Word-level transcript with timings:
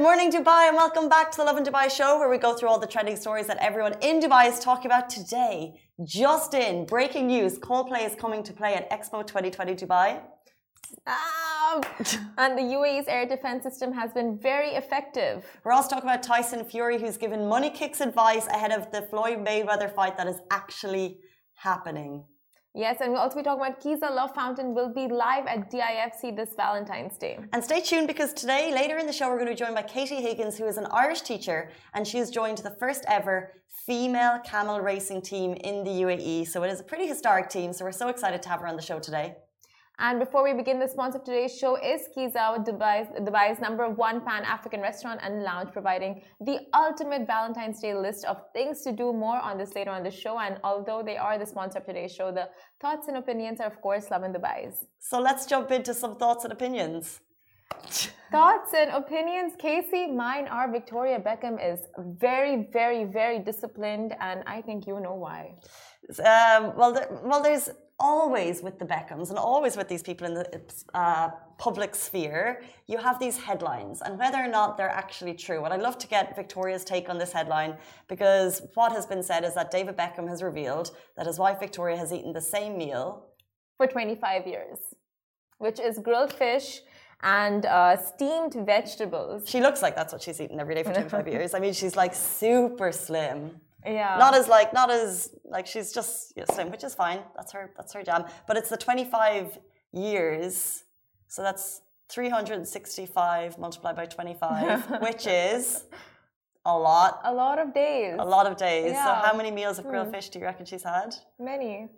Good 0.00 0.06
morning, 0.06 0.30
Dubai, 0.30 0.68
and 0.68 0.76
welcome 0.76 1.08
back 1.08 1.32
to 1.32 1.38
the 1.38 1.42
Lovin 1.42 1.64
Dubai 1.64 1.90
show, 1.90 2.20
where 2.20 2.30
we 2.30 2.38
go 2.38 2.54
through 2.54 2.68
all 2.68 2.78
the 2.78 2.86
trending 2.86 3.16
stories 3.16 3.48
that 3.48 3.56
everyone 3.56 3.94
in 4.00 4.20
Dubai 4.20 4.48
is 4.48 4.60
talking 4.60 4.86
about 4.86 5.10
today. 5.10 5.74
Just 6.04 6.54
in 6.54 6.86
breaking 6.86 7.26
news 7.26 7.58
Coldplay 7.58 8.06
is 8.06 8.14
coming 8.14 8.44
to 8.44 8.52
play 8.52 8.74
at 8.76 8.88
Expo 8.92 9.26
2020 9.26 9.74
Dubai. 9.74 10.20
Um, 11.04 11.82
and 12.38 12.56
the 12.56 12.62
UAE's 12.76 13.08
air 13.08 13.26
defense 13.26 13.64
system 13.64 13.92
has 13.92 14.12
been 14.12 14.38
very 14.38 14.68
effective. 14.82 15.44
We're 15.64 15.72
also 15.72 15.88
talking 15.88 16.08
about 16.08 16.22
Tyson 16.22 16.64
Fury, 16.64 17.00
who's 17.00 17.16
given 17.16 17.48
money 17.48 17.68
kicks 17.68 18.00
advice 18.00 18.46
ahead 18.46 18.70
of 18.70 18.92
the 18.92 19.02
Floyd 19.02 19.38
Mayweather 19.44 19.92
fight 19.92 20.16
that 20.16 20.28
is 20.28 20.40
actually 20.52 21.18
happening. 21.56 22.22
Yes, 22.78 22.98
and 23.00 23.10
we'll 23.10 23.22
also 23.22 23.38
be 23.38 23.42
talking 23.42 23.60
about 23.60 23.80
Kiza 23.80 24.08
Love 24.14 24.32
Fountain 24.36 24.72
will 24.72 24.92
be 24.92 25.08
live 25.08 25.46
at 25.46 25.68
DIFC 25.68 26.36
this 26.36 26.50
Valentine's 26.56 27.18
Day. 27.18 27.38
And 27.52 27.64
stay 27.64 27.80
tuned 27.80 28.06
because 28.06 28.32
today, 28.32 28.72
later 28.72 28.98
in 28.98 29.06
the 29.06 29.12
show, 29.12 29.28
we're 29.28 29.40
going 29.40 29.46
to 29.46 29.52
be 29.52 29.58
joined 29.58 29.74
by 29.74 29.82
Katie 29.82 30.22
Higgins, 30.22 30.56
who 30.56 30.66
is 30.66 30.76
an 30.76 30.86
Irish 30.92 31.22
teacher, 31.22 31.70
and 31.94 32.06
she 32.06 32.18
she's 32.18 32.30
joined 32.30 32.58
the 32.58 32.70
first 32.70 33.04
ever 33.06 33.52
female 33.86 34.40
camel 34.44 34.80
racing 34.80 35.22
team 35.22 35.54
in 35.54 35.84
the 35.84 35.90
UAE. 35.90 36.46
So 36.48 36.62
it 36.62 36.70
is 36.70 36.80
a 36.80 36.84
pretty 36.84 37.06
historic 37.06 37.48
team. 37.48 37.72
So 37.72 37.84
we're 37.84 37.92
so 37.92 38.08
excited 38.08 38.42
to 38.42 38.48
have 38.48 38.60
her 38.60 38.66
on 38.66 38.76
the 38.76 38.82
show 38.82 38.98
today. 38.98 39.36
And 40.00 40.20
before 40.20 40.44
we 40.44 40.54
begin, 40.54 40.78
the 40.78 40.86
sponsor 40.86 41.18
of 41.18 41.24
today's 41.24 41.58
show 41.58 41.74
is 41.74 42.02
Kiza, 42.16 42.64
Dubai's, 42.64 43.08
Dubai's 43.18 43.58
number 43.58 43.88
one 43.88 44.20
pan 44.20 44.44
African 44.44 44.80
restaurant 44.80 45.18
and 45.24 45.42
lounge, 45.42 45.72
providing 45.72 46.22
the 46.40 46.60
ultimate 46.72 47.26
Valentine's 47.26 47.80
Day 47.80 47.94
list 47.94 48.24
of 48.24 48.40
things 48.52 48.82
to 48.82 48.92
do. 48.92 49.12
More 49.12 49.40
on 49.40 49.58
this 49.58 49.74
later 49.74 49.90
on 49.90 50.04
the 50.04 50.10
show. 50.10 50.38
And 50.38 50.58
although 50.62 51.02
they 51.04 51.16
are 51.16 51.36
the 51.36 51.46
sponsor 51.46 51.80
of 51.80 51.84
today's 51.86 52.14
show, 52.14 52.30
the 52.30 52.48
thoughts 52.80 53.08
and 53.08 53.16
opinions 53.16 53.58
are, 53.58 53.66
of 53.66 53.80
course, 53.80 54.08
Lovin 54.08 54.32
Dubai's. 54.32 54.86
So 55.00 55.18
let's 55.20 55.46
jump 55.46 55.72
into 55.72 55.92
some 55.92 56.14
thoughts 56.14 56.44
and 56.44 56.52
opinions. 56.52 57.20
Thoughts 58.30 58.74
and 58.74 58.90
opinions, 58.90 59.54
Casey. 59.58 60.06
Mine 60.06 60.48
are 60.48 60.70
Victoria 60.70 61.18
Beckham 61.18 61.56
is 61.64 61.80
very, 61.96 62.68
very, 62.70 63.04
very 63.04 63.38
disciplined, 63.38 64.14
and 64.20 64.42
I 64.46 64.60
think 64.60 64.86
you 64.86 65.00
know 65.00 65.14
why. 65.14 65.54
Um, 66.18 66.76
well, 66.76 66.92
there, 66.92 67.08
well, 67.24 67.42
there's 67.42 67.70
always 67.98 68.62
with 68.62 68.78
the 68.78 68.84
Beckhams 68.84 69.30
and 69.30 69.38
always 69.38 69.76
with 69.76 69.88
these 69.88 70.02
people 70.02 70.26
in 70.26 70.34
the 70.34 70.60
uh, 70.94 71.30
public 71.56 71.94
sphere, 71.94 72.62
you 72.86 72.98
have 72.98 73.18
these 73.18 73.38
headlines, 73.38 74.02
and 74.02 74.18
whether 74.18 74.38
or 74.38 74.46
not 74.46 74.76
they're 74.76 74.90
actually 74.90 75.34
true. 75.34 75.64
And 75.64 75.72
I'd 75.72 75.80
love 75.80 75.98
to 75.98 76.06
get 76.06 76.36
Victoria's 76.36 76.84
take 76.84 77.08
on 77.08 77.16
this 77.16 77.32
headline 77.32 77.76
because 78.08 78.62
what 78.74 78.92
has 78.92 79.06
been 79.06 79.22
said 79.22 79.42
is 79.42 79.54
that 79.54 79.70
David 79.70 79.96
Beckham 79.96 80.28
has 80.28 80.42
revealed 80.42 80.90
that 81.16 81.26
his 81.26 81.38
wife 81.38 81.58
Victoria 81.58 81.96
has 81.96 82.12
eaten 82.12 82.32
the 82.32 82.40
same 82.40 82.76
meal 82.76 83.26
for 83.78 83.86
25 83.86 84.46
years, 84.46 84.78
which 85.58 85.80
is 85.80 85.98
grilled 85.98 86.32
fish 86.32 86.82
and 87.22 87.66
uh, 87.66 87.96
steamed 87.96 88.54
vegetables. 88.54 89.48
She 89.48 89.60
looks 89.60 89.82
like 89.82 89.94
that's 89.96 90.12
what 90.12 90.22
she's 90.22 90.40
eaten 90.40 90.60
every 90.60 90.74
day 90.74 90.82
for 90.82 90.92
25 90.92 91.28
years. 91.34 91.54
I 91.54 91.58
mean, 91.58 91.72
she's 91.72 91.96
like 91.96 92.14
super 92.14 92.92
slim. 92.92 93.60
Yeah. 93.84 94.16
Not 94.18 94.34
as 94.34 94.48
like 94.48 94.72
not 94.72 94.90
as 94.90 95.30
like 95.44 95.66
she's 95.66 95.92
just 95.92 96.34
slim, 96.52 96.70
which 96.70 96.84
is 96.84 96.94
fine. 96.94 97.20
That's 97.36 97.52
her 97.52 97.70
that's 97.76 97.92
her 97.94 98.02
jam. 98.02 98.24
But 98.46 98.56
it's 98.56 98.68
the 98.68 98.76
25 98.76 99.58
years, 99.92 100.84
so 101.28 101.42
that's 101.42 101.80
365 102.10 103.58
multiplied 103.58 103.96
by 103.96 104.06
25, 104.06 105.00
which 105.02 105.26
is 105.26 105.84
a 106.64 106.76
lot. 106.76 107.20
A 107.24 107.32
lot 107.32 107.58
of 107.58 107.72
days. 107.72 108.16
A 108.18 108.24
lot 108.24 108.46
of 108.46 108.56
days. 108.56 108.92
Yeah. 108.92 109.04
So 109.04 109.26
how 109.28 109.36
many 109.36 109.50
meals 109.50 109.78
of 109.78 109.86
grilled 109.86 110.08
Hmm. 110.08 110.14
fish 110.14 110.28
do 110.30 110.38
you 110.38 110.44
reckon 110.44 110.66
she's 110.66 110.82
had? 110.82 111.14
Many. 111.38 111.88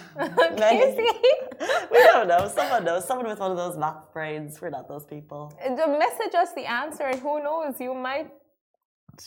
Many. 0.16 0.96
We 1.90 1.98
don't 2.12 2.28
know. 2.28 2.48
Someone 2.54 2.84
knows. 2.84 3.06
Someone 3.06 3.26
with 3.26 3.40
one 3.40 3.50
of 3.50 3.56
those 3.56 3.76
math 3.78 4.12
brains. 4.12 4.60
We're 4.60 4.70
not 4.70 4.88
those 4.88 5.06
people. 5.06 5.52
The 5.64 5.86
message 5.86 6.34
us 6.34 6.52
the 6.54 6.66
answer, 6.66 7.04
and 7.04 7.18
who 7.20 7.42
knows, 7.42 7.80
you 7.80 7.94
might 7.94 8.30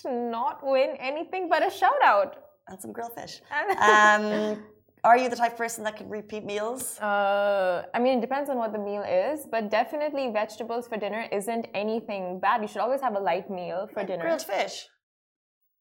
not 0.06 0.60
win 0.62 0.96
anything 1.00 1.50
but 1.50 1.66
a 1.66 1.72
shout 1.72 2.02
out. 2.04 2.36
And 2.68 2.80
some 2.80 2.92
grilled 2.92 3.14
fish. 3.14 3.42
Um, 3.82 4.64
are 5.04 5.18
you 5.18 5.30
the 5.30 5.36
type 5.36 5.54
of 5.54 5.58
person 5.58 5.84
that 5.86 5.96
can 5.96 6.10
repeat 6.10 6.44
meals? 6.44 7.00
Uh, 7.00 7.86
I 7.94 8.00
mean, 8.00 8.18
it 8.18 8.22
depends 8.22 8.50
on 8.50 8.58
what 8.58 8.74
the 8.74 8.80
meal 8.80 9.04
is, 9.04 9.48
but 9.50 9.72
definitely 9.72 10.30
vegetables 10.32 10.88
for 10.88 10.98
dinner 10.98 11.26
isn't 11.32 11.68
anything 11.74 12.40
bad. 12.42 12.62
You 12.62 12.68
should 12.68 12.82
always 12.82 13.02
have 13.02 13.16
a 13.16 13.20
light 13.20 13.50
meal 13.50 13.88
for 13.94 14.04
dinner. 14.04 14.24
Grilled 14.24 14.42
fish. 14.42 14.88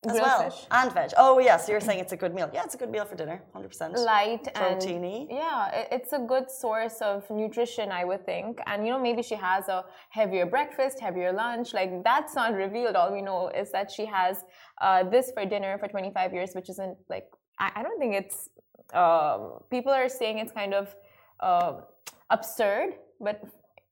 As 0.06 0.12
Grilled 0.12 0.26
well. 0.26 0.50
fish. 0.50 0.66
And 0.70 0.92
veg. 0.92 1.10
Oh, 1.16 1.40
yeah. 1.40 1.56
So 1.56 1.72
you're 1.72 1.80
saying 1.80 1.98
it's 1.98 2.12
a 2.12 2.16
good 2.16 2.32
meal. 2.32 2.48
Yeah, 2.54 2.62
it's 2.64 2.76
a 2.76 2.78
good 2.78 2.90
meal 2.90 3.04
for 3.04 3.16
dinner. 3.16 3.42
100%. 3.52 3.96
Light 3.98 4.46
and 4.54 4.80
Proteiny. 4.80 5.26
yeah, 5.28 5.86
it's 5.90 6.12
a 6.12 6.20
good 6.20 6.48
source 6.48 7.00
of 7.00 7.28
nutrition, 7.30 7.90
I 7.90 8.04
would 8.04 8.24
think. 8.24 8.60
And 8.66 8.86
you 8.86 8.92
know, 8.92 9.00
maybe 9.00 9.22
she 9.22 9.34
has 9.34 9.66
a 9.68 9.84
heavier 10.10 10.46
breakfast, 10.46 11.00
heavier 11.00 11.32
lunch. 11.32 11.74
Like 11.74 12.04
that's 12.04 12.36
not 12.36 12.54
revealed. 12.54 12.94
All 12.94 13.12
we 13.12 13.22
know 13.22 13.48
is 13.48 13.72
that 13.72 13.90
she 13.90 14.06
has 14.06 14.44
uh, 14.80 15.02
this 15.02 15.32
for 15.32 15.44
dinner 15.44 15.76
for 15.78 15.88
25 15.88 16.32
years, 16.32 16.50
which 16.54 16.70
isn't 16.70 16.96
like 17.08 17.26
I, 17.58 17.72
I 17.76 17.82
don't 17.82 17.98
think 17.98 18.14
it's. 18.14 18.48
Um, 18.94 19.58
people 19.68 19.92
are 19.92 20.08
saying 20.08 20.38
it's 20.38 20.52
kind 20.52 20.74
of 20.74 20.94
uh, 21.40 21.72
absurd, 22.30 22.94
but 23.20 23.42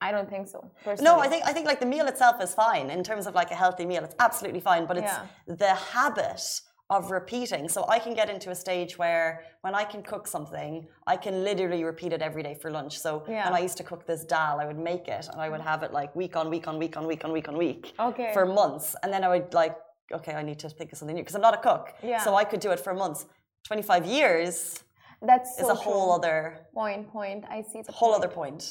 I 0.00 0.10
don't 0.12 0.28
think 0.28 0.46
so. 0.48 0.70
Personally. 0.84 1.04
No, 1.10 1.20
I 1.20 1.28
think 1.28 1.44
I 1.46 1.52
think 1.52 1.66
like 1.66 1.80
the 1.80 1.86
meal 1.86 2.06
itself 2.06 2.36
is 2.42 2.54
fine 2.54 2.90
in 2.90 3.02
terms 3.02 3.26
of 3.26 3.34
like 3.34 3.50
a 3.50 3.54
healthy 3.54 3.86
meal. 3.86 4.04
It's 4.04 4.14
absolutely 4.18 4.60
fine, 4.60 4.86
but 4.86 4.96
it's 4.98 5.12
Yeah. 5.12 5.26
the 5.46 5.74
habit 5.74 6.42
of 6.88 7.10
repeating. 7.10 7.68
So 7.68 7.84
I 7.88 7.98
can 7.98 8.14
get 8.14 8.28
into 8.30 8.50
a 8.50 8.54
stage 8.54 8.96
where 8.96 9.42
when 9.62 9.74
I 9.74 9.84
can 9.84 10.02
cook 10.04 10.28
something, 10.28 10.86
I 11.06 11.16
can 11.16 11.42
literally 11.42 11.82
repeat 11.82 12.12
it 12.12 12.22
every 12.22 12.42
day 12.44 12.54
for 12.54 12.70
lunch. 12.70 12.96
So 13.00 13.24
Yeah. 13.26 13.44
when 13.46 13.54
I 13.54 13.58
used 13.68 13.76
to 13.78 13.84
cook 13.84 14.06
this 14.06 14.24
dal, 14.24 14.60
I 14.60 14.66
would 14.66 14.78
make 14.78 15.08
it 15.08 15.26
and 15.32 15.40
I 15.40 15.48
would 15.48 15.62
have 15.62 15.82
it 15.82 15.92
like 15.92 16.14
week 16.14 16.36
on 16.36 16.48
week 16.50 16.68
on 16.68 16.78
week 16.78 16.96
on 16.96 17.06
week 17.06 17.24
on 17.24 17.32
week 17.32 17.48
on 17.48 17.56
week 17.56 17.92
Okay. 17.98 18.32
for 18.32 18.44
months, 18.46 18.94
and 19.02 19.12
then 19.12 19.24
I 19.24 19.28
would 19.28 19.52
like, 19.54 19.76
okay, 20.12 20.34
I 20.34 20.42
need 20.42 20.58
to 20.60 20.68
think 20.68 20.92
of 20.92 20.98
something 20.98 21.16
new 21.16 21.22
because 21.22 21.34
I'm 21.34 21.42
not 21.50 21.54
a 21.54 21.62
cook. 21.70 21.94
Yeah. 22.02 22.20
So 22.22 22.34
I 22.36 22.44
could 22.44 22.60
do 22.60 22.70
it 22.70 22.78
for 22.80 22.92
months. 22.94 23.26
Twenty 23.64 23.82
five 23.82 24.04
years 24.06 24.84
That's 25.22 25.56
so 25.56 25.62
is 25.64 25.68
a 25.70 25.74
whole 25.74 26.04
true. 26.08 26.14
other 26.18 26.38
point. 26.74 27.10
Point. 27.10 27.44
I 27.50 27.62
see 27.62 27.80
the 27.82 27.90
whole 27.90 28.12
point. 28.12 28.24
other 28.24 28.32
point. 28.40 28.62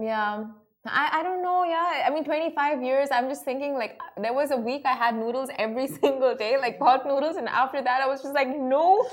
Yeah. 0.00 0.44
I, 0.86 1.20
I 1.20 1.22
don't 1.22 1.42
know, 1.42 1.64
yeah. 1.64 2.04
I 2.06 2.10
mean, 2.10 2.24
25 2.24 2.82
years, 2.82 3.08
I'm 3.10 3.28
just 3.30 3.44
thinking, 3.44 3.72
like, 3.72 3.98
there 4.20 4.34
was 4.34 4.50
a 4.50 4.56
week 4.56 4.82
I 4.84 4.92
had 4.92 5.16
noodles 5.16 5.48
every 5.58 5.86
single 6.02 6.34
day, 6.36 6.58
like 6.58 6.78
pot 6.78 7.06
noodles, 7.06 7.36
and 7.36 7.48
after 7.48 7.82
that, 7.82 8.02
I 8.02 8.06
was 8.06 8.20
just 8.20 8.34
like, 8.34 8.48
no, 8.48 9.06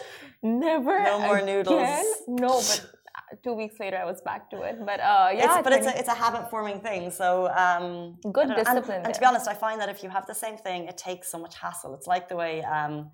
never. 0.43 1.01
No 1.01 1.19
more 1.19 1.37
again. 1.37 1.45
noodles. 1.45 2.05
No, 2.27 2.49
but 2.57 2.85
uh, 3.15 3.35
two 3.41 3.53
weeks 3.53 3.75
later, 3.79 3.95
I 3.97 4.03
was 4.03 4.19
back 4.21 4.49
to 4.49 4.63
it. 4.63 4.85
But 4.85 4.99
uh, 4.99 5.29
yeah, 5.33 5.59
it's, 5.59 5.63
but 5.63 5.71
it's 5.71 5.87
a, 5.87 5.97
it's 5.97 6.09
a 6.09 6.13
habit 6.13 6.49
forming 6.49 6.81
thing. 6.81 7.09
So 7.09 7.47
um, 7.55 8.17
Good 8.33 8.49
I. 8.51 8.55
And- 8.55 8.65
discipline 8.65 9.01
And, 9.05 9.13
to 9.13 9.19
be 9.19 9.25
honest, 9.25 9.47
I 9.47 9.53
find 9.53 9.79
that 9.79 9.87
if 9.87 10.03
you 10.03 10.09
have 10.09 10.25
the 10.27 10.35
same 10.35 10.57
thing, 10.57 10.87
it 10.87 10.97
takes 10.97 11.31
so 11.31 11.39
much 11.39 11.57
hassle. 11.57 11.95
It's 11.95 12.07
like 12.07 12.27
the 12.27 12.35
way 12.35 12.63
um, 12.63 13.11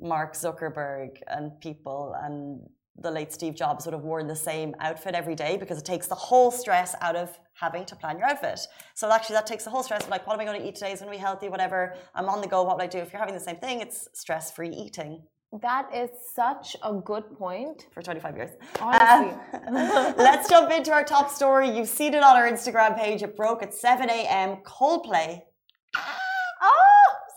Mark 0.00 0.32
Zuckerberg 0.34 1.18
and 1.26 1.60
people 1.60 2.14
and 2.22 2.62
the 2.96 3.10
late 3.10 3.32
Steve 3.32 3.54
Jobs 3.54 3.86
would 3.86 3.94
have 3.94 4.02
worn 4.02 4.26
the 4.26 4.36
same 4.36 4.74
outfit 4.80 5.14
every 5.14 5.34
day 5.34 5.56
because 5.56 5.78
it 5.78 5.84
takes 5.84 6.06
the 6.06 6.14
whole 6.14 6.50
stress 6.50 6.94
out 7.00 7.16
of 7.16 7.38
having 7.54 7.84
to 7.86 7.96
plan 7.96 8.18
your 8.18 8.28
outfit. 8.28 8.60
So 8.94 9.10
actually, 9.10 9.34
that 9.34 9.46
takes 9.46 9.64
the 9.64 9.70
whole 9.70 9.82
stress 9.82 10.04
of 10.04 10.10
like, 10.10 10.26
what 10.26 10.34
am 10.34 10.40
I 10.40 10.44
going 10.44 10.60
to 10.60 10.66
eat 10.66 10.74
today? 10.74 10.92
Is 10.92 11.00
going 11.00 11.12
to 11.12 11.16
be 11.16 11.22
healthy? 11.22 11.48
Whatever. 11.48 11.94
I'm 12.14 12.28
on 12.28 12.40
the 12.40 12.48
go. 12.48 12.62
What 12.62 12.76
would 12.76 12.84
I 12.84 12.88
do? 12.88 12.98
If 12.98 13.12
you're 13.12 13.20
having 13.20 13.34
the 13.34 13.40
same 13.40 13.56
thing, 13.56 13.80
it's 13.80 14.08
stress-free 14.14 14.70
eating 14.70 15.22
that 15.62 15.88
is 15.94 16.10
such 16.34 16.76
a 16.82 16.94
good 16.94 17.24
point. 17.36 17.86
for 17.92 18.02
25 18.02 18.36
years. 18.36 18.50
Honestly. 18.80 19.36
Um, 19.66 19.74
let's 20.16 20.48
jump 20.48 20.70
into 20.70 20.92
our 20.92 21.04
top 21.04 21.28
story. 21.28 21.76
You've 21.76 21.88
seen 21.88 22.14
it 22.14 22.22
on 22.22 22.36
our 22.36 22.48
Instagram 22.48 22.96
page. 22.96 23.22
It 23.22 23.36
broke 23.36 23.62
at 23.62 23.74
7 23.74 24.08
a.m. 24.08 24.58
Coldplay. 24.64 25.42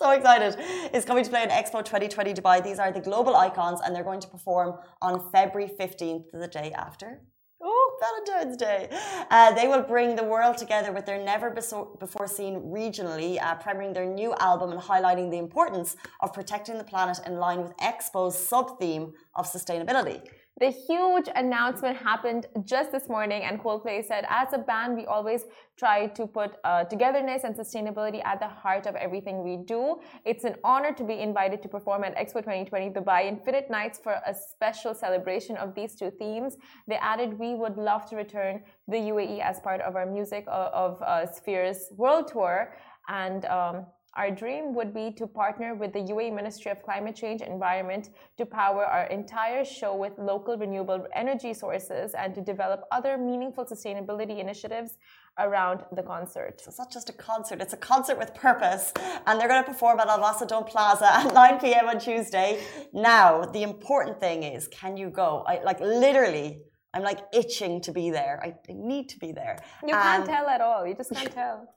So 0.03 0.11
excited. 0.11 0.57
Is 0.93 1.05
coming 1.05 1.23
to 1.23 1.29
play 1.29 1.43
in 1.43 1.49
Expo 1.49 1.79
2020 1.81 2.33
Dubai. 2.33 2.61
These 2.61 2.77
are 2.77 2.91
the 2.91 2.99
global 2.99 3.37
icons, 3.37 3.79
and 3.79 3.95
they're 3.95 4.03
going 4.03 4.19
to 4.19 4.27
perform 4.27 4.73
on 5.01 5.31
February 5.31 5.71
15th, 5.79 6.25
the 6.33 6.49
day 6.49 6.73
after. 6.73 7.21
Oh, 7.61 7.97
Valentine's 8.03 8.57
Day. 8.57 8.89
Uh, 9.31 9.53
they 9.53 9.69
will 9.69 9.81
bring 9.81 10.17
the 10.17 10.25
world 10.25 10.57
together 10.57 10.91
with 10.91 11.05
their 11.05 11.23
never 11.23 11.49
before 11.49 12.27
seen 12.27 12.55
regionally, 12.79 13.41
uh, 13.41 13.55
premiering 13.59 13.93
their 13.93 14.05
new 14.05 14.35
album 14.41 14.73
and 14.73 14.81
highlighting 14.81 15.31
the 15.31 15.37
importance 15.37 15.95
of 16.19 16.33
protecting 16.33 16.77
the 16.77 16.83
planet 16.83 17.19
in 17.25 17.37
line 17.37 17.61
with 17.61 17.71
Expo's 17.77 18.37
sub 18.37 18.77
theme 18.81 19.13
of 19.35 19.49
sustainability. 19.49 20.19
The 20.59 20.69
huge 20.69 21.27
announcement 21.35 21.97
happened 21.97 22.45
just 22.63 22.91
this 22.91 23.09
morning, 23.09 23.41
and 23.41 23.59
Coldplay 23.59 24.05
said, 24.05 24.23
as 24.29 24.53
a 24.53 24.59
band, 24.59 24.95
we 24.95 25.07
always 25.07 25.45
try 25.79 26.05
to 26.05 26.27
put 26.27 26.57
uh, 26.63 26.83
togetherness 26.83 27.43
and 27.43 27.55
sustainability 27.55 28.23
at 28.23 28.39
the 28.39 28.47
heart 28.47 28.85
of 28.85 28.95
everything 28.95 29.43
we 29.43 29.57
do. 29.57 29.99
It's 30.25 30.43
an 30.43 30.55
honor 30.63 30.93
to 30.93 31.03
be 31.03 31.19
invited 31.19 31.63
to 31.63 31.69
perform 31.69 32.03
at 32.03 32.15
Expo 32.15 32.35
2020 32.35 32.91
Dubai 32.91 33.27
Infinite 33.27 33.71
Nights 33.71 33.97
for 33.97 34.13
a 34.13 34.35
special 34.35 34.93
celebration 34.93 35.57
of 35.57 35.73
these 35.73 35.95
two 35.95 36.11
themes. 36.11 36.57
They 36.87 36.97
added, 36.97 37.39
we 37.39 37.55
would 37.55 37.77
love 37.77 38.05
to 38.11 38.15
return 38.15 38.59
to 38.59 38.91
the 38.91 38.97
UAE 38.97 39.39
as 39.39 39.59
part 39.59 39.81
of 39.81 39.95
our 39.95 40.05
Music 40.05 40.45
of, 40.47 40.71
of 40.71 41.01
uh, 41.01 41.25
Spheres 41.25 41.87
World 41.97 42.27
Tour. 42.27 42.75
And 43.09 43.45
um, 43.45 43.87
our 44.15 44.29
dream 44.29 44.75
would 44.75 44.93
be 44.93 45.11
to 45.13 45.25
partner 45.25 45.73
with 45.73 45.91
the 45.93 45.99
UAE 45.99 46.33
Ministry 46.35 46.71
of 46.71 46.83
Climate 46.83 47.15
Change 47.15 47.41
and 47.41 47.51
Environment 47.51 48.09
to 48.37 48.45
power 48.45 48.85
our 48.85 49.05
entire 49.05 49.65
show 49.65 49.95
with 49.95 50.13
local 50.17 50.55
renewable 50.55 51.07
energy 51.15 51.53
sources 51.53 52.13
and 52.13 52.35
to 52.35 52.41
develop 52.41 52.83
other 52.91 53.17
meaningful 53.17 53.65
sustainability 53.65 54.39
initiatives 54.39 54.97
around 55.39 55.83
the 55.95 56.03
concert. 56.03 56.61
So 56.61 56.69
it's 56.69 56.77
not 56.77 56.91
just 56.91 57.09
a 57.09 57.13
concert, 57.13 57.59
it's 57.59 57.73
a 57.73 57.77
concert 57.77 58.19
with 58.19 58.35
purpose. 58.35 58.93
And 59.25 59.39
they're 59.39 59.47
going 59.47 59.63
to 59.63 59.69
perform 59.69 59.99
at 59.99 60.07
Al 60.07 60.45
Dome 60.45 60.65
Plaza 60.65 61.11
at 61.11 61.33
9 61.45 61.59
p.m. 61.59 61.89
on 61.89 61.99
Tuesday. 61.99 62.63
Now, 62.93 63.45
the 63.45 63.63
important 63.63 64.19
thing 64.19 64.43
is 64.43 64.67
can 64.67 64.95
you 64.95 65.09
go? 65.09 65.43
I, 65.47 65.63
like, 65.63 65.79
literally, 65.79 66.61
I'm 66.93 67.01
like 67.01 67.19
itching 67.33 67.81
to 67.81 67.91
be 67.91 68.11
there. 68.11 68.39
I 68.43 68.53
need 68.71 69.09
to 69.09 69.17
be 69.17 69.31
there. 69.31 69.57
You 69.83 69.93
can't 69.93 70.25
tell 70.25 70.47
at 70.47 70.61
all. 70.61 70.85
You 70.85 70.93
just 70.93 71.11
can't 71.11 71.31
tell. 71.41 71.67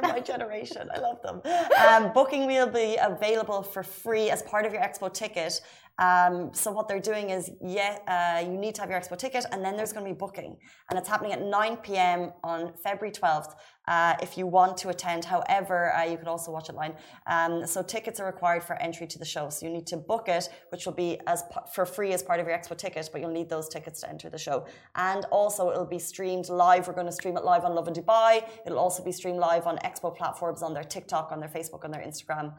They're 0.00 0.12
my 0.12 0.20
generation. 0.20 0.88
I 0.94 0.98
love 0.98 1.22
them. 1.22 1.40
Um, 1.88 2.12
booking 2.12 2.46
will 2.46 2.66
be 2.66 2.96
available 3.00 3.62
for 3.62 3.82
free 3.82 4.30
as 4.30 4.42
part 4.42 4.66
of 4.66 4.72
your 4.72 4.82
expo 4.82 5.12
ticket. 5.12 5.60
Um, 5.98 6.50
so 6.52 6.70
what 6.72 6.88
they're 6.88 7.00
doing 7.00 7.30
is, 7.30 7.50
yeah, 7.62 7.98
uh, 8.06 8.40
you 8.40 8.58
need 8.58 8.74
to 8.74 8.82
have 8.82 8.90
your 8.90 9.00
expo 9.00 9.16
ticket, 9.16 9.46
and 9.50 9.64
then 9.64 9.76
there's 9.76 9.92
going 9.92 10.04
to 10.04 10.12
be 10.12 10.16
booking, 10.16 10.56
and 10.90 10.98
it's 10.98 11.08
happening 11.08 11.32
at 11.32 11.42
9 11.42 11.76
p.m. 11.78 12.32
on 12.44 12.74
February 12.82 13.12
12th. 13.12 13.54
Uh, 13.88 14.14
if 14.20 14.36
you 14.36 14.46
want 14.46 14.76
to 14.76 14.88
attend, 14.88 15.24
however, 15.24 15.94
uh, 15.94 16.02
you 16.02 16.18
can 16.18 16.26
also 16.26 16.50
watch 16.50 16.68
it 16.68 16.74
live. 16.74 16.94
Um, 17.26 17.66
so 17.66 17.82
tickets 17.82 18.20
are 18.20 18.26
required 18.26 18.62
for 18.62 18.74
entry 18.82 19.06
to 19.06 19.18
the 19.18 19.24
show, 19.24 19.48
so 19.48 19.64
you 19.64 19.72
need 19.72 19.86
to 19.86 19.96
book 19.96 20.28
it, 20.28 20.48
which 20.70 20.84
will 20.84 20.92
be 20.92 21.18
as 21.26 21.44
for 21.72 21.86
free 21.86 22.12
as 22.12 22.22
part 22.22 22.40
of 22.40 22.46
your 22.46 22.56
expo 22.56 22.76
ticket, 22.76 23.08
but 23.10 23.20
you'll 23.20 23.30
need 23.30 23.48
those 23.48 23.68
tickets 23.68 24.00
to 24.00 24.10
enter 24.10 24.28
the 24.28 24.38
show. 24.38 24.66
And 24.96 25.24
also, 25.26 25.70
it'll 25.70 25.86
be 25.86 25.98
streamed 25.98 26.48
live. 26.50 26.88
We're 26.88 26.94
going 26.94 27.06
to 27.06 27.12
stream 27.12 27.36
it 27.36 27.44
live 27.44 27.64
on 27.64 27.74
Lovin 27.74 27.94
Dubai. 27.94 28.42
It'll 28.66 28.78
also 28.78 29.02
be 29.02 29.12
streamed 29.12 29.38
live 29.38 29.66
on 29.66 29.78
expo 29.78 30.14
platforms, 30.14 30.62
on 30.62 30.74
their 30.74 30.84
TikTok, 30.84 31.32
on 31.32 31.40
their 31.40 31.48
Facebook, 31.48 31.84
on 31.84 31.90
their 31.90 32.02
Instagram. 32.02 32.54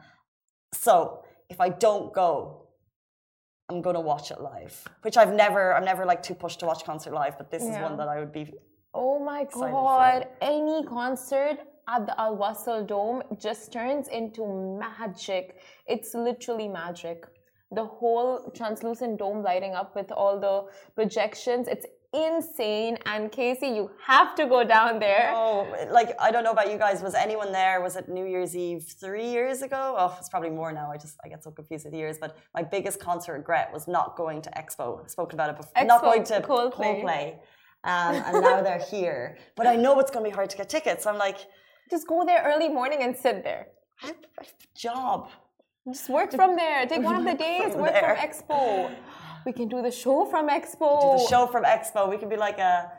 So 0.72 1.24
if 1.48 1.60
I 1.60 1.68
don't 1.68 2.12
go, 2.12 2.67
I'm 3.68 3.82
gonna 3.82 4.00
watch 4.00 4.30
it 4.30 4.40
live, 4.40 4.82
which 5.02 5.16
I've 5.16 5.34
never, 5.34 5.74
I'm 5.74 5.84
never 5.84 6.06
like 6.06 6.22
too 6.22 6.34
pushed 6.34 6.60
to 6.60 6.66
watch 6.66 6.84
concert 6.84 7.12
live, 7.12 7.36
but 7.36 7.50
this 7.50 7.62
yeah. 7.62 7.76
is 7.76 7.82
one 7.82 7.96
that 7.98 8.08
I 8.08 8.18
would 8.18 8.32
be. 8.32 8.52
Oh 8.94 9.18
my 9.18 9.44
god! 9.52 10.26
Any 10.40 10.84
concert 10.84 11.58
at 11.86 12.06
the 12.06 12.18
Al 12.18 12.36
Wasl 12.36 12.86
Dome 12.86 13.22
just 13.38 13.70
turns 13.72 14.08
into 14.08 14.78
magic. 14.78 15.56
It's 15.86 16.14
literally 16.14 16.68
magic. 16.68 17.26
The 17.72 17.84
whole 17.84 18.50
translucent 18.54 19.18
dome 19.18 19.42
lighting 19.42 19.74
up 19.74 19.94
with 19.94 20.10
all 20.12 20.40
the 20.40 20.64
projections. 20.94 21.68
It's 21.68 21.84
insane. 22.12 22.98
And 23.06 23.30
Casey, 23.30 23.68
you 23.68 23.90
have 24.06 24.34
to 24.36 24.46
go 24.46 24.64
down 24.64 24.98
there. 24.98 25.32
Oh, 25.34 25.66
like 25.90 26.14
I 26.20 26.30
don't 26.30 26.44
know 26.44 26.52
about 26.52 26.70
you 26.70 26.78
guys. 26.78 27.02
Was 27.02 27.14
anyone 27.14 27.52
there? 27.52 27.80
Was 27.80 27.96
it 27.96 28.08
New 28.08 28.24
Year's 28.24 28.56
Eve 28.56 28.84
three 29.00 29.28
years 29.28 29.62
ago? 29.62 29.94
Oh, 29.98 30.16
it's 30.18 30.28
probably 30.28 30.50
more 30.50 30.72
now. 30.72 30.90
I 30.90 30.96
just 30.96 31.16
I 31.24 31.28
get 31.28 31.42
so 31.44 31.50
confused 31.50 31.84
with 31.84 31.94
years. 31.94 32.16
But 32.20 32.36
my 32.54 32.62
biggest 32.62 33.00
concert 33.00 33.34
regret 33.34 33.70
was 33.72 33.88
not 33.88 34.16
going 34.16 34.42
to 34.42 34.50
Expo. 34.50 35.02
I've 35.02 35.10
spoken 35.10 35.36
about 35.36 35.50
it 35.50 35.56
before. 35.56 35.72
Expo, 35.76 35.86
not 35.86 36.02
going 36.02 36.24
to 36.24 36.40
Coldplay. 36.40 37.02
Coldplay. 37.02 37.32
Um, 37.84 38.16
and 38.16 38.42
now 38.42 38.60
they're 38.60 38.78
here. 38.90 39.38
But 39.56 39.66
I 39.66 39.76
know 39.76 39.98
it's 40.00 40.10
going 40.10 40.24
to 40.24 40.30
be 40.30 40.34
hard 40.34 40.50
to 40.50 40.56
get 40.56 40.68
tickets. 40.68 41.04
So 41.04 41.10
I'm 41.10 41.18
like, 41.18 41.38
just 41.90 42.06
go 42.08 42.24
there 42.26 42.42
early 42.44 42.68
morning 42.68 43.02
and 43.02 43.16
sit 43.16 43.44
there. 43.44 43.68
I 44.02 44.06
have 44.08 44.16
a 44.40 44.44
job. 44.76 45.30
Just 45.86 46.08
work 46.10 46.32
from 46.32 46.56
there. 46.56 46.86
Take 46.86 47.02
one 47.10 47.16
of 47.16 47.24
the 47.24 47.34
days. 47.34 47.74
Work 47.74 47.92
there. 47.92 48.16
from 48.16 48.28
Expo. 48.28 48.90
We 49.46 49.52
can 49.52 49.68
do 49.68 49.82
the 49.82 49.90
show 49.90 50.24
from 50.26 50.48
Expo. 50.48 51.00
Do 51.00 51.22
the 51.22 51.28
show 51.28 51.46
from 51.46 51.64
Expo. 51.64 52.08
We 52.08 52.18
can 52.18 52.28
be 52.28 52.36
like 52.36 52.58
a, 52.58 52.92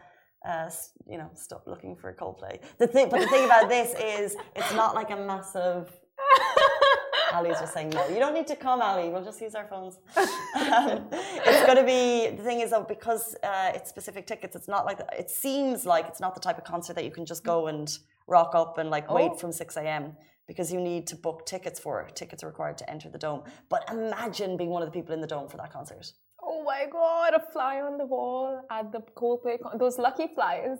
you 1.07 1.17
know, 1.17 1.29
stop 1.33 1.63
looking 1.67 1.95
for 1.95 2.13
Coldplay. 2.13 2.59
The 2.77 2.87
thing, 2.87 3.09
but 3.09 3.19
the 3.21 3.27
thing 3.27 3.45
about 3.45 3.69
this 3.69 3.93
is, 3.99 4.35
it's 4.55 4.73
not 4.73 4.95
like 4.95 5.11
a 5.11 5.15
massive. 5.15 5.91
Ali's 7.33 7.59
just 7.59 7.73
saying 7.73 7.91
no. 7.91 8.07
You 8.07 8.17
don't 8.17 8.33
need 8.33 8.47
to 8.47 8.55
come, 8.55 8.81
Ali. 8.81 9.09
We'll 9.09 9.23
just 9.23 9.39
use 9.39 9.53
our 9.53 9.67
phones. 9.67 9.99
um, 10.17 11.07
it's 11.11 11.65
going 11.65 11.77
to 11.77 11.85
be 11.85 12.35
the 12.35 12.43
thing 12.43 12.61
is 12.61 12.71
though 12.71 12.83
because 12.83 13.35
uh, 13.43 13.71
it's 13.75 13.87
specific 13.89 14.25
tickets. 14.25 14.55
It's 14.55 14.67
not 14.67 14.83
like 14.85 14.99
it 15.17 15.29
seems 15.29 15.85
like 15.85 16.07
it's 16.07 16.19
not 16.19 16.33
the 16.33 16.41
type 16.41 16.57
of 16.57 16.63
concert 16.63 16.95
that 16.95 17.05
you 17.05 17.11
can 17.11 17.27
just 17.27 17.43
go 17.43 17.67
and 17.67 17.95
rock 18.27 18.55
up 18.55 18.79
and 18.79 18.89
like 18.89 19.05
oh. 19.09 19.15
wait 19.15 19.39
from 19.39 19.51
six 19.51 19.77
a.m 19.77 20.15
because 20.49 20.73
you 20.73 20.81
need 20.81 21.05
to 21.05 21.15
book 21.15 21.45
tickets 21.45 21.79
for. 21.79 22.03
Tickets 22.15 22.43
are 22.43 22.47
required 22.47 22.75
to 22.79 22.89
enter 22.89 23.07
the 23.07 23.19
dome. 23.19 23.43
But 23.69 23.87
imagine 23.87 24.57
being 24.57 24.71
one 24.71 24.81
of 24.81 24.87
the 24.87 24.91
people 24.91 25.13
in 25.13 25.21
the 25.21 25.27
dome 25.27 25.47
for 25.47 25.57
that 25.57 25.71
concert. 25.71 26.11
Oh 26.69 26.71
my 26.71 26.85
god, 26.91 27.33
a 27.33 27.51
fly 27.51 27.81
on 27.81 27.97
the 27.97 28.05
wall 28.05 28.61
at 28.69 28.91
the 28.91 29.01
Coldplay. 29.15 29.59
Con- 29.61 29.77
those 29.77 29.97
lucky 29.97 30.27
flies. 30.27 30.77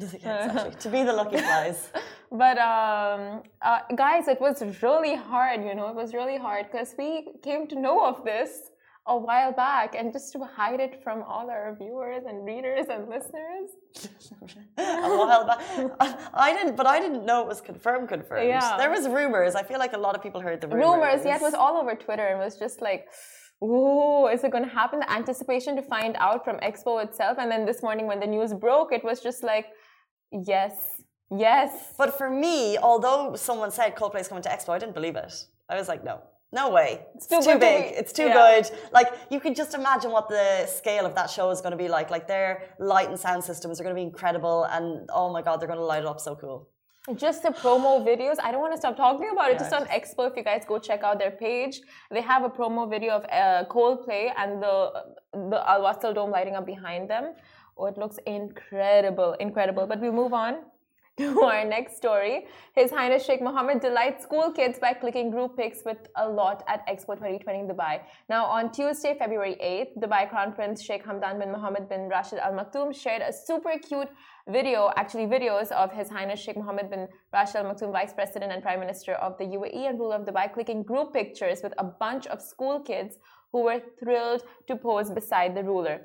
to 0.00 0.88
be 0.90 1.02
the 1.02 1.12
lucky 1.12 1.36
flies. 1.38 1.90
but 2.32 2.56
um, 2.58 3.42
uh, 3.60 3.80
guys, 3.94 4.26
it 4.26 4.40
was 4.40 4.62
really 4.82 5.16
hard. 5.16 5.62
You 5.64 5.74
know, 5.74 5.88
it 5.88 5.94
was 5.94 6.14
really 6.14 6.38
hard 6.38 6.66
because 6.72 6.94
we 6.96 7.28
came 7.42 7.66
to 7.68 7.78
know 7.78 8.06
of 8.06 8.24
this 8.24 8.70
a 9.06 9.16
while 9.16 9.52
back 9.52 9.94
and 9.94 10.14
just 10.14 10.32
to 10.32 10.38
hide 10.56 10.80
it 10.80 11.02
from 11.04 11.22
all 11.22 11.50
our 11.50 11.76
viewers 11.78 12.22
and 12.26 12.42
readers 12.46 12.86
and 12.88 13.06
listeners. 13.06 13.68
a 14.78 15.16
while 15.28 15.46
back. 15.46 15.60
I 16.32 16.54
didn't, 16.54 16.76
but 16.76 16.86
I 16.86 17.00
didn't 17.00 17.26
know 17.26 17.42
it 17.42 17.48
was 17.48 17.60
confirmed, 17.60 18.08
confirmed. 18.08 18.48
Yeah. 18.48 18.78
There 18.78 18.90
was 18.90 19.06
rumors. 19.08 19.54
I 19.54 19.62
feel 19.62 19.78
like 19.78 19.92
a 19.92 19.98
lot 19.98 20.14
of 20.16 20.22
people 20.22 20.40
heard 20.40 20.62
the 20.62 20.68
rumors. 20.68 20.86
Rumors, 20.86 21.26
yeah, 21.26 21.36
it 21.36 21.42
was 21.42 21.52
all 21.52 21.76
over 21.76 21.94
Twitter 21.94 22.26
and 22.28 22.38
was 22.38 22.56
just 22.56 22.80
like, 22.80 23.08
Ooh, 23.62 24.26
is 24.26 24.44
it 24.44 24.50
going 24.50 24.64
to 24.64 24.70
happen? 24.70 25.00
The 25.00 25.10
anticipation 25.10 25.76
to 25.76 25.82
find 25.82 26.16
out 26.18 26.44
from 26.44 26.58
Expo 26.58 27.02
itself. 27.02 27.38
And 27.38 27.50
then 27.50 27.64
this 27.64 27.82
morning 27.82 28.06
when 28.06 28.20
the 28.20 28.26
news 28.26 28.52
broke, 28.52 28.92
it 28.92 29.04
was 29.04 29.20
just 29.20 29.42
like, 29.42 29.66
yes, 30.32 31.02
yes. 31.30 31.94
But 31.96 32.18
for 32.18 32.28
me, 32.28 32.76
although 32.78 33.36
someone 33.36 33.70
said 33.70 33.96
Coldplay 33.96 34.20
is 34.20 34.28
coming 34.28 34.42
to 34.42 34.48
Expo, 34.50 34.70
I 34.70 34.78
didn't 34.78 34.94
believe 34.94 35.16
it. 35.16 35.32
I 35.68 35.76
was 35.76 35.88
like, 35.88 36.04
no, 36.04 36.20
no 36.52 36.70
way. 36.70 37.06
It's 37.14 37.26
too, 37.26 37.36
it's 37.36 37.46
too 37.46 37.58
big. 37.58 37.94
It's 37.96 38.12
too 38.12 38.24
yeah. 38.24 38.60
good. 38.60 38.70
Like 38.92 39.08
you 39.30 39.40
can 39.40 39.54
just 39.54 39.74
imagine 39.74 40.10
what 40.10 40.28
the 40.28 40.66
scale 40.66 41.06
of 41.06 41.14
that 41.14 41.30
show 41.30 41.50
is 41.50 41.60
going 41.60 41.72
to 41.72 41.78
be 41.78 41.88
like. 41.88 42.10
Like 42.10 42.28
their 42.28 42.74
light 42.78 43.08
and 43.08 43.18
sound 43.18 43.44
systems 43.44 43.80
are 43.80 43.84
going 43.84 43.94
to 43.96 44.00
be 44.00 44.06
incredible, 44.06 44.64
and 44.64 45.08
oh 45.12 45.32
my 45.32 45.42
god, 45.42 45.60
they're 45.60 45.68
going 45.68 45.80
to 45.80 45.84
light 45.84 46.02
it 46.02 46.06
up 46.06 46.20
so 46.20 46.36
cool. 46.36 46.68
Just 47.12 47.42
the 47.42 47.50
promo 47.50 48.02
videos. 48.02 48.36
I 48.42 48.50
don't 48.50 48.62
want 48.62 48.72
to 48.72 48.78
stop 48.78 48.96
talking 48.96 49.28
about 49.30 49.50
it. 49.50 49.54
Yeah, 49.54 49.58
just 49.58 49.74
on 49.74 49.84
Expo, 49.88 50.30
if 50.30 50.36
you 50.38 50.42
guys 50.42 50.64
go 50.66 50.78
check 50.78 51.02
out 51.02 51.18
their 51.18 51.32
page, 51.32 51.82
they 52.10 52.22
have 52.22 52.44
a 52.44 52.48
promo 52.48 52.88
video 52.88 53.12
of 53.12 53.24
uh, 53.24 53.64
Coldplay 53.68 54.32
and 54.38 54.62
the 54.62 54.76
the 55.50 55.60
Al 55.68 55.82
Wasl 55.82 56.14
Dome 56.14 56.30
lighting 56.30 56.54
up 56.54 56.64
behind 56.64 57.10
them. 57.10 57.34
Oh, 57.76 57.86
it 57.86 57.98
looks 57.98 58.18
incredible, 58.26 59.34
incredible. 59.38 59.86
But 59.86 60.00
we 60.00 60.10
move 60.10 60.32
on 60.32 60.60
to 61.18 61.42
our 61.42 61.62
next 61.64 61.98
story. 61.98 62.46
His 62.74 62.90
Highness 62.90 63.24
Sheikh 63.26 63.42
Mohammed 63.42 63.80
delights 63.80 64.22
school 64.22 64.50
kids 64.50 64.78
by 64.78 64.94
clicking 64.94 65.30
group 65.30 65.58
pics 65.58 65.80
with 65.84 65.98
a 66.16 66.26
lot 66.26 66.64
at 66.68 66.86
Expo 66.88 67.14
2020 67.16 67.58
in 67.58 67.68
Dubai. 67.68 68.00
Now, 68.30 68.46
on 68.46 68.72
Tuesday, 68.72 69.14
February 69.18 69.56
8th, 69.62 70.02
Dubai 70.02 70.28
Crown 70.30 70.52
Prince 70.54 70.82
Sheikh 70.82 71.04
Hamdan 71.04 71.38
bin 71.38 71.52
Mohammed 71.52 71.88
bin 71.88 72.08
Rashid 72.08 72.38
Al 72.38 72.52
Maktoum 72.52 72.94
shared 72.94 73.20
a 73.20 73.32
super 73.32 73.74
cute 73.78 74.08
video, 74.50 74.90
actually 74.96 75.26
videos 75.26 75.72
of 75.72 75.90
His 75.92 76.08
Highness 76.10 76.38
Sheikh 76.38 76.56
Mohammed 76.56 76.90
bin 76.90 77.08
Rashid 77.32 77.56
Al 77.56 77.64
Maktoum, 77.64 77.92
Vice 77.92 78.12
President 78.12 78.52
and 78.52 78.62
Prime 78.62 78.78
Minister 78.78 79.14
of 79.14 79.38
the 79.38 79.44
UAE 79.44 79.88
and 79.88 79.98
ruler 79.98 80.16
of 80.16 80.26
Dubai, 80.26 80.52
clicking 80.52 80.82
group 80.82 81.14
pictures 81.14 81.60
with 81.62 81.72
a 81.78 81.84
bunch 81.84 82.26
of 82.26 82.42
school 82.42 82.80
kids 82.80 83.16
who 83.52 83.62
were 83.62 83.80
thrilled 83.98 84.42
to 84.66 84.76
pose 84.76 85.10
beside 85.10 85.54
the 85.54 85.62
ruler. 85.62 86.02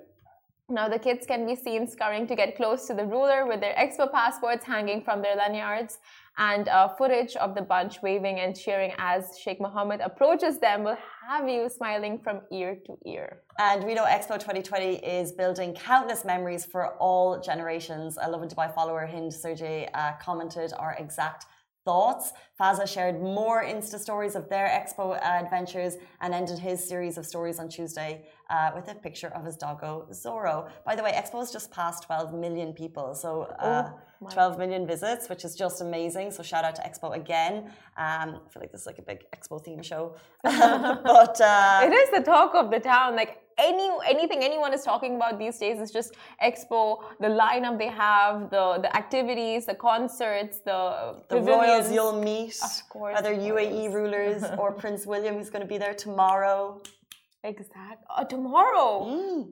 Now 0.72 0.88
the 0.88 1.00
kids 1.00 1.26
can 1.26 1.48
be 1.48 1.56
seen 1.56 1.88
scurrying 1.88 2.28
to 2.28 2.36
get 2.36 2.56
close 2.56 2.86
to 2.88 2.94
the 2.94 3.04
ruler 3.04 3.48
with 3.48 3.60
their 3.60 3.74
expo 3.74 4.12
passports 4.12 4.64
hanging 4.64 5.02
from 5.02 5.24
their 5.24 5.36
lanyards 5.36 5.98
and 6.38 6.68
uh, 6.70 6.90
footage 6.90 7.36
of 7.38 7.56
the 7.56 7.64
bunch 7.64 8.04
waving 8.04 8.40
and 8.40 8.56
cheering 8.56 8.94
as 9.00 9.40
Sheikh 9.40 9.60
Mohammed 9.60 10.00
approaches 10.00 10.60
them 10.60 10.84
will 10.84 10.98
have 11.28 11.50
you 11.50 11.70
smiling 11.70 12.20
from 12.20 12.42
ear 12.52 12.78
to 12.86 12.96
ear. 13.08 13.40
And 13.58 13.84
we 13.84 13.96
know 13.96 14.06
Expo 14.06 14.36
2020 14.40 14.98
is 14.98 15.32
building 15.32 15.74
countless 15.74 16.24
memories 16.24 16.66
for 16.66 16.94
all 16.98 17.40
generations. 17.42 18.20
A 18.22 18.30
Lovin 18.30 18.48
Dubai 18.48 18.72
follower, 18.72 19.08
Hind 19.08 19.34
Sergey, 19.34 19.90
uh, 19.96 20.14
commented 20.22 20.72
our 20.78 20.96
exact 21.00 21.48
thoughts. 21.90 22.34
Fazza 22.60 22.88
shared 22.96 23.18
more 23.20 23.64
Insta 23.64 23.98
stories 24.08 24.36
of 24.36 24.44
their 24.48 24.68
expo 24.80 25.06
adventures 25.24 25.94
and 26.22 26.30
ended 26.40 26.60
his 26.60 26.80
series 26.92 27.18
of 27.18 27.26
stories 27.26 27.58
on 27.62 27.68
Tuesday 27.68 28.12
uh, 28.52 28.70
with 28.76 28.88
a 28.90 28.96
picture 29.08 29.32
of 29.38 29.44
his 29.44 29.56
doggo 29.64 29.92
Zorro. 30.12 30.58
By 30.86 30.94
the 30.96 31.04
way, 31.06 31.12
Expo 31.22 31.40
has 31.44 31.52
just 31.52 31.72
passed 31.72 32.04
12 32.04 32.34
million 32.46 32.74
people, 32.74 33.16
so 33.16 33.30
uh, 33.70 33.90
oh, 33.90 34.00
12 34.32 34.58
million 34.58 34.86
visits, 34.86 35.30
which 35.30 35.46
is 35.46 35.56
just 35.56 35.82
amazing. 35.82 36.32
So 36.32 36.44
shout 36.44 36.66
out 36.66 36.76
to 36.76 36.82
Expo 36.82 37.16
again. 37.16 37.72
Um, 37.98 38.42
I 38.46 38.50
feel 38.52 38.62
like 38.62 38.72
this 38.72 38.82
is 38.82 38.88
like 38.88 39.00
a 39.00 39.02
big 39.02 39.24
Expo 39.36 39.64
theme 39.64 39.82
show, 39.82 40.16
but 40.44 41.42
uh, 41.42 41.82
it 41.84 41.94
is 41.94 42.10
the 42.12 42.24
talk 42.24 42.54
of 42.56 42.70
the 42.70 42.80
town. 42.80 43.16
Like 43.16 43.38
any 43.60 43.90
anything 44.08 44.44
anyone 44.44 44.74
is 44.74 44.84
talking 44.84 45.16
about 45.16 45.38
these 45.38 45.58
days 45.58 45.80
is 45.80 45.92
just 45.92 46.16
expo 46.44 47.04
the 47.20 47.28
lineup 47.28 47.78
they 47.78 47.88
have 47.88 48.50
the 48.50 48.80
the 48.82 48.96
activities 48.96 49.66
the 49.66 49.76
concerts 49.76 50.60
the 50.60 51.16
the 51.30 51.36
pavilions. 51.36 51.68
royals 51.68 51.92
you'll 51.92 52.22
meet 52.22 52.58
of 52.64 52.90
course 52.90 53.18
other 53.18 53.36
uae 53.36 53.94
rulers 53.94 54.44
or 54.58 54.72
prince 54.72 55.06
william 55.06 55.36
who's 55.36 55.50
going 55.50 55.62
to 55.62 55.68
be 55.68 55.78
there 55.78 55.94
tomorrow 55.94 56.82
exactly 57.44 58.06
uh, 58.16 58.24
tomorrow 58.24 59.06
mm. 59.06 59.50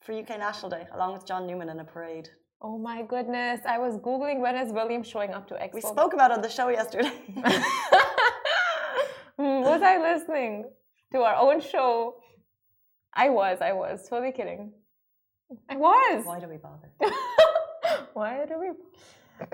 for 0.00 0.12
uk 0.12 0.28
national 0.28 0.70
day 0.70 0.86
along 0.92 1.12
with 1.12 1.24
john 1.26 1.46
newman 1.46 1.68
in 1.68 1.80
a 1.80 1.84
parade 1.84 2.28
Oh 2.62 2.76
my 2.78 3.02
goodness. 3.02 3.60
I 3.66 3.78
was 3.78 3.96
Googling 3.96 4.40
when 4.40 4.54
is 4.56 4.72
William 4.72 5.02
showing 5.02 5.32
up 5.32 5.48
to 5.48 5.54
Expo. 5.54 5.74
We 5.74 5.80
spoke 5.80 6.12
about 6.12 6.30
on 6.30 6.42
the 6.42 6.50
show 6.50 6.68
yesterday. 6.68 7.12
Hmm, 9.40 9.62
was 9.62 9.80
I 9.80 9.96
listening 9.96 10.66
to 11.12 11.20
our 11.22 11.34
own 11.34 11.62
show? 11.62 12.16
I 13.14 13.30
was, 13.30 13.62
I 13.62 13.72
was. 13.72 14.06
Totally 14.06 14.32
kidding. 14.32 14.70
I 15.66 15.76
was. 15.76 16.26
Why 16.26 16.38
do 16.38 16.46
we 16.46 16.58
bother? 16.58 16.90
Why 18.12 18.44
do 18.44 18.60
we? 18.60 18.68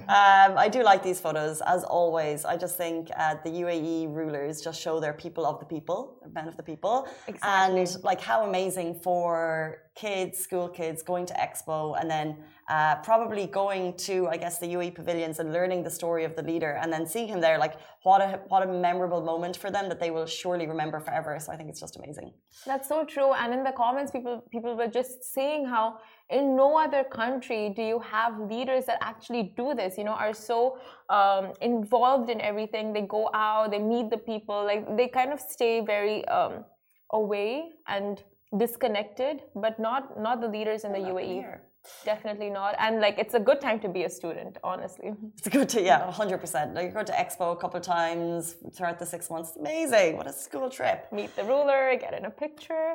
Um, 0.08 0.58
I 0.58 0.68
do 0.68 0.82
like 0.82 1.04
these 1.04 1.20
photos, 1.20 1.62
as 1.64 1.84
always. 1.84 2.44
I 2.44 2.56
just 2.56 2.76
think 2.76 3.10
uh, 3.16 3.36
the 3.44 3.50
UAE 3.50 4.12
rulers 4.12 4.60
just 4.60 4.80
show 4.82 4.98
they're 4.98 5.12
people 5.12 5.46
of 5.46 5.60
the 5.60 5.66
people, 5.66 6.18
men 6.32 6.48
of 6.48 6.56
the 6.56 6.64
people. 6.64 7.06
Exactly. 7.28 7.80
And 7.80 8.02
like 8.02 8.20
how 8.20 8.44
amazing 8.44 8.98
for 9.04 9.78
kids, 9.96 10.38
school 10.38 10.68
kids 10.68 11.02
going 11.02 11.26
to 11.26 11.34
Expo 11.34 11.98
and 11.98 12.08
then 12.10 12.36
uh, 12.68 12.96
probably 12.96 13.46
going 13.46 13.96
to, 13.96 14.28
I 14.28 14.36
guess, 14.36 14.58
the 14.58 14.66
UAE 14.66 14.94
pavilions 14.94 15.38
and 15.38 15.52
learning 15.52 15.82
the 15.82 15.90
story 15.90 16.24
of 16.24 16.36
the 16.36 16.42
leader 16.42 16.78
and 16.82 16.92
then 16.92 17.06
seeing 17.06 17.28
him 17.28 17.40
there. 17.40 17.58
Like 17.58 17.74
what 18.02 18.20
a, 18.20 18.40
what 18.48 18.62
a 18.62 18.66
memorable 18.66 19.22
moment 19.22 19.56
for 19.56 19.70
them 19.70 19.88
that 19.88 19.98
they 19.98 20.10
will 20.10 20.26
surely 20.26 20.66
remember 20.66 21.00
forever. 21.00 21.38
So 21.40 21.52
I 21.52 21.56
think 21.56 21.70
it's 21.70 21.80
just 21.80 21.96
amazing. 21.96 22.32
That's 22.66 22.88
so 22.88 23.04
true. 23.04 23.32
And 23.32 23.54
in 23.54 23.64
the 23.64 23.72
comments, 23.72 24.10
people 24.10 24.44
people 24.50 24.76
were 24.76 24.88
just 24.88 25.24
saying 25.34 25.66
how 25.66 25.98
in 26.28 26.56
no 26.56 26.76
other 26.76 27.04
country 27.04 27.72
do 27.74 27.82
you 27.82 27.98
have 28.00 28.38
leaders 28.38 28.84
that 28.86 28.98
actually 29.00 29.54
do 29.56 29.74
this. 29.74 29.96
You 29.96 30.04
know, 30.04 30.18
are 30.24 30.34
so 30.34 30.78
um, 31.08 31.52
involved 31.60 32.28
in 32.30 32.40
everything. 32.40 32.92
They 32.92 33.02
go 33.02 33.30
out, 33.32 33.70
they 33.70 33.78
meet 33.78 34.10
the 34.10 34.18
people. 34.18 34.64
Like 34.64 34.96
they 34.96 35.08
kind 35.08 35.32
of 35.32 35.40
stay 35.40 35.80
very 35.80 36.26
um, 36.28 36.64
away 37.12 37.70
and 37.86 38.22
disconnected, 38.56 39.42
but 39.54 39.78
not 39.78 40.20
not 40.20 40.40
the 40.40 40.48
leaders 40.48 40.84
in 40.84 40.92
the 40.92 40.98
UAE. 40.98 41.34
Here. 41.34 41.62
Definitely 42.04 42.50
not. 42.50 42.74
And 42.78 43.00
like 43.00 43.18
it's 43.18 43.34
a 43.34 43.40
good 43.40 43.60
time 43.60 43.78
to 43.80 43.88
be 43.88 44.04
a 44.04 44.10
student, 44.10 44.58
honestly. 44.62 45.12
It's 45.38 45.48
good 45.48 45.68
to, 45.70 45.82
yeah, 45.82 46.10
100%. 46.10 46.74
Like 46.74 46.86
you 46.86 46.92
go 46.92 47.02
to 47.02 47.12
Expo 47.12 47.52
a 47.52 47.56
couple 47.56 47.78
of 47.78 47.84
times 47.84 48.56
throughout 48.74 48.98
the 48.98 49.06
six 49.06 49.30
months. 49.30 49.56
Amazing. 49.58 50.16
What 50.16 50.26
a 50.26 50.32
school 50.32 50.68
trip. 50.68 51.06
Meet 51.12 51.36
the 51.36 51.44
ruler, 51.44 51.96
get 52.00 52.14
in 52.14 52.24
a 52.24 52.30
picture. 52.30 52.94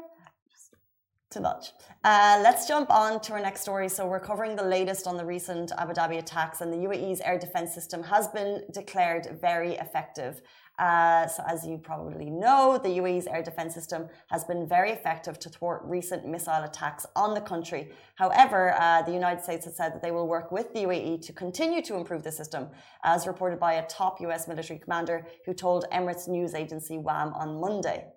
Too 1.31 1.39
much. 1.39 1.71
Uh, 2.03 2.41
let's 2.43 2.67
jump 2.67 2.89
on 2.91 3.21
to 3.21 3.31
our 3.31 3.39
next 3.39 3.61
story. 3.61 3.87
So, 3.87 4.05
we're 4.05 4.19
covering 4.19 4.57
the 4.57 4.63
latest 4.77 5.07
on 5.07 5.15
the 5.15 5.23
recent 5.23 5.71
Abu 5.77 5.93
Dhabi 5.93 6.17
attacks, 6.17 6.59
and 6.59 6.73
the 6.73 6.81
UAE's 6.87 7.21
air 7.21 7.39
defense 7.39 7.73
system 7.73 8.03
has 8.03 8.27
been 8.27 8.63
declared 8.73 9.37
very 9.39 9.75
effective. 9.75 10.41
Uh, 10.81 11.27
so, 11.27 11.43
as 11.47 11.63
you 11.63 11.77
probably 11.77 12.31
know, 12.31 12.79
the 12.81 12.89
UAE's 12.89 13.27
air 13.27 13.43
defense 13.43 13.75
system 13.75 14.09
has 14.31 14.43
been 14.43 14.67
very 14.67 14.89
effective 14.89 15.37
to 15.37 15.47
thwart 15.47 15.83
recent 15.85 16.25
missile 16.25 16.63
attacks 16.63 17.05
on 17.15 17.35
the 17.35 17.41
country. 17.41 17.91
However, 18.15 18.73
uh, 18.79 19.03
the 19.03 19.13
United 19.13 19.43
States 19.43 19.65
has 19.65 19.77
said 19.77 19.93
that 19.93 20.01
they 20.01 20.09
will 20.09 20.27
work 20.27 20.51
with 20.51 20.73
the 20.73 20.79
UAE 20.79 21.23
to 21.27 21.33
continue 21.33 21.83
to 21.83 21.95
improve 21.95 22.23
the 22.23 22.31
system, 22.31 22.67
as 23.03 23.27
reported 23.27 23.59
by 23.59 23.73
a 23.73 23.85
top 23.85 24.19
US 24.21 24.47
military 24.47 24.79
commander 24.79 25.27
who 25.45 25.53
told 25.53 25.85
Emirates 25.93 26.27
news 26.27 26.55
agency 26.55 26.97
WAM 26.97 27.31
on 27.33 27.61
Monday. 27.61 28.07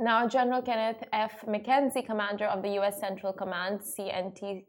Now, 0.00 0.28
General 0.28 0.62
Kenneth 0.62 1.02
F. 1.12 1.44
McKenzie, 1.44 2.06
commander 2.06 2.44
of 2.44 2.62
the 2.62 2.68
U.S. 2.74 3.00
Central 3.00 3.32
Command, 3.32 3.80
CENTCOM, 3.80 4.62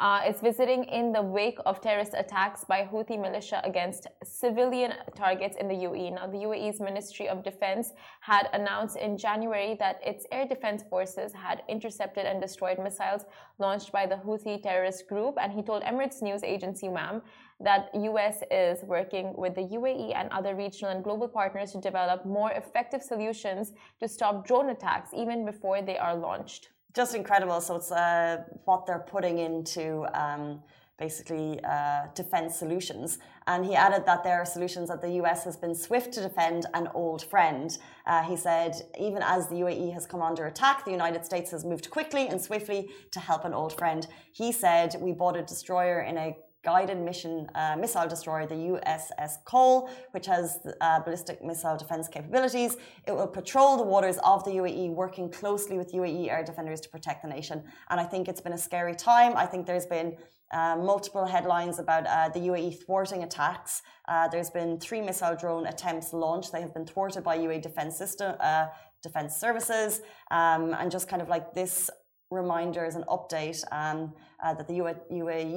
uh, 0.00 0.22
is 0.28 0.40
visiting 0.40 0.82
in 0.82 1.12
the 1.12 1.22
wake 1.22 1.58
of 1.64 1.80
terrorist 1.80 2.12
attacks 2.18 2.64
by 2.64 2.82
Houthi 2.82 3.16
militia 3.16 3.60
against 3.62 4.08
civilian 4.24 4.94
targets 5.14 5.56
in 5.60 5.68
the 5.68 5.74
UAE. 5.74 6.14
Now, 6.16 6.26
the 6.26 6.38
UAE's 6.38 6.80
Ministry 6.80 7.28
of 7.28 7.44
Defense 7.44 7.92
had 8.22 8.48
announced 8.54 8.96
in 8.96 9.16
January 9.16 9.76
that 9.78 10.00
its 10.04 10.26
air 10.32 10.48
defense 10.48 10.82
forces 10.90 11.32
had 11.32 11.62
intercepted 11.68 12.26
and 12.26 12.42
destroyed 12.42 12.80
missiles 12.80 13.24
launched 13.60 13.92
by 13.92 14.04
the 14.04 14.16
Houthi 14.16 14.60
terrorist 14.60 15.06
group. 15.06 15.36
And 15.40 15.52
he 15.52 15.62
told 15.62 15.84
Emirates 15.84 16.22
news 16.22 16.42
agency 16.42 16.88
WAM 16.88 17.22
that 17.60 17.90
US 17.94 18.42
is 18.50 18.82
working 18.84 19.34
with 19.36 19.54
the 19.54 19.62
UAE 19.62 20.14
and 20.14 20.28
other 20.30 20.54
regional 20.54 20.90
and 20.92 21.02
global 21.02 21.28
partners 21.28 21.72
to 21.72 21.80
develop 21.80 22.26
more 22.26 22.52
effective 22.52 23.02
solutions 23.02 23.72
to 24.00 24.08
stop 24.08 24.46
drone 24.46 24.70
attacks 24.70 25.10
even 25.14 25.44
before 25.44 25.80
they 25.82 25.98
are 25.98 26.14
launched 26.14 26.68
just 26.96 27.14
incredible. 27.14 27.60
So 27.60 27.76
it's 27.76 27.92
uh, 27.92 28.38
what 28.64 28.86
they're 28.86 29.06
putting 29.06 29.38
into 29.38 30.06
um, 30.18 30.62
basically 30.98 31.60
uh, 31.62 32.06
defense 32.14 32.56
solutions. 32.56 33.18
And 33.46 33.66
he 33.66 33.74
added 33.74 34.06
that 34.06 34.24
there 34.24 34.40
are 34.40 34.46
solutions 34.46 34.88
that 34.88 35.02
the 35.02 35.10
US 35.22 35.44
has 35.44 35.58
been 35.58 35.74
swift 35.74 36.14
to 36.14 36.22
defend 36.22 36.64
an 36.72 36.88
old 36.94 37.22
friend. 37.22 37.76
Uh, 38.06 38.22
he 38.22 38.34
said, 38.34 38.72
even 38.98 39.22
as 39.22 39.48
the 39.48 39.56
UAE 39.56 39.92
has 39.92 40.06
come 40.06 40.22
under 40.22 40.46
attack, 40.46 40.86
the 40.86 40.90
United 40.90 41.26
States 41.26 41.50
has 41.50 41.66
moved 41.66 41.90
quickly 41.90 42.28
and 42.28 42.40
swiftly 42.40 42.88
to 43.10 43.20
help 43.20 43.44
an 43.44 43.52
old 43.52 43.76
friend. 43.76 44.06
He 44.32 44.50
said, 44.50 44.96
We 44.98 45.12
bought 45.12 45.36
a 45.36 45.42
destroyer 45.42 46.00
in 46.00 46.16
a 46.16 46.34
guided 46.66 46.98
mission 46.98 47.48
uh, 47.54 47.76
missile 47.78 48.08
destroyer, 48.08 48.44
the 48.44 48.60
USS 48.72 49.32
Cole, 49.44 49.88
which 50.10 50.26
has 50.26 50.58
uh, 50.80 51.00
ballistic 51.06 51.38
missile 51.50 51.76
defense 51.76 52.08
capabilities. 52.08 52.76
It 53.06 53.12
will 53.12 53.32
patrol 53.40 53.76
the 53.76 53.88
waters 53.94 54.18
of 54.32 54.44
the 54.44 54.50
UAE, 54.60 54.84
working 55.04 55.30
closely 55.30 55.76
with 55.80 55.88
UAE 55.92 56.28
air 56.28 56.42
defenders 56.50 56.80
to 56.80 56.88
protect 56.88 57.22
the 57.22 57.28
nation. 57.28 57.62
And 57.90 58.00
I 58.00 58.06
think 58.12 58.26
it's 58.30 58.40
been 58.46 58.58
a 58.60 58.64
scary 58.68 58.96
time. 58.96 59.32
I 59.36 59.46
think 59.46 59.64
there's 59.64 59.86
been 59.86 60.16
uh, 60.52 60.76
multiple 60.76 61.24
headlines 61.24 61.78
about 61.78 62.04
uh, 62.06 62.28
the 62.36 62.40
UAE 62.50 62.84
thwarting 62.84 63.22
attacks. 63.22 63.82
Uh, 64.08 64.26
there's 64.32 64.50
been 64.50 64.78
three 64.80 65.00
missile 65.00 65.36
drone 65.36 65.66
attempts 65.66 66.12
launched. 66.12 66.50
They 66.52 66.62
have 66.66 66.74
been 66.74 66.86
thwarted 66.86 67.22
by 67.22 67.38
UAE 67.38 67.62
defense 67.62 67.96
system, 67.96 68.34
uh, 68.40 68.66
defense 69.02 69.36
services, 69.36 70.00
um, 70.30 70.74
and 70.78 70.90
just 70.90 71.08
kind 71.08 71.22
of 71.22 71.28
like 71.28 71.54
this 71.54 71.90
reminder 72.30 72.84
as 72.84 72.96
an 72.96 73.04
update 73.08 73.62
um, 73.72 74.12
uh, 74.42 74.54
that 74.54 74.66
the 74.66 74.74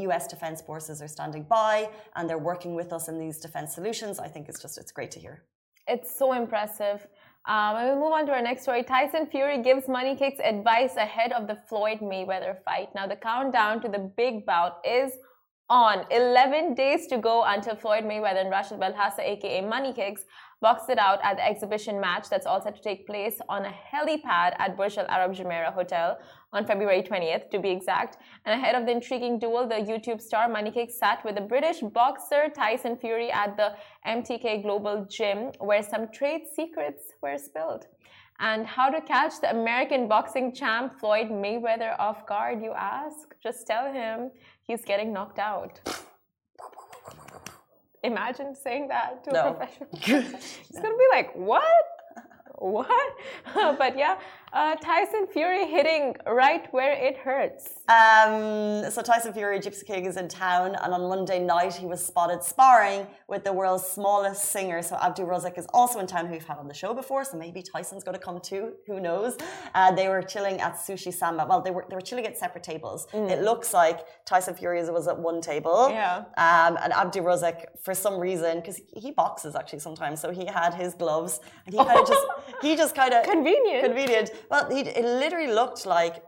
US 0.08 0.28
Defense 0.28 0.62
Forces 0.62 1.02
are 1.02 1.08
standing 1.08 1.44
by 1.44 1.90
and 2.16 2.30
they're 2.30 2.38
working 2.38 2.76
with 2.76 2.94
us 2.94 3.08
in 3.08 3.20
these 3.20 3.40
defense 3.40 3.74
solutions. 3.74 4.20
I 4.20 4.28
think 4.28 4.50
it's 4.50 4.62
just 4.62 4.78
it's 4.78 4.92
great 4.92 5.12
to 5.12 5.20
hear. 5.20 5.44
It's 5.88 6.18
so 6.18 6.34
impressive. 6.34 7.08
Um, 7.46 7.78
and 7.78 7.90
we 7.90 7.96
move 8.04 8.14
on 8.14 8.26
to 8.28 8.32
our 8.34 8.42
next 8.42 8.62
story. 8.62 8.84
Tyson 8.84 9.26
Fury 9.26 9.64
gives 9.64 9.88
Money 9.88 10.16
Kicks 10.16 10.40
advice 10.44 10.96
ahead 10.98 11.32
of 11.32 11.48
the 11.48 11.56
Floyd 11.68 12.00
Mayweather 12.00 12.64
fight. 12.64 12.90
Now, 12.94 13.08
the 13.08 13.16
countdown 13.16 13.82
to 13.82 13.88
the 13.88 14.12
big 14.16 14.46
bout 14.46 14.78
is 14.86 15.14
on. 15.70 16.06
11 16.12 16.76
days 16.76 17.08
to 17.08 17.18
go 17.18 17.44
until 17.46 17.76
Floyd 17.76 18.04
Mayweather 18.04 18.42
and 18.42 18.52
Rashid 18.52 18.80
Belhasa, 18.80 19.20
aka 19.20 19.62
Money 19.62 19.94
Kicks, 19.94 20.26
boxed 20.62 20.90
it 20.90 20.98
out 20.98 21.20
at 21.24 21.38
the 21.38 21.46
exhibition 21.46 22.00
match 22.00 22.30
that's 22.30 22.46
all 22.46 22.62
set 22.62 22.76
to 22.76 22.82
take 22.82 23.08
place 23.08 23.40
on 23.48 23.66
a 23.66 23.74
helipad 23.92 24.56
at 24.60 24.76
Burj 24.76 24.98
Al 24.98 25.08
Arab 25.08 25.34
Jumeirah 25.34 25.74
Hotel 25.74 26.18
on 26.52 26.66
February 26.66 27.04
20th, 27.04 27.50
to 27.52 27.60
be 27.60 27.70
exact. 27.70 28.18
And 28.46 28.60
ahead 28.60 28.76
of 28.76 28.86
the 28.86 28.92
intriguing 28.92 29.40
duel, 29.40 29.68
the 29.68 29.76
YouTube 29.76 30.22
star 30.22 30.50
Money 30.50 30.72
Kicks 30.72 30.98
sat 30.98 31.24
with 31.24 31.36
the 31.36 31.42
British 31.42 31.80
boxer 31.80 32.50
Tyson 32.54 32.98
Fury 32.98 33.32
at 33.32 33.56
the 33.56 33.76
MTK 34.08 34.64
Global 34.64 35.06
Gym, 35.10 35.52
where 35.60 35.84
some 35.84 36.08
trade 36.12 36.42
secrets 36.56 37.14
were 37.22 37.38
spilled. 37.38 37.86
And 38.40 38.66
how 38.66 38.90
to 38.90 39.02
catch 39.02 39.42
the 39.42 39.52
American 39.52 40.08
boxing 40.08 40.54
champ 40.54 40.98
Floyd 41.00 41.28
Mayweather 41.30 41.96
off 42.00 42.26
guard, 42.26 42.62
you 42.64 42.72
ask? 42.72 43.36
Just 43.44 43.68
tell 43.68 43.92
him 43.92 44.32
he's 44.64 44.86
getting 44.86 45.12
knocked 45.12 45.40
out. 45.40 45.82
Imagine 48.04 48.56
saying 48.56 48.88
that 48.88 49.24
to 49.26 49.32
no. 49.32 49.40
a 49.40 49.54
professional. 49.54 49.90
he's 50.68 50.80
gonna 50.80 50.98
be 50.98 51.08
like, 51.12 51.36
what? 51.36 51.64
what? 52.60 53.14
but 53.78 53.98
yeah, 53.98 54.18
uh, 54.54 54.76
Tyson 54.76 55.28
Fury 55.28 55.68
hitting 55.68 56.16
right 56.28 56.72
where 56.74 56.94
it 56.94 57.18
hurts. 57.18 57.80
Um, 57.88 58.90
so 58.92 59.02
Tyson 59.02 59.34
Fury, 59.34 59.60
Gypsy 59.60 59.86
King, 59.86 60.06
is 60.06 60.18
in 60.18 60.28
town, 60.28 60.76
and 60.82 60.94
on 60.94 61.02
Monday 61.02 61.40
night 61.40 61.74
he 61.74 61.86
was 61.86 62.04
spotted 62.04 62.44
sparring 62.44 63.08
with 63.28 63.44
the 63.44 63.54
world's 63.54 63.86
smallest 63.86 64.46
singer. 64.46 64.82
So 64.82 64.96
Abdul 64.96 65.28
Rozik 65.28 65.58
is 65.58 65.68
also 65.74 66.00
in 66.00 66.08
town, 66.08 66.26
who 66.28 66.34
we've 66.34 66.46
had 66.46 66.58
on 66.58 66.68
the 66.68 66.74
show 66.74 66.94
before. 66.94 67.24
So 67.24 67.38
maybe 67.38 67.62
Tyson's 67.62 68.04
going 68.04 68.18
to 68.18 68.24
come 68.24 68.40
too. 68.40 68.74
Who 68.88 69.00
knows? 69.00 69.38
Uh, 69.76 69.92
they 69.92 70.08
were 70.08 70.22
chilling 70.22 70.60
at 70.62 70.76
Sushi 70.76 71.14
Samba. 71.14 71.46
Well, 71.48 71.62
they 71.62 71.72
were 71.72 71.86
they 71.90 71.96
were 71.96 72.02
chilling 72.02 72.26
at 72.26 72.38
separate 72.38 72.64
tables. 72.64 73.08
Mm. 73.14 73.30
It 73.30 73.42
looks 73.44 73.74
like 73.74 74.00
Tyson 74.26 74.56
Fury 74.56 74.80
was 74.90 75.08
at 75.08 75.18
one 75.18 75.42
table. 75.42 75.90
Yeah. 75.90 76.24
Um, 76.38 76.78
and 76.82 76.94
Abdul 76.94 77.24
Rozik, 77.24 77.66
for 77.84 77.94
some 77.94 78.20
reason, 78.20 78.60
because 78.60 78.82
he 78.96 79.12
boxes 79.12 79.56
actually 79.56 79.80
sometimes, 79.80 80.22
so 80.22 80.32
he 80.32 80.46
had 80.46 80.74
his 80.74 80.94
gloves, 80.94 81.40
and 81.66 81.74
he 81.74 81.84
kind 81.84 82.00
of 82.00 82.08
just 82.08 82.26
he 82.62 82.76
just 82.76 82.96
kind 82.96 83.14
of 83.14 83.24
convenient 83.24 83.86
convenient. 83.86 84.32
Well, 84.50 84.70
he, 84.70 84.82
it 84.82 85.06
literally 85.06 85.52
looked 85.52 85.86
like 85.86 86.24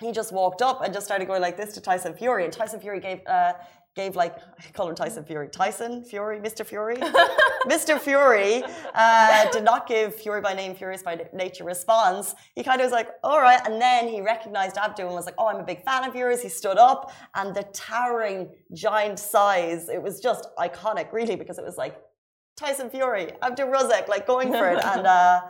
he 0.00 0.12
just 0.12 0.32
walked 0.32 0.62
up 0.62 0.82
and 0.82 0.92
just 0.92 1.06
started 1.06 1.26
going 1.26 1.42
like 1.42 1.56
this 1.56 1.74
to 1.74 1.80
Tyson 1.80 2.14
Fury, 2.14 2.44
and 2.44 2.52
Tyson 2.52 2.80
Fury 2.80 3.00
gave 3.00 3.20
uh, 3.26 3.52
gave 3.94 4.16
like 4.16 4.36
I 4.58 4.70
call 4.72 4.88
him 4.88 4.94
Tyson 4.94 5.24
Fury, 5.24 5.48
Tyson 5.48 6.04
Fury, 6.04 6.40
Mr. 6.40 6.64
Fury, 6.64 6.96
Mr. 7.66 7.98
Fury 7.98 8.62
uh, 8.94 9.50
did 9.50 9.64
not 9.64 9.86
give 9.86 10.14
Fury 10.14 10.40
by 10.40 10.54
name, 10.54 10.74
Furious 10.74 11.02
by 11.02 11.20
nature 11.32 11.64
response. 11.64 12.34
He 12.54 12.62
kind 12.62 12.80
of 12.80 12.86
was 12.86 12.92
like, 12.92 13.08
all 13.22 13.40
right, 13.40 13.60
and 13.66 13.80
then 13.80 14.08
he 14.08 14.20
recognized 14.20 14.76
Abdul 14.76 15.06
and 15.06 15.14
was 15.14 15.26
like, 15.26 15.34
oh, 15.38 15.48
I'm 15.48 15.60
a 15.60 15.64
big 15.64 15.84
fan 15.84 16.04
of 16.04 16.14
yours. 16.14 16.42
He 16.42 16.48
stood 16.48 16.78
up, 16.78 17.12
and 17.34 17.54
the 17.54 17.64
towering 17.72 18.54
giant 18.74 19.18
size, 19.18 19.88
it 19.88 20.02
was 20.02 20.20
just 20.20 20.48
iconic, 20.58 21.12
really, 21.12 21.36
because 21.36 21.58
it 21.58 21.64
was 21.64 21.76
like 21.76 21.96
Tyson 22.56 22.90
Fury, 22.90 23.32
Abdul 23.42 23.68
Rozik, 23.68 24.08
like 24.08 24.26
going 24.26 24.52
for 24.52 24.70
it, 24.70 24.84
and 24.84 25.06
uh, 25.18 25.40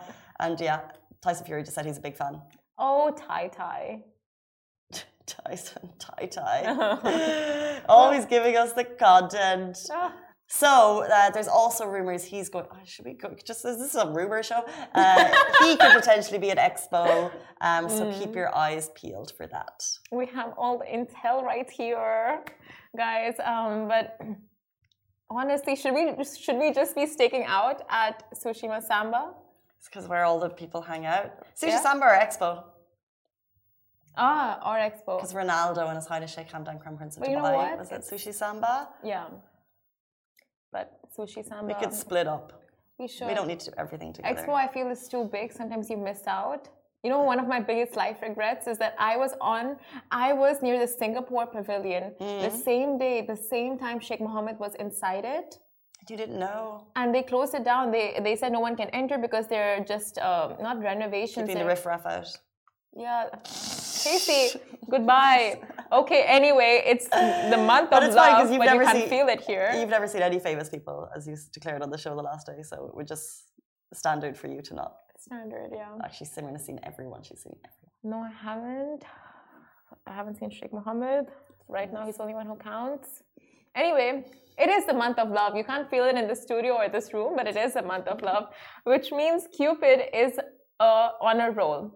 and 0.40 0.60
yeah, 0.60 0.80
Tyson 1.22 1.46
Fury 1.46 1.62
just 1.62 1.74
said 1.74 1.86
he's 1.86 1.98
a 1.98 2.00
big 2.00 2.16
fan. 2.16 2.40
Oh, 2.78 3.10
Tai 3.10 3.48
Tai. 3.48 4.02
Tyson, 5.26 5.90
Tai 5.98 6.26
Tai. 6.26 7.80
Always 7.88 8.24
giving 8.26 8.56
us 8.56 8.72
the 8.72 8.84
content. 8.84 9.78
Ah. 9.92 10.12
So 10.52 11.04
uh, 11.04 11.30
there's 11.30 11.46
also 11.46 11.86
rumors 11.86 12.24
he's 12.24 12.48
going. 12.48 12.66
Oh, 12.72 12.76
should 12.84 13.04
we 13.04 13.12
go? 13.12 13.36
Just 13.44 13.62
this 13.62 13.76
is 13.76 13.92
this 13.92 13.94
a 13.94 14.10
rumor 14.10 14.42
show? 14.42 14.64
Uh, 14.94 15.24
he 15.64 15.76
could 15.76 15.92
potentially 15.92 16.38
be 16.38 16.50
at 16.50 16.58
Expo. 16.58 17.30
Um, 17.60 17.88
so 17.88 18.06
mm. 18.06 18.18
keep 18.18 18.34
your 18.34 18.54
eyes 18.56 18.90
peeled 18.96 19.32
for 19.36 19.46
that. 19.46 19.84
We 20.10 20.26
have 20.26 20.52
all 20.58 20.78
the 20.78 20.86
intel 20.86 21.44
right 21.44 21.70
here, 21.70 22.42
guys. 22.96 23.34
Um, 23.44 23.86
but 23.86 24.18
honestly, 25.30 25.76
should 25.76 25.94
we 25.94 26.16
should 26.24 26.56
we 26.56 26.72
just 26.72 26.96
be 26.96 27.06
staking 27.06 27.44
out 27.44 27.82
at 27.88 28.24
Sushi 28.34 28.68
Samba? 28.82 29.34
It's 29.80 29.88
because 29.88 30.06
where 30.06 30.24
all 30.24 30.38
the 30.38 30.50
people 30.50 30.82
hang 30.82 31.04
out. 31.06 31.30
Sushi 31.60 31.68
yeah. 31.68 31.82
Samba 31.82 32.06
or 32.06 32.16
Expo? 32.26 32.62
Ah, 34.16 34.60
or 34.68 34.76
Expo. 34.76 35.18
Because 35.18 35.34
Ronaldo 35.34 35.88
and 35.88 35.96
his 35.96 36.06
Highness 36.06 36.32
Sheikh 36.34 36.50
Hamdan 36.50 36.78
Crown 36.80 36.96
Prince 36.96 37.16
of 37.16 37.22
Dubai. 37.22 37.30
You 37.30 37.36
know 37.36 37.76
was 37.78 37.90
it 37.90 38.02
Sushi 38.02 38.32
Samba? 38.32 38.90
Yeah 39.02 39.26
but 40.72 41.00
sushi 41.16 41.46
samba. 41.46 41.66
We 41.66 41.74
could 41.74 41.92
split 41.92 42.26
up. 42.26 42.52
We 42.98 43.08
should. 43.08 43.28
We 43.28 43.34
don't 43.34 43.48
need 43.48 43.60
to 43.60 43.70
do 43.70 43.76
everything 43.78 44.12
together. 44.12 44.42
Expo, 44.42 44.54
I 44.54 44.68
feel, 44.68 44.88
is 44.88 45.08
too 45.08 45.24
big. 45.24 45.52
Sometimes 45.52 45.88
you 45.90 45.96
miss 45.96 46.26
out. 46.26 46.68
You 47.02 47.08
know, 47.10 47.22
one 47.22 47.40
of 47.40 47.48
my 47.48 47.60
biggest 47.60 47.96
life 47.96 48.18
regrets 48.20 48.66
is 48.66 48.76
that 48.78 48.94
I 48.98 49.16
was 49.16 49.32
on, 49.40 49.76
I 50.10 50.34
was 50.34 50.60
near 50.60 50.78
the 50.78 50.86
Singapore 50.86 51.46
Pavilion 51.46 52.12
mm. 52.20 52.42
the 52.42 52.50
same 52.50 52.98
day, 52.98 53.22
the 53.22 53.36
same 53.36 53.78
time 53.78 54.00
Sheikh 54.00 54.20
Mohammed 54.20 54.58
was 54.58 54.74
inside 54.74 55.24
it. 55.24 55.58
You 56.10 56.16
didn't 56.16 56.38
know. 56.38 56.86
And 56.96 57.14
they 57.14 57.22
closed 57.22 57.54
it 57.54 57.64
down. 57.64 57.92
They 57.92 58.18
they 58.26 58.34
said 58.40 58.50
no 58.52 58.60
one 58.60 58.74
can 58.76 58.88
enter 59.00 59.16
because 59.26 59.46
they're 59.52 59.78
just 59.84 60.18
um, 60.18 60.56
not 60.60 60.76
renovations. 60.80 61.46
Keeping 61.46 61.62
the 61.62 61.70
riffraff 61.74 62.04
out. 62.06 62.28
Yeah. 62.96 63.28
Casey, 64.04 64.58
goodbye. 64.88 65.60
Okay, 65.92 66.22
anyway, 66.26 66.82
it's 66.86 67.06
the 67.08 67.62
month 67.72 67.90
but 67.90 68.02
of 68.02 68.14
love, 68.14 68.48
but 68.48 68.72
you 68.74 68.80
can 68.80 69.08
feel 69.08 69.28
it 69.28 69.40
here. 69.40 69.70
You've 69.78 69.90
never 69.90 70.08
seen 70.08 70.22
any 70.22 70.38
famous 70.38 70.68
people, 70.68 71.08
as 71.14 71.26
you 71.28 71.36
declared 71.52 71.82
on 71.82 71.90
the 71.90 71.98
show 71.98 72.16
the 72.16 72.22
last 72.22 72.46
day, 72.46 72.62
so 72.62 72.86
it 72.86 72.94
would 72.96 73.06
just 73.06 73.44
standard 73.92 74.36
for 74.36 74.48
you 74.48 74.62
to 74.62 74.74
not. 74.74 74.92
Standard, 75.18 75.70
yeah. 75.72 75.92
Actually, 76.02 76.28
Simran 76.28 76.52
has 76.52 76.64
seen 76.64 76.80
everyone. 76.82 77.22
She's 77.22 77.42
seen 77.42 77.56
everyone. 77.68 77.90
No, 78.02 78.18
I 78.30 78.32
haven't. 78.46 79.04
I 80.06 80.12
haven't 80.12 80.36
seen 80.38 80.50
Sheikh 80.50 80.72
Mohammed. 80.72 81.26
Right 81.68 81.92
now, 81.92 82.06
he's 82.06 82.16
the 82.16 82.22
only 82.22 82.34
one 82.34 82.46
who 82.46 82.56
counts. 82.56 83.22
Anyway, 83.74 84.24
it 84.58 84.68
is 84.68 84.86
the 84.86 84.92
month 84.92 85.18
of 85.18 85.30
love. 85.30 85.56
You 85.56 85.64
can't 85.64 85.88
feel 85.88 86.04
it 86.04 86.16
in 86.16 86.26
the 86.28 86.34
studio 86.34 86.74
or 86.74 86.88
this 86.88 87.14
room, 87.14 87.34
but 87.36 87.46
it 87.46 87.56
is 87.56 87.76
a 87.76 87.82
month 87.82 88.08
of 88.08 88.20
love, 88.22 88.48
which 88.84 89.10
means 89.12 89.46
Cupid 89.56 90.02
is 90.12 90.38
uh, 90.80 91.08
on 91.20 91.40
a 91.40 91.50
roll. 91.50 91.94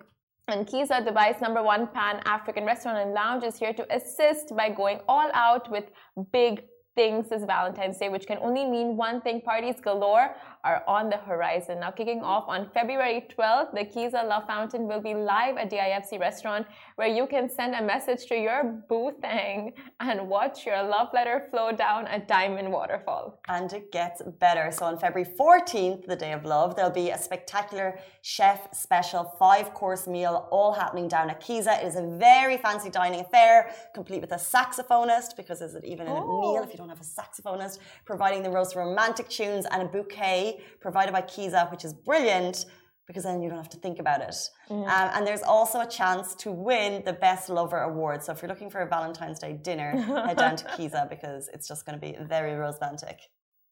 And 0.49 0.66
Kiza, 0.66 1.07
Dubai's 1.07 1.40
number 1.40 1.62
one 1.62 1.88
pan 1.88 2.21
African 2.26 2.64
restaurant 2.64 2.99
and 2.99 3.12
lounge, 3.12 3.45
is 3.45 3.57
here 3.59 3.73
to 3.73 3.95
assist 3.95 4.54
by 4.57 4.69
going 4.69 5.00
all 5.09 5.31
out 5.33 5.71
with 5.71 5.85
big 6.33 6.62
things 6.95 7.28
this 7.28 7.45
Valentine's 7.45 7.99
Day, 7.99 8.09
which 8.09 8.26
can 8.26 8.38
only 8.38 8.64
mean 8.64 8.97
one 8.97 9.21
thing 9.21 9.40
parties 9.40 9.76
galore 9.83 10.37
are 10.64 10.83
on 10.88 11.11
the 11.11 11.18
horizon. 11.18 11.80
Now, 11.80 11.90
kicking 11.90 12.18
mm-hmm. 12.18 12.35
off 12.35 12.44
on 12.49 12.71
February 12.73 13.26
12th, 13.37 13.73
the 13.73 13.85
Kiza 13.85 14.26
Love 14.26 14.47
Fountain 14.47 14.88
will 14.88 15.00
be 15.00 15.14
live 15.14 15.56
at 15.59 15.71
DIFC 15.71 16.18
restaurant 16.18 16.66
where 16.97 17.09
you 17.09 17.26
can 17.26 17.49
send 17.50 17.75
a 17.75 17.83
message 17.83 18.26
to 18.26 18.35
your 18.35 18.83
boo 18.88 19.12
thing 19.21 19.75
and 20.00 20.28
watch 20.28 20.64
your 20.64 20.83
love 20.83 21.09
letter 21.12 21.47
flow 21.50 21.71
down 21.71 22.06
a 22.06 22.18
diamond 22.18 22.73
waterfall. 22.73 23.38
And 23.49 23.73
it 23.73 23.92
gets 23.92 24.23
better. 24.40 24.71
So, 24.73 24.87
on 24.87 24.99
February 24.99 25.30
14th, 25.38 26.06
the 26.06 26.16
day 26.16 26.33
of 26.33 26.44
love, 26.44 26.76
there'll 26.76 26.90
be 26.90 27.11
a 27.11 27.18
spectacular 27.18 27.99
chef 28.23 28.75
special 28.75 29.25
five 29.38 29.75
course 29.75 30.06
meal 30.06 30.49
all 30.50 30.73
happening 30.73 31.09
down 31.09 31.28
at 31.28 31.42
Kiza. 31.42 31.83
It 31.83 31.87
is 31.87 31.97
a 31.97 32.06
very 32.18 32.56
fancy 32.56 32.88
dining 32.88 33.21
affair, 33.21 33.71
complete 33.94 34.23
with 34.23 34.33
a 34.33 34.37
saxophonist, 34.37 35.37
because 35.37 35.61
is 35.61 35.75
it 35.75 35.85
even 35.85 36.06
a 36.06 36.14
meal 36.14 36.59
oh. 36.59 36.62
if 36.62 36.71
you 36.71 36.78
don't 36.78 36.88
have 36.88 37.02
a 37.02 37.04
saxophonist, 37.04 37.80
providing 38.06 38.42
the 38.42 38.50
most 38.50 38.75
romantic 38.75 39.28
tunes 39.28 39.66
and 39.71 39.83
a 39.83 39.85
bouquet 39.85 40.53
provided 40.80 41.12
by 41.12 41.23
Kiza, 41.23 41.70
which 41.70 41.84
is 41.84 41.92
brilliant 41.92 42.66
because 43.06 43.25
then 43.25 43.42
you 43.42 43.49
don't 43.49 43.58
have 43.58 43.68
to 43.68 43.76
think 43.76 43.99
about 43.99 44.23
it. 44.23 44.34
Mm. 44.70 44.82
Um, 44.84 45.11
and 45.14 45.26
there's 45.26 45.42
also 45.42 45.80
a 45.80 45.87
chance 45.87 46.34
to 46.37 46.50
win 46.50 47.02
the 47.04 47.12
Best 47.12 47.49
Lover 47.49 47.80
Award. 47.82 48.23
So 48.23 48.32
if 48.32 48.40
you're 48.40 48.49
looking 48.49 48.70
for 48.70 48.80
a 48.80 48.88
Valentine's 48.88 49.38
Day 49.38 49.52
dinner, 49.52 49.90
head 50.26 50.38
down 50.38 50.56
to 50.56 50.64
Kiza 50.76 51.08
because 51.11 51.49
it's 51.52 51.68
just 51.68 51.84
going 51.84 51.99
to 51.99 52.06
be 52.06 52.16
very 52.25 52.54
romantic. 52.54 53.18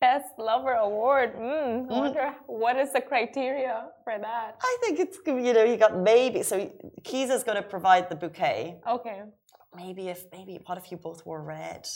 Best 0.00 0.26
Lover 0.36 0.72
Award. 0.72 1.34
Mm, 1.36 1.86
I 1.86 1.94
mm. 1.94 1.98
wonder 1.98 2.34
what 2.46 2.76
is 2.76 2.92
the 2.92 3.00
criteria 3.00 3.86
for 4.04 4.18
that. 4.18 4.56
I 4.60 4.76
think 4.82 4.98
it's 4.98 5.18
you 5.26 5.52
know 5.52 5.62
you 5.62 5.76
got 5.76 5.96
maybe 5.96 6.42
so 6.42 6.70
Kiza 7.02 7.30
is 7.30 7.44
going 7.44 7.56
to 7.56 7.62
provide 7.62 8.10
the 8.10 8.16
bouquet. 8.16 8.80
Okay. 8.86 9.22
Maybe 9.74 10.08
if 10.08 10.24
maybe 10.32 10.58
what 10.66 10.76
if 10.76 10.90
you 10.90 10.98
both 10.98 11.24
wore 11.24 11.40
red, 11.40 11.86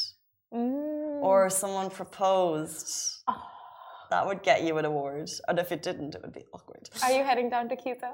mm. 0.54 1.20
or 1.20 1.50
someone 1.50 1.90
proposed. 1.90 3.24
Oh 3.26 3.42
that 4.10 4.26
would 4.26 4.42
get 4.42 4.62
you 4.62 4.78
an 4.78 4.84
award. 4.84 5.30
And 5.48 5.58
if 5.58 5.72
it 5.72 5.82
didn't, 5.82 6.14
it 6.14 6.22
would 6.22 6.32
be 6.32 6.44
awkward. 6.52 6.88
Are 7.02 7.12
you 7.12 7.24
heading 7.24 7.50
down 7.50 7.68
to 7.68 7.76
Kiza? 7.76 8.12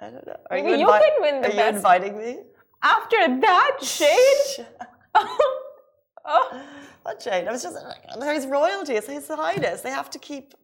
I 0.00 0.10
don't 0.10 0.26
know. 0.26 0.36
Are 0.50 0.56
Maybe 0.56 0.70
you, 0.70 0.78
you 0.78 0.86
can 0.86 1.12
win 1.20 1.42
the 1.42 1.48
Are 1.48 1.50
best. 1.52 1.72
you 1.72 1.76
inviting 1.76 2.18
me? 2.18 2.38
After 2.82 3.16
that 3.40 3.78
shade? 3.82 4.66
oh. 5.14 6.62
What 7.02 7.22
shade? 7.22 7.46
I 7.46 7.52
was 7.52 7.62
just 7.62 7.76
oh, 7.76 8.20
there's 8.20 8.46
royalty. 8.46 8.94
It's 8.94 9.06
His 9.06 9.28
Highness. 9.28 9.80
They 9.82 9.90
have 9.90 10.10
to 10.10 10.18
keep 10.18 10.54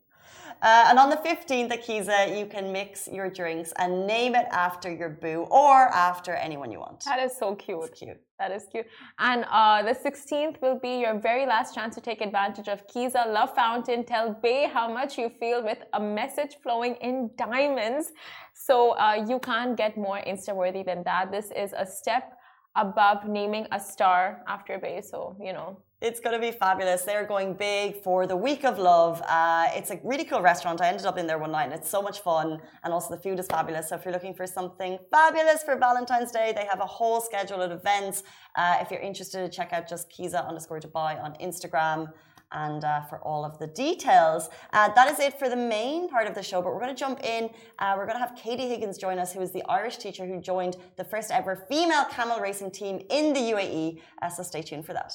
uh, 0.60 0.86
and 0.88 0.98
on 0.98 1.08
the 1.08 1.16
15th 1.16 1.70
at 1.70 1.84
Kiza, 1.86 2.38
you 2.38 2.46
can 2.46 2.72
mix 2.72 3.06
your 3.06 3.30
drinks 3.30 3.72
and 3.78 4.06
name 4.06 4.34
it 4.34 4.46
after 4.50 4.92
your 4.92 5.08
boo 5.08 5.46
or 5.50 5.88
after 5.88 6.34
anyone 6.34 6.72
you 6.72 6.80
want. 6.80 7.04
That 7.04 7.20
is 7.20 7.36
so 7.38 7.54
cute. 7.54 7.84
It's 7.84 7.98
cute. 8.00 8.20
That 8.40 8.50
is 8.50 8.66
cute. 8.70 8.86
And 9.18 9.44
uh, 9.50 9.82
the 9.82 9.94
16th 9.94 10.60
will 10.60 10.78
be 10.80 10.98
your 10.98 11.18
very 11.18 11.46
last 11.46 11.74
chance 11.74 11.94
to 11.94 12.00
take 12.00 12.20
advantage 12.20 12.68
of 12.68 12.86
Kiza 12.88 13.32
Love 13.32 13.54
Fountain. 13.54 14.04
Tell 14.04 14.32
Bay 14.42 14.68
how 14.72 14.92
much 14.92 15.16
you 15.16 15.30
feel 15.40 15.62
with 15.62 15.78
a 15.92 16.00
message 16.00 16.56
flowing 16.62 16.96
in 16.96 17.30
diamonds. 17.36 18.10
So 18.54 18.96
uh, 18.98 19.24
you 19.28 19.38
can't 19.38 19.76
get 19.76 19.96
more 19.96 20.20
Insta 20.26 20.54
worthy 20.54 20.82
than 20.82 21.04
that. 21.04 21.30
This 21.30 21.52
is 21.56 21.72
a 21.76 21.86
step 21.86 22.32
above 22.76 23.28
naming 23.28 23.66
a 23.70 23.78
star 23.78 24.42
after 24.48 24.78
Bay. 24.78 25.02
So, 25.02 25.36
you 25.40 25.52
know, 25.52 25.80
it's 26.00 26.20
going 26.20 26.40
to 26.40 26.40
be 26.40 26.52
fabulous. 26.52 27.02
They're 27.02 27.26
going 27.26 27.54
big 27.54 28.02
for 28.02 28.26
the 28.26 28.36
Week 28.36 28.64
of 28.64 28.78
Love. 28.78 29.20
Uh, 29.26 29.66
it's 29.72 29.90
a 29.90 29.98
really 30.04 30.24
cool 30.24 30.40
restaurant. 30.40 30.80
I 30.80 30.88
ended 30.88 31.06
up 31.06 31.18
in 31.18 31.26
there 31.26 31.38
one 31.38 31.50
night 31.50 31.64
and 31.64 31.72
it's 31.72 31.90
so 31.90 32.00
much 32.00 32.20
fun. 32.20 32.60
And 32.84 32.92
also 32.92 33.16
the 33.16 33.20
food 33.20 33.40
is 33.40 33.46
fabulous. 33.48 33.88
So 33.88 33.96
if 33.96 34.04
you're 34.04 34.14
looking 34.14 34.34
for 34.34 34.46
something 34.46 34.98
fabulous 35.10 35.64
for 35.64 35.76
Valentine's 35.76 36.30
Day, 36.30 36.52
they 36.54 36.66
have 36.66 36.80
a 36.80 36.86
whole 36.86 37.20
schedule 37.20 37.60
of 37.62 37.72
events. 37.72 38.22
Uh, 38.54 38.76
if 38.80 38.92
you're 38.92 39.00
interested, 39.00 39.50
check 39.50 39.72
out 39.72 39.88
just 39.88 40.08
Kiza 40.08 40.46
underscore 40.46 40.78
Dubai 40.78 41.20
on 41.22 41.34
Instagram. 41.42 42.12
And 42.52 42.84
uh, 42.84 43.02
for 43.02 43.18
all 43.18 43.44
of 43.44 43.58
the 43.58 43.66
details, 43.66 44.48
uh, 44.72 44.88
that 44.94 45.10
is 45.10 45.18
it 45.18 45.38
for 45.38 45.48
the 45.50 45.56
main 45.56 46.08
part 46.08 46.28
of 46.28 46.34
the 46.34 46.42
show. 46.42 46.62
But 46.62 46.72
we're 46.72 46.80
going 46.80 46.94
to 46.94 46.98
jump 46.98 47.22
in. 47.24 47.50
Uh, 47.80 47.94
we're 47.96 48.06
going 48.06 48.14
to 48.16 48.20
have 48.20 48.36
Katie 48.36 48.68
Higgins 48.68 48.98
join 48.98 49.18
us, 49.18 49.32
who 49.32 49.40
is 49.40 49.50
the 49.52 49.64
Irish 49.64 49.96
teacher 49.98 50.24
who 50.24 50.40
joined 50.40 50.76
the 50.96 51.04
first 51.04 51.30
ever 51.30 51.66
female 51.68 52.04
camel 52.04 52.38
racing 52.38 52.70
team 52.70 53.02
in 53.10 53.34
the 53.34 53.40
UAE. 53.40 54.00
Uh, 54.22 54.30
so 54.30 54.42
stay 54.44 54.62
tuned 54.62 54.86
for 54.86 54.94
that. 54.94 55.12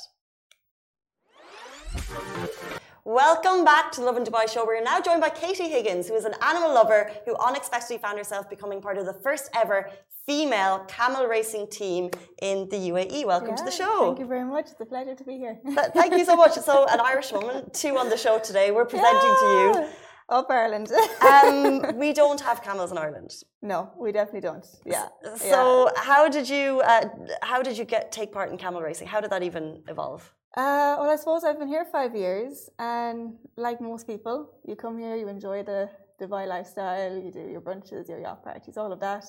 Welcome 3.06 3.66
back 3.66 3.92
to 3.94 4.02
Lovin 4.02 4.24
Dubai 4.24 4.50
show. 4.50 4.66
We're 4.66 4.82
now 4.82 5.02
joined 5.02 5.22
by 5.22 5.30
Katie 5.30 5.70
Higgins, 5.70 6.08
who 6.08 6.16
is 6.16 6.26
an 6.26 6.34
animal 6.42 6.74
lover 6.74 7.12
who 7.26 7.36
unexpectedly 7.36 7.98
found 7.98 8.18
herself 8.18 8.50
becoming 8.50 8.82
part 8.82 8.98
of 8.98 9.06
the 9.06 9.14
first 9.14 9.50
ever 9.54 9.90
female 10.26 10.86
camel 10.88 11.26
racing 11.28 11.68
team 11.68 12.10
in 12.42 12.70
the 12.70 12.78
UAE. 12.78 13.26
Welcome 13.26 13.50
yeah, 13.50 13.56
to 13.56 13.66
the 13.66 13.72
show. 13.72 14.06
Thank 14.06 14.20
you 14.20 14.26
very 14.26 14.46
much. 14.46 14.72
It's 14.72 14.80
a 14.80 14.86
pleasure 14.86 15.16
to 15.16 15.24
be 15.24 15.38
here. 15.38 15.60
thank 15.94 16.14
you 16.14 16.26
so 16.26 16.36
much. 16.36 16.54
So, 16.54 16.88
an 16.90 17.00
Irish 17.02 17.32
woman, 17.32 17.70
two 17.74 17.98
on 17.98 18.10
the 18.10 18.18
show 18.18 18.40
today. 18.40 18.72
We're 18.72 18.86
presenting 18.86 19.30
yeah. 19.30 19.74
to 19.74 19.80
you. 19.82 19.88
Up 20.30 20.50
Ireland. 20.50 20.90
um, 21.22 21.98
we 21.98 22.14
don't 22.14 22.40
have 22.40 22.64
camels 22.64 22.92
in 22.94 22.98
Ireland. 22.98 23.32
No, 23.62 23.92
we 24.00 24.14
definitely 24.14 24.40
don't. 24.40 24.66
Yeah. 24.86 25.08
So, 25.36 25.92
yeah. 25.94 26.02
how 26.02 26.30
did 26.30 26.48
you 26.48 26.82
uh, 26.86 27.10
how 27.42 27.62
did 27.62 27.78
you 27.78 27.84
get 27.84 28.14
take 28.14 28.32
part 28.32 28.50
in 28.50 28.58
camel 28.58 28.82
racing? 28.82 29.08
How 29.08 29.20
did 29.20 29.32
that 29.32 29.44
even 29.44 29.84
evolve? 29.90 30.34
Uh, 30.56 30.98
well, 31.00 31.10
I 31.10 31.16
suppose 31.16 31.44
I've 31.44 31.58
been 31.58 31.68
here 31.68 31.84
five 31.84 32.16
years, 32.16 32.70
and 32.78 33.34
like 33.58 33.82
most 33.82 34.06
people, 34.06 34.52
you 34.68 34.76
come 34.76 35.00
here, 35.00 35.16
you 35.16 35.28
enjoy 35.28 35.64
the 35.64 35.90
Dubai 36.22 36.48
lifestyle, 36.48 37.18
you 37.18 37.32
do 37.32 37.40
your 37.40 37.60
brunches, 37.62 38.08
your 38.08 38.20
yacht 38.20 38.44
parties, 38.44 38.78
all 38.78 38.92
of 38.92 39.00
that, 39.00 39.26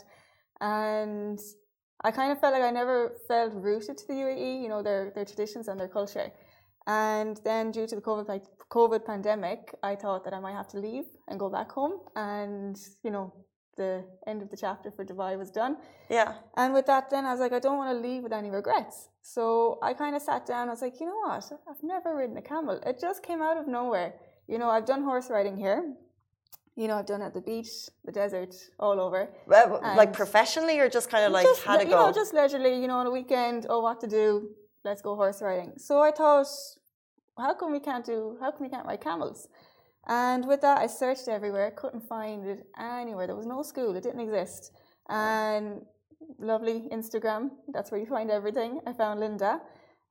and 0.61 1.41
I 2.03 2.11
kind 2.11 2.31
of 2.31 2.41
felt 2.41 2.53
like 2.53 2.63
I 2.63 2.71
never 2.71 3.17
felt 3.27 3.55
rooted 3.55 3.97
to 3.97 4.07
the 4.07 4.13
UAE, 4.13 4.63
you 4.63 4.69
know, 4.69 4.83
their 4.83 5.13
their 5.15 5.25
traditions 5.25 5.69
and 5.69 5.81
their 5.81 5.89
culture. 5.89 6.31
And 6.87 7.41
then, 7.43 7.71
due 7.71 7.87
to 7.87 7.95
the 7.95 8.03
COVID 8.03 8.29
like 8.29 8.45
COVID 8.69 9.07
pandemic, 9.07 9.75
I 9.83 9.95
thought 9.97 10.25
that 10.25 10.35
I 10.35 10.41
might 10.41 10.53
have 10.53 10.69
to 10.69 10.79
leave 10.79 11.07
and 11.29 11.41
go 11.41 11.49
back 11.49 11.73
home, 11.73 12.01
and 12.15 12.77
you 13.03 13.11
know, 13.11 13.33
the 13.77 14.05
end 14.27 14.43
of 14.43 14.51
the 14.51 14.57
chapter 14.57 14.91
for 14.91 15.05
Dubai 15.05 15.39
was 15.39 15.51
done. 15.51 15.77
Yeah. 16.09 16.35
And 16.57 16.73
with 16.75 16.87
that, 16.87 17.11
then 17.11 17.25
I 17.25 17.33
was 17.33 17.41
like, 17.41 17.53
I 17.53 17.59
don't 17.59 17.77
want 17.77 17.91
to 17.97 18.09
leave 18.09 18.23
with 18.23 18.33
any 18.33 18.51
regrets. 18.51 19.09
So 19.23 19.79
I 19.83 19.95
kind 19.95 20.15
of 20.17 20.23
sat 20.23 20.47
down. 20.47 20.69
I 20.69 20.73
was 20.73 20.83
like, 20.83 21.01
you 21.01 21.07
know 21.07 21.21
what? 21.25 21.45
I've 21.69 21.83
never 21.83 22.15
ridden 22.17 22.37
a 22.37 22.43
camel. 22.43 22.81
It 22.87 23.01
just 23.01 23.23
came 23.23 23.41
out 23.43 23.57
of 23.57 23.67
nowhere. 23.67 24.15
You 24.47 24.59
know, 24.59 24.69
I've 24.69 24.85
done 24.85 25.03
horse 25.03 25.31
riding 25.31 25.57
here. 25.57 25.95
You 26.77 26.89
know, 26.89 26.97
I've 26.97 27.07
done 27.07 27.23
it 27.23 27.27
at 27.27 27.35
the 27.35 27.41
beach, 27.41 27.89
the 28.05 28.11
desert, 28.11 28.55
all 28.81 29.01
over. 29.01 29.29
Well, 29.47 29.81
like 29.97 30.13
professionally, 30.13 30.81
or 30.81 30.89
just 30.89 31.09
kind 31.09 31.25
of 31.25 31.31
like 31.31 31.47
just, 31.47 31.63
how 31.63 31.77
to 31.77 31.85
you 31.85 31.91
know, 31.91 32.13
just 32.13 32.35
leisurely. 32.35 32.81
You 32.81 32.89
know, 32.89 32.97
on 32.97 33.07
a 33.07 33.13
weekend, 33.13 33.67
oh, 33.69 33.81
what 33.81 34.01
to 34.01 34.09
do? 34.09 34.51
Let's 34.85 35.01
go 35.01 35.15
horse 35.15 35.41
riding. 35.41 35.75
So 35.77 36.03
I 36.03 36.11
thought, 36.11 36.49
how 37.39 37.55
come 37.55 37.71
we 37.71 37.79
can't 37.79 38.05
do? 38.05 38.37
How 38.41 38.51
come 38.51 38.63
we 38.63 38.69
can't 38.69 38.87
ride 38.87 39.01
camels? 39.01 39.49
And 40.07 40.47
with 40.47 40.61
that, 40.61 40.79
I 40.79 40.87
searched 40.87 41.29
everywhere, 41.29 41.71
couldn't 41.71 42.07
find 42.07 42.47
it 42.47 42.67
anywhere. 42.79 43.27
There 43.27 43.37
was 43.37 43.47
no 43.47 43.63
school; 43.63 43.97
it 43.97 44.03
didn't 44.03 44.21
exist. 44.21 44.73
And 45.09 45.87
lovely 46.39 46.89
Instagram, 46.93 47.51
that's 47.69 47.91
where 47.91 48.01
you 48.01 48.07
find 48.07 48.31
everything. 48.31 48.81
I 48.87 48.93
found 48.93 49.21
Linda, 49.21 49.61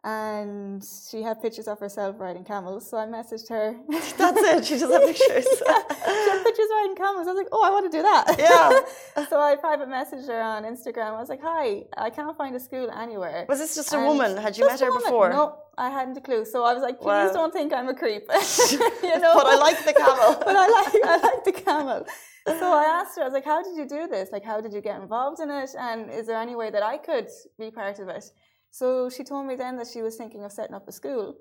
and 0.06 0.84
she 1.10 1.22
had 1.22 1.42
pictures 1.42 1.68
of 1.68 1.80
herself 1.80 2.20
riding 2.20 2.44
camels. 2.44 2.90
So 2.90 2.98
I 2.98 3.06
messaged 3.06 3.48
her. 3.50 3.76
That's 4.18 4.42
it. 4.42 4.66
She 4.66 4.78
just 4.78 4.92
had 4.92 5.02
pictures. 5.02 5.48
yeah, 5.66 5.82
she 5.90 6.30
had 6.30 6.44
pictures 6.44 6.68
riding 6.78 6.96
camels. 6.96 7.28
I 7.28 7.32
was 7.32 7.38
like, 7.38 7.48
oh, 7.54 7.64
I 7.64 7.70
want 7.70 7.90
to 7.90 7.98
do 7.98 8.02
that. 8.02 8.36
Yeah. 8.38 9.26
so 9.30 9.40
I 9.40 9.56
private 9.56 9.88
messaged 9.88 10.28
her 10.28 10.42
on 10.42 10.64
Instagram. 10.64 11.16
I 11.16 11.20
was 11.20 11.30
like, 11.30 11.42
hi, 11.42 11.84
I 11.98 12.10
can't 12.10 12.36
find 12.38 12.54
a 12.56 12.60
school 12.60 12.92
anywhere. 12.92 13.46
Was 13.48 13.60
this 13.60 13.76
just 13.76 13.94
a 13.94 13.98
And 13.98 14.08
woman? 14.08 14.36
Had 14.38 14.58
you 14.58 14.68
met 14.68 14.80
her 14.82 14.92
before? 14.92 15.30
No, 15.30 15.56
I 15.78 15.90
hadn't 15.90 16.18
a 16.18 16.22
clue. 16.22 16.44
So 16.46 16.64
I 16.66 16.74
was 16.74 16.84
like, 16.84 16.98
please 17.00 17.30
Wow. 17.30 17.34
don't 17.34 17.54
think 17.54 17.72
I'm 17.72 17.88
a 17.88 17.96
creep. 17.96 18.24
you 18.30 19.20
know, 19.20 19.34
But 19.36 19.48
I 19.48 19.56
like 19.56 19.86
the 19.86 19.94
camel. 19.94 20.36
but 20.46 20.56
I 20.56 20.68
like 20.68 20.96
I 21.06 21.18
like 21.18 21.44
the 21.46 21.54
camel. 21.54 22.06
So 22.46 22.74
I 22.74 22.84
asked 22.84 23.16
her, 23.16 23.22
I 23.22 23.26
was 23.26 23.34
like, 23.34 23.46
how 23.46 23.64
did 23.64 23.78
you 23.78 23.88
do 23.88 24.06
this? 24.08 24.34
Like, 24.34 24.44
how 24.44 24.60
did 24.60 24.74
you 24.74 24.82
get 24.82 25.00
involved 25.02 25.40
in 25.40 25.50
it? 25.50 25.70
And 25.80 26.12
is 26.12 26.28
there 26.28 26.38
any 26.38 26.56
way 26.58 26.70
that 26.72 26.84
I 26.84 26.98
could 26.98 27.30
be 27.58 27.72
part 27.72 28.00
of 28.00 28.10
it? 28.10 28.26
So 28.74 29.08
she 29.08 29.24
told 29.24 29.46
me 29.46 29.56
then 29.56 29.78
that 29.78 29.86
she 29.94 30.02
was 30.02 30.16
thinking 30.16 30.44
of 30.44 30.52
setting 30.52 30.74
up 30.74 30.88
a 30.88 30.92
school. 30.92 31.38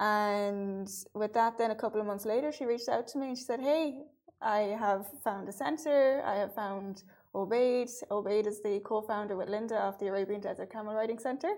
And 0.00 0.86
with 1.14 1.32
that, 1.32 1.56
then 1.56 1.70
a 1.70 1.74
couple 1.74 1.98
of 1.98 2.06
months 2.06 2.26
later, 2.26 2.52
she 2.52 2.66
reached 2.66 2.90
out 2.90 3.08
to 3.08 3.18
me 3.18 3.28
and 3.28 3.38
she 3.38 3.44
said, 3.44 3.58
Hey, 3.58 4.02
I 4.42 4.76
have 4.78 5.06
found 5.22 5.48
a 5.48 5.52
center. 5.52 6.22
I 6.26 6.34
have 6.34 6.54
found 6.54 7.04
Obaid. 7.34 7.90
Obaid 8.10 8.46
is 8.46 8.60
the 8.60 8.80
co 8.84 9.00
founder 9.00 9.34
with 9.34 9.48
Linda 9.48 9.76
of 9.76 9.98
the 9.98 10.08
Arabian 10.08 10.42
Desert 10.42 10.70
Camel 10.70 10.94
Riding 10.94 11.18
Center. 11.18 11.48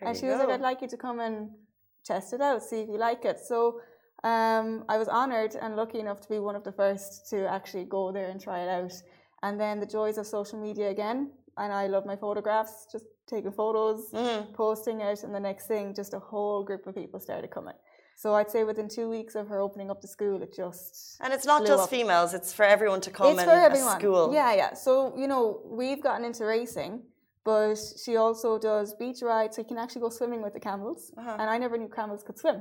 There 0.00 0.08
and 0.08 0.18
she 0.18 0.26
was 0.26 0.38
like, 0.40 0.48
go. 0.48 0.54
I'd 0.54 0.60
like 0.60 0.82
you 0.82 0.88
to 0.88 0.96
come 0.96 1.20
and 1.20 1.50
test 2.04 2.32
it 2.32 2.40
out, 2.40 2.60
see 2.64 2.80
if 2.80 2.88
you 2.88 2.98
like 2.98 3.24
it. 3.24 3.38
So 3.38 3.80
um, 4.24 4.84
I 4.88 4.98
was 4.98 5.06
honored 5.06 5.54
and 5.54 5.76
lucky 5.76 6.00
enough 6.00 6.20
to 6.22 6.28
be 6.28 6.40
one 6.40 6.56
of 6.56 6.64
the 6.64 6.72
first 6.72 7.30
to 7.30 7.48
actually 7.48 7.84
go 7.84 8.10
there 8.10 8.30
and 8.30 8.40
try 8.40 8.58
it 8.64 8.68
out. 8.68 8.94
And 9.44 9.60
then 9.60 9.78
the 9.78 9.86
joys 9.86 10.18
of 10.18 10.26
social 10.26 10.58
media 10.60 10.90
again. 10.90 11.30
And 11.56 11.72
I 11.72 11.86
love 11.86 12.04
my 12.04 12.16
photographs, 12.16 12.88
just 12.90 13.04
taking 13.36 13.52
photos, 13.62 14.00
Mm. 14.12 14.40
posting 14.64 14.98
it, 15.10 15.18
and 15.24 15.32
the 15.38 15.44
next 15.50 15.64
thing, 15.72 15.84
just 16.00 16.12
a 16.20 16.22
whole 16.30 16.60
group 16.68 16.82
of 16.88 16.92
people 17.00 17.18
started 17.28 17.50
coming. 17.58 17.78
So 18.22 18.26
I'd 18.38 18.50
say 18.54 18.60
within 18.70 18.88
two 18.98 19.08
weeks 19.16 19.34
of 19.40 19.44
her 19.52 19.58
opening 19.66 19.88
up 19.92 19.98
the 20.04 20.10
school, 20.16 20.38
it 20.46 20.52
just 20.62 20.82
And 21.22 21.30
it's 21.36 21.46
not 21.52 21.60
just 21.72 21.82
up. 21.84 21.90
females; 21.96 22.30
it's 22.38 22.52
for 22.58 22.64
everyone 22.74 23.00
to 23.08 23.10
come 23.18 23.28
it's 23.32 23.44
for 23.50 23.58
everyone. 23.68 23.96
a 23.96 24.00
school. 24.00 24.24
Yeah, 24.40 24.52
yeah. 24.62 24.72
So 24.86 24.92
you 25.22 25.26
know, 25.32 25.42
we've 25.80 26.02
gotten 26.08 26.24
into 26.30 26.44
racing, 26.56 26.92
but 27.50 27.76
she 28.04 28.12
also 28.24 28.48
does 28.70 28.86
beach 29.02 29.20
rides. 29.32 29.52
So 29.56 29.62
you 29.62 29.68
can 29.72 29.78
actually 29.84 30.02
go 30.06 30.10
swimming 30.18 30.42
with 30.46 30.54
the 30.58 30.64
camels. 30.70 31.00
Uh-huh. 31.18 31.36
And 31.40 31.46
I 31.54 31.56
never 31.64 31.76
knew 31.80 31.88
camels 32.00 32.22
could 32.26 32.38
swim. 32.44 32.60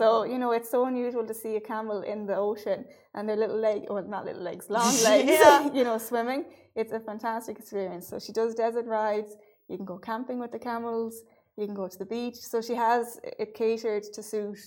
So 0.00 0.06
you 0.32 0.38
know, 0.42 0.50
it's 0.58 0.70
so 0.76 0.80
unusual 0.92 1.24
to 1.32 1.36
see 1.42 1.52
a 1.62 1.64
camel 1.72 2.00
in 2.12 2.18
the 2.30 2.36
ocean 2.48 2.80
and 3.14 3.22
their 3.28 3.36
little 3.42 3.60
leg, 3.68 3.78
well, 3.88 4.06
not 4.16 4.22
little 4.28 4.42
legs, 4.50 4.64
long 4.78 4.92
legs. 5.10 5.30
Yeah. 5.42 5.72
you 5.78 5.84
know, 5.88 5.96
swimming. 6.10 6.42
It's 6.80 6.92
a 6.98 7.00
fantastic 7.10 7.54
experience. 7.62 8.04
So 8.10 8.14
she 8.18 8.32
does 8.40 8.50
desert 8.64 8.86
rides. 8.98 9.30
You 9.68 9.76
can 9.76 9.86
go 9.86 9.98
camping 9.98 10.38
with 10.38 10.52
the 10.52 10.58
camels. 10.58 11.22
You 11.56 11.66
can 11.66 11.74
go 11.74 11.88
to 11.88 11.98
the 11.98 12.06
beach. 12.06 12.36
So 12.36 12.60
she 12.60 12.74
has 12.74 13.20
it 13.22 13.54
catered 13.54 14.04
to 14.14 14.22
suit 14.22 14.58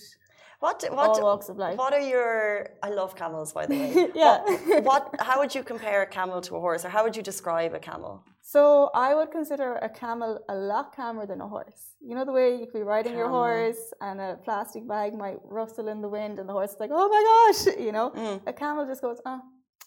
What? 0.60 0.84
all 0.90 1.22
walks 1.22 1.48
of 1.48 1.56
life. 1.58 1.76
What 1.76 1.92
are 1.92 2.06
your? 2.14 2.68
I 2.82 2.90
love 2.90 3.16
camels, 3.16 3.52
by 3.52 3.66
the 3.66 3.74
way. 3.74 4.08
Yeah. 4.14 4.38
What, 4.44 4.84
what? 4.84 5.20
How 5.28 5.36
would 5.40 5.52
you 5.56 5.62
compare 5.64 6.02
a 6.02 6.06
camel 6.06 6.40
to 6.42 6.56
a 6.56 6.60
horse, 6.60 6.84
or 6.84 6.90
how 6.96 7.02
would 7.04 7.16
you 7.16 7.22
describe 7.22 7.72
a 7.74 7.80
camel? 7.80 8.22
So 8.42 8.90
I 8.94 9.14
would 9.14 9.30
consider 9.30 9.76
a 9.76 9.88
camel 9.88 10.38
a 10.48 10.54
lot 10.54 10.94
calmer 10.94 11.26
than 11.26 11.40
a 11.40 11.48
horse. 11.48 11.94
You 12.00 12.14
know 12.16 12.24
the 12.24 12.32
way 12.32 12.56
you 12.56 12.66
could 12.66 12.80
be 12.80 12.82
riding 12.82 13.14
your 13.16 13.28
horse 13.28 13.82
and 14.00 14.20
a 14.20 14.36
plastic 14.44 14.86
bag 14.86 15.14
might 15.14 15.38
rustle 15.44 15.88
in 15.88 16.02
the 16.02 16.08
wind 16.08 16.38
and 16.38 16.48
the 16.48 16.52
horse 16.52 16.72
is 16.74 16.80
like, 16.80 16.90
oh 16.92 17.08
my 17.08 17.22
gosh, 17.30 17.76
you 17.86 17.92
know? 17.92 18.10
Mm. 18.10 18.40
A 18.46 18.52
camel 18.52 18.84
just 18.86 19.00
goes, 19.00 19.18
oh, 19.24 19.40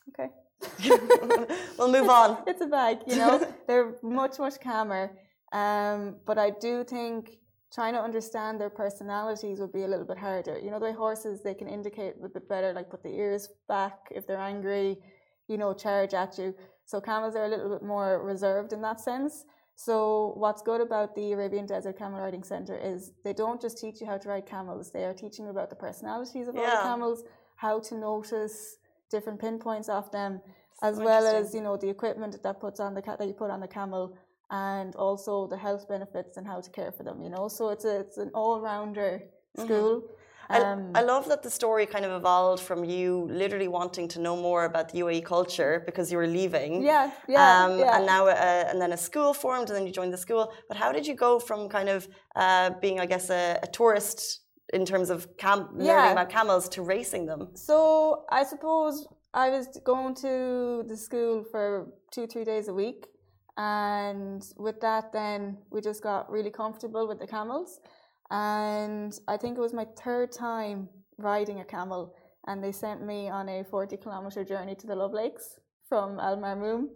okay. 0.10 0.30
we'll 1.78 1.92
move 1.92 2.10
on. 2.10 2.38
It's 2.48 2.62
a 2.62 2.68
bag, 2.68 3.00
you 3.08 3.16
know? 3.18 3.48
They're 3.68 3.96
much, 4.02 4.40
much 4.40 4.60
calmer. 4.60 5.12
Um, 5.52 6.18
but 6.26 6.38
I 6.38 6.50
do 6.50 6.84
think 6.84 7.38
trying 7.74 7.94
to 7.94 8.02
understand 8.02 8.60
their 8.60 8.70
personalities 8.70 9.60
would 9.60 9.74
be 9.74 9.84
a 9.84 9.88
little 9.88 10.06
bit 10.06 10.18
harder. 10.18 10.58
You 10.60 10.72
know, 10.72 10.80
the 10.80 10.86
way 10.86 10.94
horses, 10.94 11.42
they 11.44 11.54
can 11.54 11.68
indicate 11.68 12.16
a 12.24 12.30
bit 12.30 12.48
better, 12.48 12.74
like 12.74 12.90
put 12.90 13.04
the 13.04 13.10
ears 13.10 13.50
back 13.68 13.98
if 14.12 14.26
they're 14.26 14.38
angry, 14.40 14.98
you 15.48 15.58
know, 15.58 15.74
charge 15.74 16.14
at 16.14 16.38
you. 16.38 16.56
So 16.86 17.02
camels 17.02 17.36
are 17.36 17.46
a 17.46 17.48
little 17.48 17.70
bit 17.70 17.84
more 17.84 18.24
reserved 18.24 18.72
in 18.74 18.82
that 18.82 19.02
sense. 19.02 19.46
So 19.76 20.34
what's 20.38 20.62
good 20.62 20.80
about 20.80 21.16
the 21.16 21.34
Arabian 21.34 21.66
Desert 21.66 21.98
Camel 21.98 22.22
Riding 22.22 22.44
Center 22.44 22.78
is 22.78 23.12
they 23.26 23.34
don't 23.34 23.60
just 23.60 23.78
teach 23.78 24.00
you 24.00 24.08
how 24.08 24.18
to 24.18 24.30
ride 24.30 24.46
camels, 24.46 24.92
they 24.92 25.04
are 25.04 25.14
teaching 25.14 25.46
you 25.46 25.52
about 25.52 25.70
the 25.70 25.76
personalities 25.76 26.48
of 26.48 26.56
all 26.56 26.64
the 26.64 26.84
camels, 26.84 27.24
how 27.58 27.80
to 27.82 27.98
notice 27.98 28.78
different 29.10 29.40
pinpoints 29.40 29.90
of 29.90 30.12
them, 30.12 30.42
as 30.82 30.96
So 30.96 31.02
well 31.02 31.26
as 31.28 31.54
you 31.54 31.62
know 31.62 31.78
the 31.78 31.90
equipment 31.90 32.42
that 32.44 32.60
puts 32.60 32.80
on 32.80 32.94
the 32.94 33.02
that 33.02 33.28
you 33.28 33.34
put 33.34 33.52
on 33.52 33.60
the 33.60 33.68
camel, 33.68 34.18
and 34.52 34.96
also 34.96 35.48
the 35.48 35.58
health 35.58 35.88
benefits 35.88 36.38
and 36.38 36.48
how 36.48 36.62
to 36.62 36.70
care 36.72 36.92
for 36.92 37.04
them. 37.04 37.22
You 37.22 37.30
know, 37.30 37.48
so 37.48 37.70
it's 37.70 37.86
a 37.86 38.00
it's 38.02 38.18
an 38.18 38.32
all 38.34 38.62
rounder 38.62 39.22
Mm-hmm. 39.58 39.62
school. 39.62 40.04
I, 40.50 40.66
Um, 40.74 40.84
I 40.94 41.02
love 41.02 41.28
that 41.30 41.42
the 41.44 41.50
story 41.50 41.86
kind 41.86 42.06
of 42.06 42.12
evolved 42.12 42.62
from 42.64 42.84
you 42.84 43.28
literally 43.32 43.68
wanting 43.68 44.08
to 44.10 44.20
know 44.20 44.36
more 44.36 44.66
about 44.66 44.90
the 44.92 45.00
UAE 45.00 45.22
culture 45.22 45.84
because 45.86 46.12
you 46.12 46.18
were 46.18 46.28
leaving. 46.28 46.74
yeah, 46.78 47.12
yeah, 47.28 47.60
um, 47.66 47.72
yeah. 47.78 47.96
And 47.96 48.06
now, 48.06 48.28
uh, 48.28 48.66
and 48.70 48.80
then 48.82 48.92
a 48.94 48.98
school 48.98 49.34
formed, 49.34 49.70
and 49.70 49.76
then 49.78 49.88
you 49.88 49.94
joined 49.94 50.14
the 50.14 50.18
school. 50.18 50.54
But 50.68 50.78
how 50.78 50.92
did 50.92 51.08
you 51.08 51.16
go 51.16 51.40
from 51.40 51.70
kind 51.70 51.90
of 51.90 52.08
uh, 52.36 52.72
being, 52.82 53.00
I 53.00 53.06
guess, 53.08 53.30
a, 53.30 53.60
a 53.64 53.68
tourist 53.68 54.42
in 54.74 54.86
terms 54.86 55.10
of 55.10 55.38
cam- 55.38 55.70
learning 55.74 55.86
Yeah. 55.88 56.12
about 56.12 56.30
camels 56.30 56.68
to 56.70 56.82
racing 56.82 57.26
them? 57.26 57.50
So 57.56 58.26
I 58.30 58.44
suppose 58.44 59.08
I 59.34 59.50
was 59.50 59.68
going 59.84 60.16
to 60.16 60.84
the 60.88 60.98
school 60.98 61.44
for 61.52 61.88
two, 62.12 62.28
three 62.28 62.44
days 62.46 62.68
a 62.68 62.74
week. 62.74 63.08
And 63.58 64.42
with 64.58 64.82
that, 64.82 65.14
then 65.14 65.58
we 65.72 65.80
just 65.82 66.02
got 66.04 66.30
really 66.30 66.52
comfortable 66.52 67.08
with 67.08 67.20
the 67.20 67.28
camels. 67.28 67.80
And 68.32 69.18
I 69.28 69.38
think 69.38 69.58
it 69.58 69.62
was 69.62 69.74
my 69.74 69.88
third 70.04 70.32
time 70.32 70.90
riding 71.18 71.60
a 71.62 71.66
camel. 71.66 72.16
And 72.48 72.64
they 72.64 72.72
sent 72.72 73.06
me 73.06 73.30
on 73.30 73.48
a 73.50 73.64
40 73.64 73.98
kilometer 73.98 74.44
journey 74.44 74.76
to 74.76 74.88
the 74.88 74.96
Love 74.96 75.14
Lakes 75.14 75.60
from 75.88 76.20
Al 76.20 76.38
Marmoom. 76.38 76.90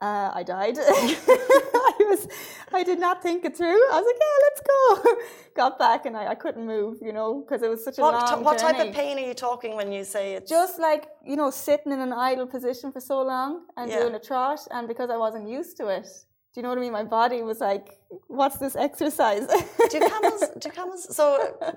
Uh, 0.00 0.30
I 0.34 0.42
died. 0.42 0.78
I 0.80 1.94
was, 2.10 2.26
I 2.72 2.82
did 2.82 2.98
not 2.98 3.22
think 3.22 3.44
it 3.44 3.54
through. 3.56 3.80
I 3.92 4.00
was 4.00 4.06
like, 4.10 4.20
yeah, 4.24 4.36
let's 4.46 4.62
go. 4.72 5.16
Got 5.54 5.78
back 5.78 6.06
and 6.06 6.16
I, 6.16 6.28
I 6.28 6.34
couldn't 6.34 6.66
move, 6.66 6.98
you 7.02 7.12
know, 7.12 7.42
because 7.42 7.62
it 7.62 7.68
was 7.68 7.84
such 7.84 7.98
a 7.98 8.00
What, 8.00 8.14
long 8.14 8.38
t- 8.38 8.44
what 8.44 8.58
type 8.58 8.78
of 8.78 8.94
pain 8.94 9.18
are 9.18 9.26
you 9.26 9.34
talking 9.34 9.76
when 9.76 9.92
you 9.92 10.04
say 10.04 10.32
it? 10.34 10.46
just 10.46 10.78
like 10.78 11.08
you 11.24 11.36
know 11.36 11.50
sitting 11.50 11.92
in 11.92 12.00
an 12.00 12.12
idle 12.14 12.46
position 12.46 12.90
for 12.92 13.00
so 13.00 13.20
long 13.22 13.66
and 13.76 13.90
Yeah. 13.90 14.00
doing 14.00 14.14
a 14.14 14.18
trot 14.18 14.60
and 14.70 14.88
because 14.88 15.10
i 15.10 15.16
wasn't 15.16 15.46
used 15.48 15.76
to 15.76 15.88
it 15.88 16.04
do 16.52 16.60
you 16.60 16.62
know 16.62 16.70
what 16.70 16.78
i 16.78 16.80
mean 16.80 16.92
my 16.92 17.04
body 17.04 17.42
was 17.42 17.60
like 17.60 17.98
what's 18.26 18.58
this 18.58 18.76
exercise 18.76 19.46
do 19.90 20.00
camels 20.00 20.42
do 20.60 20.68
camels 20.70 21.14
so 21.14 21.24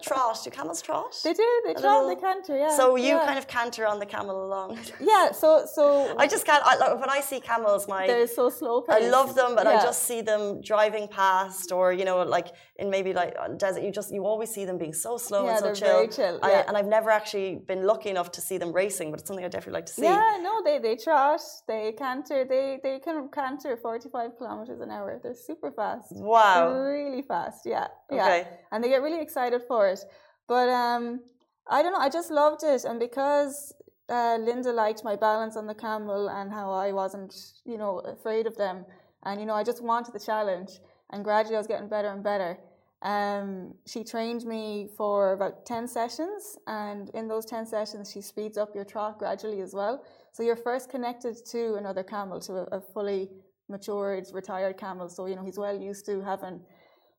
trot 0.02 0.38
do 0.43 0.50
camels 0.50 0.82
trot 0.82 1.15
they 1.24 1.34
do 1.34 1.62
they 1.65 1.74
trot 1.74 2.06
little- 2.06 2.10
they 2.10 2.19
canter 2.22 2.58
yeah 2.58 2.76
so 2.76 2.96
you 2.96 3.08
yeah. 3.08 3.26
kind 3.26 3.38
of 3.38 3.48
canter 3.48 3.86
on 3.86 4.00
the 4.00 4.06
camel 4.06 4.46
along 4.46 4.78
yeah 5.00 5.32
so 5.32 5.65
so 5.72 6.15
I 6.24 6.28
just 6.28 6.46
can't 6.46 6.63
I, 6.65 6.76
like, 6.76 7.00
when 7.00 7.10
I 7.10 7.22
see 7.22 7.39
camels 7.39 7.88
my 7.88 8.08
they're 8.08 8.28
so 8.28 8.50
slow 8.50 8.84
I 8.89 9.00
love 9.00 9.36
them, 9.36 9.56
but 9.56 9.65
I 9.67 9.76
just 9.82 10.04
see 10.04 10.22
them 10.22 10.62
driving 10.62 11.08
past, 11.08 11.72
or 11.72 11.93
you 11.93 12.06
know, 12.06 12.17
like 12.24 12.48
in 12.78 12.89
maybe 12.89 13.13
like 13.13 13.36
desert. 13.58 13.84
You 13.84 13.91
just 13.91 14.13
you 14.13 14.26
always 14.26 14.50
see 14.50 14.65
them 14.65 14.78
being 14.78 14.93
so 14.93 15.17
slow 15.17 15.46
Yeah, 15.46 15.52
and 15.52 15.60
so 15.60 15.65
they're 15.65 15.76
chill. 15.76 15.98
very 15.98 16.08
chill, 16.08 16.39
I, 16.41 16.52
yeah. 16.52 16.63
and 16.67 16.78
I've 16.78 16.88
never 16.98 17.10
actually 17.10 17.56
been 17.72 17.84
lucky 17.86 18.10
enough 18.10 18.32
to 18.38 18.41
see 18.41 18.58
them 18.58 18.72
racing, 18.74 19.12
but 19.12 19.19
it's 19.19 19.28
something 19.28 19.46
I 19.46 19.48
definitely 19.48 19.78
like 19.80 19.86
to 19.88 19.93
see. 19.93 20.04
yeah 20.04 20.38
no 20.41 20.54
they 20.63 20.80
they 20.80 20.96
trot 20.96 21.41
they 21.67 21.93
canter 22.04 22.46
they 22.54 22.80
they 22.86 23.00
can 23.00 23.30
canter 23.30 23.78
45 23.78 24.38
kilometers 24.38 24.80
an 24.82 24.89
hour 24.91 25.19
they're 25.22 25.36
super 25.36 25.72
fast 25.72 26.12
Wow. 26.24 26.74
really 26.74 27.22
fast 27.22 27.66
yeah 27.66 27.88
yeah. 28.12 28.26
Okay. 28.26 28.48
and 28.72 28.84
they 28.84 28.90
get 28.90 29.02
really 29.02 29.22
excited 29.22 29.62
for 29.68 29.88
it. 29.88 30.00
But 30.48 30.70
um 30.70 31.22
i 31.70 31.82
don't 31.82 31.94
know 31.94 32.00
i 32.00 32.10
just 32.10 32.32
loved 32.32 32.64
it. 32.64 32.84
And 32.86 33.00
because 33.00 33.74
uh, 34.10 34.38
linda 34.38 34.72
liked 34.72 35.04
my 35.04 35.16
balance 35.16 35.56
on 35.56 35.66
the 35.66 35.74
camel 35.74 36.30
and 36.30 36.52
how 36.52 36.72
i 36.72 36.92
wasn't 36.92 37.34
you 37.66 37.78
know 37.78 38.00
afraid 38.00 38.46
of 38.48 38.56
them 38.58 38.86
and 39.24 39.40
you 39.40 39.46
know 39.46 39.54
i 39.54 39.64
just 39.64 39.82
wanted 39.82 40.14
the 40.14 40.20
challenge 40.20 40.72
and 41.12 41.24
gradually 41.24 41.56
i 41.56 41.60
was 41.60 41.68
getting 41.68 41.88
better 41.88 42.10
and 42.10 42.24
better. 42.24 42.58
Um, 43.04 43.74
she 43.86 44.06
trained 44.06 44.46
me 44.46 44.88
for 44.96 45.34
about 45.34 45.66
10 45.66 45.90
sessions 45.90 46.58
and 46.68 47.10
in 47.10 47.28
those 47.28 47.46
10 47.46 47.66
sessions 47.66 48.10
she 48.10 48.22
speeds 48.22 48.58
up 48.58 48.74
your 48.74 48.86
trot 48.86 49.20
gradually 49.20 49.60
as 49.60 49.74
well. 49.74 50.06
So 50.32 50.42
you're 50.42 50.56
first 50.56 50.90
connected 50.90 51.36
to 51.48 51.76
another 51.76 52.02
camel 52.02 52.40
to 52.42 52.54
a, 52.54 52.64
a 52.78 52.82
fully 52.82 53.30
matured 53.76 54.26
retired 54.42 54.76
camel 54.84 55.08
so 55.16 55.22
you 55.30 55.36
know 55.38 55.46
he's 55.50 55.62
well 55.66 55.78
used 55.90 56.04
to 56.10 56.14
having 56.32 56.56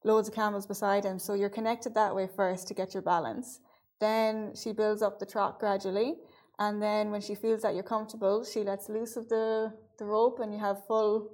loads 0.05 0.29
of 0.29 0.35
camels 0.35 0.67
beside 0.67 1.05
him. 1.05 1.19
So 1.19 1.35
you're 1.35 1.57
connected 1.59 1.95
that 1.95 2.15
way 2.15 2.27
first 2.41 2.69
to 2.69 2.75
get 2.75 2.95
your 2.95 3.03
balance. 3.03 3.61
Then 4.01 4.53
she 4.55 4.73
builds 4.73 5.03
up 5.03 5.19
the 5.19 5.27
trot 5.27 5.59
gradually. 5.59 6.17
And 6.59 6.81
then 6.81 7.11
when 7.11 7.21
she 7.21 7.35
feels 7.35 7.63
that 7.63 7.75
you're 7.75 7.91
comfortable, 7.97 8.45
she 8.45 8.61
lets 8.63 8.89
loose 8.89 9.17
of 9.17 9.29
the, 9.29 9.73
the 9.99 10.05
rope 10.05 10.39
and 10.41 10.53
you 10.53 10.61
have 10.61 10.87
full 10.87 11.33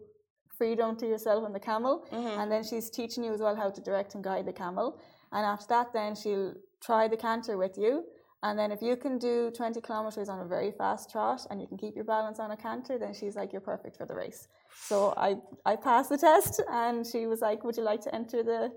freedom 0.56 0.96
to 0.96 1.06
yourself 1.06 1.44
and 1.44 1.54
the 1.54 1.60
camel. 1.60 2.06
Mm-hmm. 2.12 2.40
And 2.40 2.50
then 2.52 2.62
she's 2.64 2.88
teaching 2.88 3.24
you 3.24 3.32
as 3.32 3.40
well 3.40 3.56
how 3.56 3.70
to 3.70 3.80
direct 3.80 4.14
and 4.14 4.24
guide 4.24 4.46
the 4.46 4.52
camel. 4.52 5.00
And 5.32 5.44
after 5.44 5.66
that, 5.68 5.92
then 5.92 6.14
she'll 6.14 6.54
try 6.80 7.08
the 7.08 7.16
canter 7.16 7.56
with 7.58 7.76
you. 7.76 8.04
And 8.42 8.58
then 8.58 8.72
if 8.72 8.80
you 8.80 8.96
can 8.96 9.18
do 9.18 9.50
20 9.54 9.80
kilometers 9.82 10.28
on 10.30 10.40
a 10.40 10.46
very 10.46 10.72
fast 10.72 11.10
trot 11.10 11.46
and 11.50 11.60
you 11.60 11.66
can 11.66 11.76
keep 11.76 11.94
your 11.94 12.04
balance 12.04 12.38
on 12.38 12.50
a 12.52 12.56
canter, 12.56 12.98
then 12.98 13.12
she's 13.12 13.36
like, 13.36 13.52
you're 13.52 13.60
perfect 13.60 13.98
for 13.98 14.06
the 14.06 14.14
race. 14.14 14.48
So 14.74 15.12
I, 15.16 15.36
I 15.66 15.76
passed 15.76 16.08
the 16.08 16.16
test 16.16 16.62
and 16.70 17.06
she 17.06 17.26
was 17.26 17.40
like, 17.42 17.64
would 17.64 17.76
you 17.76 17.82
like 17.82 18.00
to 18.02 18.14
enter 18.14 18.42
the 18.42 18.72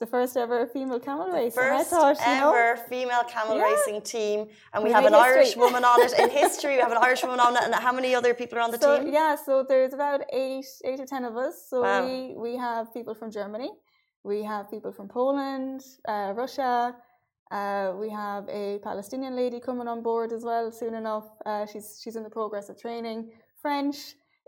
the 0.00 0.06
first 0.06 0.36
ever 0.36 0.66
female 0.66 0.98
camel 0.98 1.28
race. 1.28 1.54
First 1.54 1.90
thought, 1.90 2.16
ever 2.20 2.74
know, 2.74 2.82
female 2.88 3.24
camel 3.24 3.56
yeah. 3.56 3.64
racing 3.64 4.02
team, 4.02 4.46
and 4.72 4.82
we, 4.82 4.90
We 4.90 4.92
have 4.92 5.04
an 5.04 5.12
made 5.12 5.18
Irish 5.18 5.56
woman 5.56 5.84
on 5.84 6.02
it 6.02 6.12
in 6.18 6.30
history. 6.42 6.74
We 6.74 6.80
have 6.82 6.90
an 6.92 6.98
Irish 7.00 7.22
woman 7.22 7.40
on 7.40 7.54
it, 7.56 7.62
and 7.62 7.74
how 7.74 7.92
many 7.92 8.14
other 8.14 8.34
people 8.34 8.58
are 8.58 8.62
on 8.62 8.72
the 8.72 8.78
so, 8.78 8.98
team? 9.02 9.12
Yeah, 9.12 9.36
so 9.36 9.64
there's 9.66 9.94
about 9.94 10.22
eight, 10.32 10.66
eight 10.84 10.98
or 10.98 11.06
ten 11.06 11.24
of 11.24 11.36
us. 11.36 11.66
So 11.70 11.82
Wow. 11.82 12.06
we 12.06 12.34
we 12.36 12.56
have 12.56 12.92
people 12.92 13.14
from 13.14 13.30
Germany, 13.30 13.70
we 14.24 14.42
have 14.42 14.68
people 14.68 14.92
from 14.92 15.08
Poland, 15.08 15.80
uh, 16.08 16.32
Russia. 16.34 16.96
Uh, 17.54 17.92
we 18.00 18.10
have 18.10 18.48
a 18.48 18.80
Palestinian 18.82 19.36
lady 19.36 19.60
coming 19.60 19.86
on 19.86 20.02
board 20.02 20.32
as 20.32 20.42
well 20.42 20.72
soon 20.72 20.94
enough. 20.94 21.26
Uh, 21.46 21.64
she's 21.70 22.00
she's 22.02 22.16
in 22.16 22.24
the 22.24 22.34
progress 22.40 22.68
of 22.68 22.76
training 22.86 23.30
French. 23.62 23.96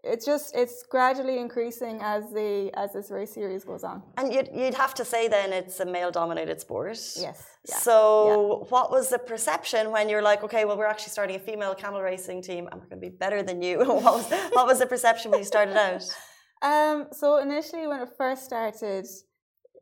It's 0.03 0.27
just 0.27 0.57
it's 0.57 0.83
gradually 0.91 1.39
increasing 1.39 2.01
as 2.03 2.25
the 2.33 2.71
as 2.75 2.93
this 2.95 3.13
race 3.13 3.33
series 3.33 3.63
goes 3.65 3.85
on. 3.85 4.03
And 4.17 4.33
you'd, 4.35 4.49
you'd 4.53 4.75
have 4.75 4.93
to 4.95 5.05
say 5.05 5.29
then 5.29 5.53
it's 5.53 5.79
a 5.79 5.87
male-dominated 5.87 6.61
sport. 6.61 6.99
Yes. 7.17 7.39
Yeah. 7.69 7.79
So, 7.79 8.67
what 8.71 8.91
was 8.91 9.09
the 9.09 9.19
perception 9.19 9.93
when 9.93 10.09
you're 10.09 10.27
like, 10.31 10.43
okay, 10.43 10.65
well, 10.65 10.77
we're 10.77 10.93
actually 10.95 11.11
starting 11.11 11.37
a 11.37 11.45
female 11.51 11.75
camel 11.77 12.03
racing 12.03 12.43
team, 12.43 12.69
and 12.71 12.81
we're 12.81 12.89
going 12.89 13.01
to 13.01 13.11
be 13.11 13.17
better 13.25 13.41
than 13.43 13.63
you? 13.63 13.79
what 14.07 14.15
was 14.19 14.31
what 14.57 14.67
was 14.67 14.79
the 14.81 14.87
perception 14.87 15.31
when 15.31 15.41
you 15.41 15.47
started 15.47 15.77
out? 15.77 16.03
Um, 16.63 17.09
so 17.13 17.37
initially, 17.37 17.87
when 17.87 18.01
it 18.01 18.09
first 18.17 18.47
started, 18.47 19.07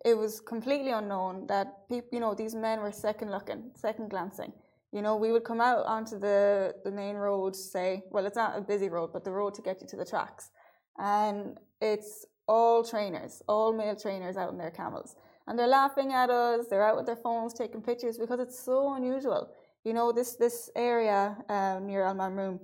it 0.05 0.17
was 0.17 0.41
completely 0.41 0.91
unknown 0.91 1.47
that 1.47 1.89
people, 1.89 2.09
you 2.13 2.21
know, 2.21 2.35
these 2.35 2.55
men 2.55 2.81
were 2.81 2.93
second 2.93 3.31
looking, 3.31 3.71
second 3.75 4.11
glancing. 4.11 4.53
You 4.93 5.03
know, 5.03 5.17
we 5.17 5.33
would 5.33 5.45
come 5.45 5.61
out 5.61 5.87
onto 5.87 6.19
the 6.19 6.75
the 6.85 6.91
main 6.93 7.17
road, 7.17 7.57
say, 7.57 8.05
well, 8.11 8.27
it's 8.27 8.37
not 8.37 8.57
a 8.57 8.61
busy 8.61 8.89
road, 8.89 9.11
but 9.13 9.25
the 9.25 9.33
road 9.33 9.55
to 9.55 9.63
get 9.63 9.81
you 9.81 9.89
to 9.89 9.97
the 9.97 10.05
tracks, 10.05 10.51
and 10.99 11.59
it's 11.81 12.27
all 12.47 12.85
trainers, 12.85 13.43
all 13.49 13.73
male 13.73 13.97
trainers 13.97 14.37
out 14.37 14.53
in 14.53 14.59
their 14.59 14.71
camels, 14.71 15.17
and 15.47 15.59
they're 15.59 15.67
laughing 15.67 16.13
at 16.13 16.31
us. 16.31 16.67
They're 16.69 16.87
out 16.87 16.97
with 16.97 17.07
their 17.07 17.17
phones 17.17 17.55
taking 17.55 17.83
pictures 17.83 18.19
because 18.19 18.39
it's 18.39 18.59
so 18.59 18.95
unusual. 18.95 19.51
You 19.85 19.95
know, 19.95 20.13
this 20.13 20.37
this 20.37 20.71
area 20.77 21.37
um, 21.49 21.87
near 21.87 22.03
Al 22.05 22.15
Marmoom, 22.15 22.61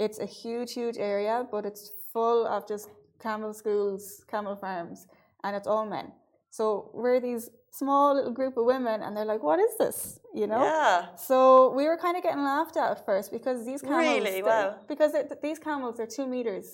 it's 0.00 0.20
a 0.20 0.26
huge, 0.26 0.72
huge 0.72 0.96
area, 0.96 1.46
but 1.50 1.66
it's 1.66 1.90
full 2.12 2.46
of 2.46 2.66
just 2.66 2.88
camel 3.20 3.52
schools, 3.52 4.24
camel 4.26 4.56
farms, 4.56 5.06
and 5.42 5.54
it's 5.54 5.66
all 5.66 5.84
men. 5.84 6.12
So 6.56 6.90
we're 6.94 7.18
these 7.18 7.50
small 7.72 8.14
little 8.14 8.30
group 8.30 8.56
of 8.56 8.64
women, 8.64 9.02
and 9.02 9.10
they're 9.16 9.30
like, 9.34 9.42
"What 9.42 9.58
is 9.66 9.74
this?" 9.76 10.20
You 10.40 10.46
know. 10.46 10.62
Yeah. 10.62 11.16
So 11.28 11.38
we 11.78 11.84
were 11.90 11.98
kind 12.06 12.16
of 12.16 12.22
getting 12.22 12.44
laughed 12.44 12.76
at 12.76 12.88
at 12.94 13.04
first 13.04 13.32
because 13.32 13.58
these 13.70 13.82
camels, 13.82 14.24
Really? 14.24 14.40
Wow. 14.40 14.76
because 14.86 15.12
these 15.42 15.58
camels 15.58 15.98
are 15.98 16.06
two 16.06 16.26
meters 16.34 16.66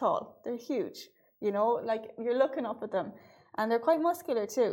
tall. 0.00 0.20
They're 0.44 0.62
huge. 0.72 0.98
You 1.40 1.52
know, 1.56 1.68
like 1.92 2.04
you're 2.22 2.38
looking 2.44 2.66
up 2.66 2.82
at 2.82 2.90
them, 2.90 3.12
and 3.56 3.70
they're 3.70 3.86
quite 3.90 4.00
muscular 4.00 4.44
too. 4.58 4.72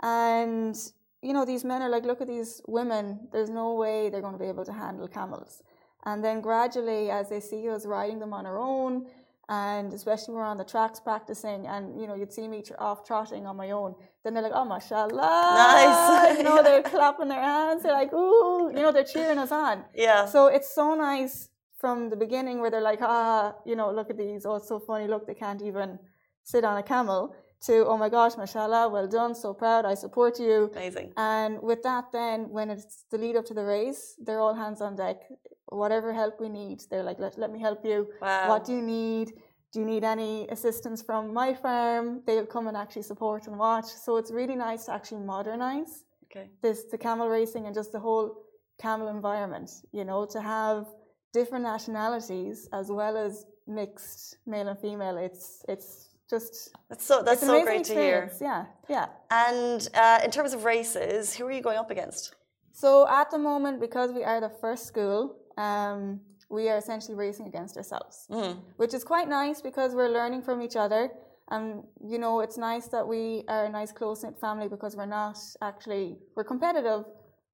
And 0.00 0.74
you 1.20 1.32
know, 1.34 1.44
these 1.44 1.64
men 1.70 1.82
are 1.82 1.92
like, 1.96 2.04
look 2.06 2.22
at 2.22 2.28
these 2.28 2.62
women. 2.66 3.04
There's 3.32 3.50
no 3.50 3.74
way 3.74 4.08
they're 4.08 4.26
going 4.26 4.38
to 4.38 4.44
be 4.46 4.50
able 4.54 4.64
to 4.64 4.72
handle 4.84 5.08
camels. 5.08 5.62
And 6.04 6.24
then 6.24 6.40
gradually, 6.40 7.10
as 7.10 7.28
they 7.28 7.40
see 7.40 7.68
us 7.68 7.84
riding 7.84 8.20
them 8.20 8.32
on 8.32 8.46
our 8.46 8.58
own, 8.58 9.06
and 9.48 9.92
especially 9.94 10.34
when 10.34 10.42
we're 10.42 10.48
on 10.48 10.58
the 10.58 10.64
tracks 10.64 11.00
practicing, 11.00 11.66
and 11.66 12.00
you 12.00 12.06
know, 12.06 12.14
you'd 12.14 12.32
see 12.32 12.46
me 12.48 12.62
off 12.78 13.04
trotting 13.06 13.46
on 13.46 13.56
my 13.56 13.70
own. 13.70 13.94
Then 14.22 14.34
they're 14.34 14.42
like, 14.42 14.52
"Oh, 14.54 14.64
mashallah!" 14.64 15.16
Nice. 15.16 16.36
you 16.38 16.44
know, 16.44 16.62
they're 16.66 16.82
clapping 16.82 17.28
their 17.28 17.40
hands. 17.42 17.82
They're 17.82 17.92
like, 17.92 18.12
"Ooh!" 18.12 18.70
You 18.74 18.82
know, 18.82 18.92
they're 18.92 19.04
cheering 19.04 19.38
us 19.38 19.50
on. 19.52 19.84
Yeah. 19.94 20.26
So 20.26 20.48
it's 20.48 20.74
so 20.74 20.94
nice 20.94 21.48
from 21.78 22.10
the 22.10 22.16
beginning 22.16 22.60
where 22.60 22.70
they're 22.70 22.80
like, 22.82 23.00
"Ah, 23.02 23.54
you 23.64 23.74
know, 23.74 23.90
look 23.90 24.10
at 24.10 24.18
these. 24.18 24.44
Oh, 24.44 24.56
it's 24.56 24.68
so 24.68 24.78
funny. 24.78 25.06
Look, 25.06 25.26
they 25.26 25.34
can't 25.34 25.62
even 25.62 25.98
sit 26.44 26.64
on 26.64 26.76
a 26.76 26.82
camel." 26.82 27.34
To, 27.66 27.86
"Oh 27.86 27.96
my 27.98 28.08
gosh, 28.08 28.36
mashallah, 28.36 28.88
well 28.88 29.08
done, 29.08 29.34
so 29.34 29.52
proud. 29.52 29.84
I 29.84 29.94
support 29.94 30.38
you." 30.38 30.70
Amazing. 30.72 31.12
And 31.16 31.60
with 31.60 31.82
that, 31.82 32.12
then 32.12 32.48
when 32.50 32.70
it's 32.70 33.04
the 33.10 33.18
lead 33.18 33.36
up 33.36 33.44
to 33.46 33.54
the 33.54 33.64
race, 33.64 34.14
they're 34.24 34.40
all 34.40 34.54
hands 34.54 34.80
on 34.80 34.94
deck. 34.96 35.22
Whatever 35.70 36.12
help 36.12 36.40
we 36.40 36.48
need, 36.48 36.80
they're 36.90 37.02
like, 37.02 37.18
let, 37.18 37.36
let 37.36 37.50
me 37.52 37.58
help 37.60 37.84
you. 37.84 38.08
Wow. 38.22 38.48
What 38.48 38.64
do 38.64 38.72
you 38.72 38.80
need? 38.82 39.32
Do 39.72 39.80
you 39.80 39.84
need 39.86 40.02
any 40.02 40.48
assistance 40.48 41.02
from 41.02 41.34
my 41.34 41.52
farm? 41.52 42.22
They'll 42.26 42.46
come 42.46 42.68
and 42.68 42.76
actually 42.76 43.02
support 43.02 43.46
and 43.48 43.58
watch. 43.58 43.84
So 43.84 44.16
it's 44.16 44.30
really 44.30 44.56
nice 44.56 44.86
to 44.86 44.92
actually 44.92 45.20
modernize 45.20 46.04
Okay. 46.30 46.48
this 46.62 46.84
the 46.84 46.96
camel 46.96 47.28
racing 47.28 47.66
and 47.66 47.74
just 47.74 47.92
the 47.92 47.98
whole 48.00 48.44
camel 48.80 49.08
environment. 49.08 49.70
You 49.92 50.04
know, 50.04 50.24
to 50.26 50.40
have 50.40 50.86
different 51.34 51.64
nationalities 51.64 52.68
as 52.72 52.90
well 52.90 53.16
as 53.18 53.44
mixed 53.66 54.38
male 54.46 54.68
and 54.68 54.78
female. 54.78 55.18
It's 55.18 55.62
it's 55.68 56.07
just 56.28 56.70
That's 56.88 57.04
so. 57.04 57.22
That's 57.22 57.40
so 57.40 57.62
great 57.64 57.84
to 57.84 57.94
hear. 57.94 58.30
Yeah, 58.40 58.66
yeah. 58.88 59.06
And 59.30 59.88
uh, 59.94 60.20
in 60.24 60.30
terms 60.30 60.52
of 60.52 60.64
races, 60.64 61.34
who 61.34 61.46
are 61.46 61.52
you 61.52 61.62
going 61.62 61.78
up 61.78 61.90
against? 61.90 62.34
So 62.72 63.08
at 63.08 63.30
the 63.30 63.38
moment, 63.38 63.80
because 63.80 64.12
we 64.12 64.22
are 64.24 64.40
the 64.40 64.52
first 64.60 64.86
school, 64.86 65.36
um, 65.56 66.20
we 66.50 66.68
are 66.68 66.78
essentially 66.78 67.16
racing 67.16 67.46
against 67.46 67.76
ourselves, 67.76 68.26
Mm. 68.30 68.56
which 68.76 68.94
is 68.94 69.04
quite 69.04 69.28
nice 69.28 69.60
because 69.60 69.94
we're 69.94 70.08
learning 70.20 70.42
from 70.42 70.62
each 70.62 70.76
other. 70.76 71.10
And 71.50 71.82
you 72.12 72.18
know, 72.18 72.40
it's 72.40 72.58
nice 72.58 72.86
that 72.88 73.06
we 73.08 73.42
are 73.48 73.64
a 73.64 73.70
nice 73.70 73.90
close 73.92 74.22
knit 74.22 74.38
family 74.38 74.68
because 74.68 74.96
we're 74.96 75.06
not 75.20 75.38
actually 75.62 76.18
we're 76.36 76.44
competitive, 76.44 77.04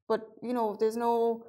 but 0.08 0.20
you 0.42 0.52
know, 0.52 0.76
there's 0.78 0.96
no 0.96 1.46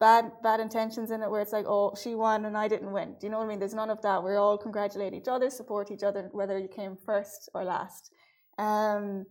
bad 0.00 0.30
bad 0.42 0.60
intentions 0.60 1.10
in 1.10 1.22
it 1.22 1.30
where 1.30 1.40
it's 1.40 1.52
like, 1.52 1.66
oh, 1.66 1.94
she 2.00 2.14
won 2.14 2.44
and 2.44 2.56
I 2.56 2.68
didn't 2.68 2.92
win. 2.92 3.16
Do 3.20 3.26
you 3.26 3.30
know 3.30 3.38
what 3.38 3.44
I 3.44 3.48
mean? 3.48 3.58
There's 3.58 3.74
none 3.74 3.90
of 3.90 4.00
that. 4.02 4.22
We're 4.22 4.38
all 4.38 4.58
congratulate 4.58 5.14
each 5.14 5.28
other, 5.28 5.50
support 5.50 5.90
each 5.90 6.02
other, 6.02 6.28
whether 6.32 6.58
you 6.58 6.68
came 6.68 6.96
first 7.04 7.48
or 7.54 7.64
last. 7.64 8.12
Um, 8.58 9.26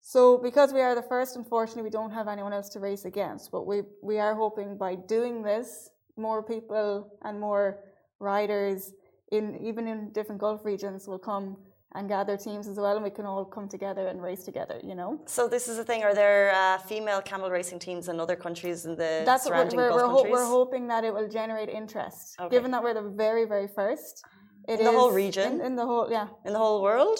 so 0.00 0.38
because 0.38 0.72
we 0.72 0.80
are 0.80 0.94
the 0.94 1.02
first, 1.02 1.36
unfortunately, 1.36 1.82
we 1.82 1.90
don't 1.90 2.12
have 2.12 2.28
anyone 2.28 2.52
else 2.52 2.68
to 2.70 2.80
race 2.80 3.04
against. 3.04 3.50
But 3.50 3.66
we 3.66 3.82
we 4.02 4.18
are 4.18 4.34
hoping 4.34 4.78
by 4.78 4.94
doing 4.94 5.42
this, 5.42 5.90
more 6.16 6.42
people 6.42 7.18
and 7.22 7.38
more 7.38 7.80
riders 8.20 8.92
in 9.30 9.58
even 9.62 9.86
in 9.86 10.10
different 10.12 10.40
Gulf 10.40 10.64
regions 10.64 11.06
will 11.06 11.18
come 11.18 11.56
and 11.94 12.08
gather 12.08 12.36
teams 12.36 12.68
as 12.68 12.76
well, 12.76 12.94
and 12.96 13.02
we 13.02 13.10
can 13.10 13.24
all 13.24 13.44
come 13.44 13.68
together 13.68 14.08
and 14.08 14.22
race 14.22 14.44
together. 14.44 14.78
You 14.82 14.94
know, 14.94 15.20
So 15.26 15.48
this 15.48 15.68
is 15.68 15.76
the 15.78 15.84
thing. 15.84 16.02
Are 16.04 16.14
there 16.14 16.52
uh, 16.54 16.78
female 16.78 17.22
camel 17.22 17.50
racing 17.50 17.78
teams 17.78 18.08
in 18.08 18.20
other 18.20 18.36
countries 18.36 18.84
in 18.84 18.94
the 18.96 19.22
that's 19.24 19.44
what 19.46 19.52
surrounding 19.54 19.76
we're 19.78 19.88
Gulf 19.90 20.00
we're, 20.02 20.08
ho- 20.08 20.14
countries? 20.16 20.32
we're 20.32 20.44
hoping 20.46 20.86
that 20.88 21.04
it 21.04 21.14
will 21.14 21.28
generate 21.28 21.68
interest, 21.70 22.36
Okay. 22.40 22.54
given 22.54 22.70
that 22.72 22.82
we're 22.82 22.94
the 22.94 23.08
very 23.24 23.44
very 23.46 23.68
first. 23.68 24.22
It 24.68 24.80
In 24.80 24.84
the 24.84 24.92
whole 24.92 25.12
region? 25.12 25.54
in, 25.54 25.60
in 25.68 25.76
the 25.76 25.86
whole 25.86 26.10
yeah, 26.10 26.28
in 26.44 26.52
the 26.52 26.58
whole 26.58 26.82
world? 26.82 27.18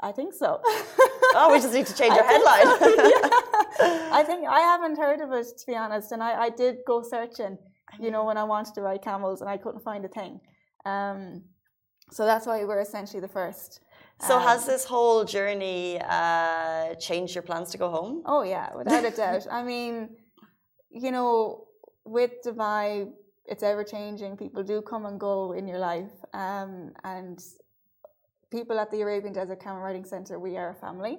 I 0.00 0.12
think 0.12 0.34
so. 0.34 0.60
Oh, 1.38 1.48
we 1.52 1.58
just 1.58 1.72
need 1.72 1.86
to 1.86 1.94
change 1.94 2.12
our 2.20 2.24
headline. 2.32 2.68
so, 2.78 2.86
yeah. 3.14 3.30
I 4.20 4.22
think 4.26 4.46
I 4.46 4.60
haven't 4.60 4.96
heard 4.98 5.20
of 5.22 5.32
it 5.32 5.46
to 5.60 5.66
be 5.66 5.74
honest, 5.74 6.12
and 6.12 6.22
I, 6.22 6.32
I 6.46 6.50
did 6.50 6.76
go 6.86 7.02
searching, 7.02 7.56
you 7.98 8.10
know, 8.10 8.24
when 8.26 8.36
I 8.36 8.44
wanted 8.44 8.74
to 8.74 8.82
ride 8.82 9.00
camels, 9.00 9.40
and 9.40 9.48
I 9.48 9.56
couldn't 9.56 9.82
find 9.82 10.04
a 10.04 10.08
thing. 10.08 10.38
Um, 10.84 11.42
so 12.12 12.24
that's 12.26 12.46
why 12.46 12.62
we're 12.64 12.80
essentially 12.82 13.20
the 13.20 13.28
first. 13.40 13.80
So 14.20 14.36
Um, 14.36 14.42
has 14.42 14.66
this 14.66 14.84
whole 14.84 15.24
journey 15.24 16.00
uh, 16.00 16.94
changed 16.94 17.34
your 17.34 17.42
plans 17.42 17.70
to 17.70 17.78
go 17.78 17.90
home? 17.90 18.22
Oh 18.26 18.42
yeah, 18.42 18.74
without 18.74 19.04
a 19.04 19.10
doubt. 19.10 19.46
I 19.50 19.62
mean, 19.62 20.16
you 20.90 21.10
know, 21.10 21.66
with 22.04 22.32
Dubai, 22.44 23.12
it's 23.46 23.62
ever 23.62 23.84
changing. 23.84 24.36
People 24.36 24.62
do 24.62 24.80
come 24.82 25.06
and 25.06 25.20
go 25.20 25.52
in 25.52 25.68
your 25.68 25.78
life, 25.78 26.12
um, 26.32 26.92
and 27.04 27.38
people 28.50 28.78
at 28.78 28.90
the 28.90 29.00
Arabian 29.02 29.32
Desert 29.32 29.60
Camel 29.60 29.82
Riding 29.82 30.04
Center, 30.04 30.38
we 30.38 30.56
are 30.56 30.70
a 30.70 30.74
family. 30.74 31.18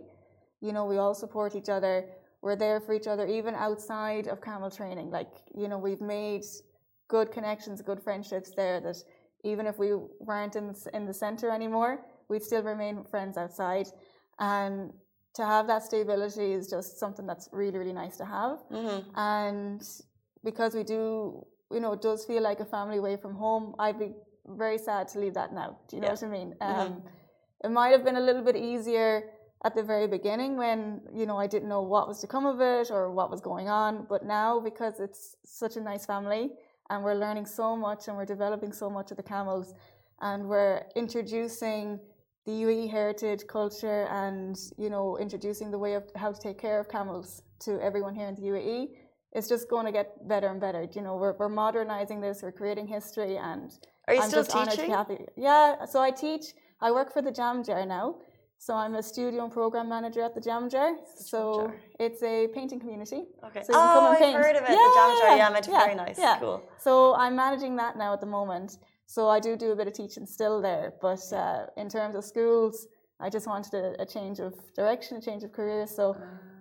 You 0.62 0.74
know, 0.74 0.86
we 0.86 0.98
all 0.98 1.14
support 1.14 1.56
each 1.56 1.70
other. 1.70 2.06
We're 2.42 2.56
there 2.56 2.80
for 2.80 2.94
each 2.94 3.08
other, 3.08 3.28
even 3.28 3.54
outside 3.56 4.28
of 4.28 4.42
camel 4.42 4.72
training. 4.72 5.12
Like, 5.12 5.34
you 5.56 5.68
know, 5.68 5.78
we've 5.78 6.02
made 6.02 6.44
good 7.08 7.32
connections, 7.32 7.82
good 7.82 8.02
friendships 8.02 8.52
there. 8.56 8.80
That 8.80 8.98
even 9.44 9.68
if 9.68 9.78
we 9.78 9.94
weren't 10.20 10.56
in 10.56 10.76
in 10.94 11.06
the 11.06 11.14
center 11.14 11.50
anymore, 11.52 12.06
we'd 12.30 12.44
still 12.44 12.64
remain 12.64 13.04
friends 13.04 13.38
outside. 13.38 13.88
And 14.40 14.94
to 15.36 15.46
have 15.46 15.68
that 15.68 15.84
stability 15.84 16.54
is 16.54 16.68
just 16.70 17.00
something 17.00 17.26
that's 17.26 17.50
really, 17.52 17.78
really 17.78 17.94
nice 17.94 18.18
to 18.18 18.26
have. 18.26 18.60
hmm 18.70 19.00
And 19.16 19.82
because 20.44 20.74
we 20.76 20.84
do, 20.84 21.46
you 21.72 21.80
know, 21.80 21.94
it 21.94 22.02
does 22.02 22.26
feel 22.26 22.42
like 22.42 22.60
a 22.60 22.66
family 22.66 22.98
away 22.98 23.18
from 23.18 23.36
home, 23.36 23.76
I'd 23.80 24.00
be 24.00 24.14
very 24.48 24.78
sad 24.78 25.08
to 25.10 25.20
leave 25.20 25.34
that 25.34 25.54
now. 25.54 25.80
Do 25.88 25.96
you 25.96 26.02
know 26.02 26.08
Yeah. 26.08 26.14
what 26.14 26.24
I 26.24 26.28
mean? 26.28 26.56
Mhm. 26.62 26.80
Um, 26.80 27.04
it 27.64 27.70
might 27.70 27.90
have 27.90 28.04
been 28.04 28.16
a 28.16 28.22
little 28.30 28.44
bit 28.44 28.56
easier 28.56 29.30
at 29.66 29.74
the 29.76 29.84
very 29.84 30.08
beginning 30.08 30.56
when, 30.58 31.02
you 31.12 31.26
know, 31.26 31.38
I 31.38 31.48
didn't 31.48 31.68
know 31.68 31.82
what 31.82 32.08
was 32.08 32.20
to 32.22 32.28
come 32.28 32.46
of 32.46 32.62
it 32.62 32.92
or 32.92 33.12
what 33.12 33.30
was 33.30 33.42
going 33.42 33.68
on. 33.68 34.06
But 34.08 34.24
now, 34.24 34.60
because 34.60 35.00
it's 35.00 35.36
such 35.44 35.76
a 35.78 35.82
nice 35.82 36.06
family 36.06 36.52
and 36.90 37.04
we're 37.04 37.16
learning 37.16 37.48
so 37.48 37.76
much 37.76 38.08
and 38.08 38.16
we're 38.16 38.26
developing 38.26 38.72
so 38.72 38.90
much 38.90 39.12
of 39.12 39.18
the 39.18 39.24
camels 39.24 39.74
and 40.22 40.48
we're 40.48 40.84
introducing 40.96 42.00
the 42.48 42.54
UAE 42.54 42.90
heritage, 42.90 43.42
culture, 43.46 44.08
and 44.10 44.58
you 44.78 44.90
know, 44.90 45.18
introducing 45.18 45.70
the 45.70 45.78
way 45.78 45.94
of 45.96 46.04
how 46.16 46.32
to 46.32 46.40
take 46.40 46.58
care 46.58 46.80
of 46.80 46.88
camels 46.88 47.44
to 47.60 47.72
everyone 47.84 48.16
here 48.16 48.28
in 48.28 48.36
the 48.36 48.42
UAE. 48.54 48.88
It's 49.34 49.50
just 49.50 49.70
going 49.70 49.86
to 49.86 49.92
get 49.92 50.08
better 50.30 50.48
and 50.48 50.60
better. 50.60 50.88
You 50.96 51.02
know, 51.02 51.18
we're, 51.18 51.34
we're 51.34 51.50
modernizing 51.50 52.22
this, 52.22 52.42
we're 52.42 52.54
creating 52.54 52.88
history, 52.88 53.36
and 53.36 53.70
Are 54.08 54.14
you 54.14 54.22
I'm 54.22 54.30
still 54.30 54.44
just 54.44 54.56
honored 54.56 54.76
to 54.76 54.86
teaching? 54.88 55.28
Yeah, 55.36 55.86
so 55.86 56.02
I 56.02 56.10
teach. 56.10 56.46
I 56.80 56.90
work 56.92 57.12
for 57.12 57.22
the 57.22 57.32
Jam 57.32 57.66
Jar 57.66 57.86
now. 57.86 58.16
So 58.60 58.74
I'm 58.74 58.96
a 58.96 59.04
studio 59.04 59.44
and 59.44 59.52
program 59.52 59.90
manager 59.90 60.22
at 60.22 60.34
the 60.34 60.42
Jam 60.42 60.70
Jar. 60.70 60.96
So 61.20 61.40
Jar? 61.68 61.76
it's 62.00 62.24
a 62.24 62.48
painting 62.56 62.80
community. 62.80 63.26
Okay. 63.48 63.62
So 63.64 63.74
you 63.74 63.80
can 63.80 63.94
come 63.96 64.06
oh, 64.06 64.12
I've 64.12 64.34
heard 64.34 64.56
of 64.56 64.64
it. 64.64 64.70
The 64.70 64.74
jam 64.74 65.12
jar. 65.20 65.38
Yeah, 65.38 65.60
to 65.60 65.72
yeah, 65.72 65.80
very 65.80 65.96
nice. 65.96 66.18
Yeah. 66.18 66.38
Cool. 66.40 66.64
So 66.80 67.14
I'm 67.16 67.36
managing 67.36 67.76
that 67.76 67.98
now 67.98 68.14
at 68.14 68.22
the 68.22 68.26
moment. 68.26 68.78
So 69.08 69.30
I 69.30 69.40
do 69.40 69.56
do 69.56 69.72
a 69.72 69.76
bit 69.76 69.88
of 69.88 69.94
teaching 69.94 70.26
still 70.26 70.62
there, 70.62 70.94
but 71.02 71.22
uh, 71.32 71.68
in 71.78 71.88
terms 71.88 72.16
of 72.16 72.26
schools, 72.26 72.88
I 73.22 73.30
just 73.30 73.48
wanted 73.48 73.74
a, 73.74 74.02
a 74.02 74.06
change 74.06 74.40
of 74.40 74.54
direction, 74.76 75.18
a 75.18 75.22
change 75.22 75.44
of 75.44 75.54
career. 75.54 75.88
So 75.88 76.18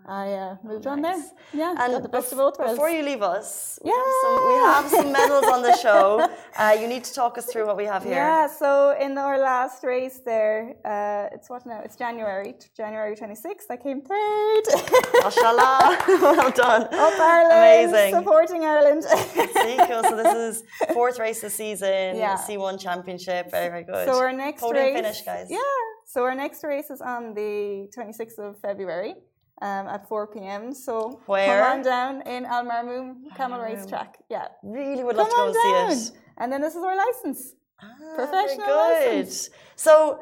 I 0.09 0.33
uh, 0.35 0.57
moved 0.63 0.87
on 0.87 1.03
there. 1.03 1.21
Yeah, 1.53 1.75
And 1.79 1.93
got 1.93 2.03
the 2.03 2.09
best 2.09 2.31
of 2.33 2.39
both 2.39 2.59
worlds. 2.59 2.75
before 2.75 2.91
you 2.91 3.03
leave 3.03 3.23
us, 3.23 3.79
we, 3.83 3.91
Yeah. 3.91 3.97
have 3.97 4.15
some, 4.23 4.49
we 4.49 4.55
have 4.55 4.89
some 4.91 5.13
medals 5.13 5.45
on 5.47 5.63
the 5.63 5.77
show. 5.87 6.29
Uh, 6.57 6.77
you 6.81 6.87
need 6.87 7.03
to 7.05 7.13
talk 7.13 7.37
us 7.39 7.47
through 7.47 7.67
what 7.67 7.77
we 7.77 7.85
have 7.87 8.05
here. 8.05 8.13
Yeah, 8.15 8.47
so 8.47 8.95
in 9.01 9.19
our 9.19 9.39
last 9.39 9.83
race 9.83 10.21
there, 10.25 10.75
uh, 10.85 11.35
it's 11.35 11.51
what 11.51 11.67
now? 11.67 11.81
It's 11.85 11.97
January, 11.97 12.55
January 12.77 13.17
26th. 13.17 13.69
I 13.69 13.77
came 13.77 14.01
third. 14.01 14.63
Mashallah. 15.25 15.99
well 16.09 16.51
done. 16.53 16.83
Up 16.85 17.21
Ireland, 17.21 17.91
Amazing. 17.91 18.15
supporting 18.15 18.65
Ireland. 18.65 19.03
See, 19.05 19.77
cool. 19.89 20.03
So 20.05 20.17
this 20.17 20.35
is 20.35 20.63
fourth 20.93 21.19
race 21.19 21.41
this 21.41 21.55
season. 21.55 22.17
Yeah. 22.17 22.37
C1 22.37 22.81
championship. 22.81 23.51
Very, 23.51 23.69
very 23.71 23.85
good. 23.85 24.09
So 24.09 24.19
our 24.19 24.33
next 24.33 24.61
Podium 24.63 24.85
race, 24.85 24.95
finish, 24.97 25.23
guys. 25.23 25.49
Yeah. 25.51 25.59
So 26.07 26.23
our 26.23 26.35
next 26.35 26.63
race 26.63 26.91
is 26.91 27.01
on 27.01 27.35
the 27.35 27.89
26th 27.97 28.39
of 28.39 28.59
February 28.61 29.15
um, 29.63 29.87
at 29.89 30.09
4 30.09 30.27
p.m. 30.29 30.75
So 30.75 31.21
Where? 31.27 31.63
come 31.63 31.79
on 31.79 31.83
down 31.85 32.23
in 32.27 32.45
Al 32.45 32.65
Marmoom 32.65 33.35
Camel 33.37 33.61
Race. 33.61 33.87
Track. 33.87 34.19
Yeah. 34.29 34.49
Really 34.63 35.03
would 35.05 35.17
love 35.17 35.29
Come 35.29 35.49
to 35.49 35.53
go 35.55 35.63
down. 35.63 35.93
see 35.95 36.11
it. 36.13 36.19
And 36.39 36.53
then 36.53 36.61
this 36.61 36.75
is 36.75 36.83
our 36.83 36.97
license. 36.97 37.55
Ah, 37.83 37.87
Professional 38.15 38.67
very 38.67 39.05
good. 39.05 39.17
license. 39.27 39.51
So, 39.77 40.21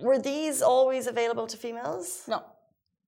were 0.00 0.18
these 0.18 0.62
always 0.62 1.06
available 1.06 1.46
to 1.46 1.56
females? 1.56 2.24
No. 2.28 2.42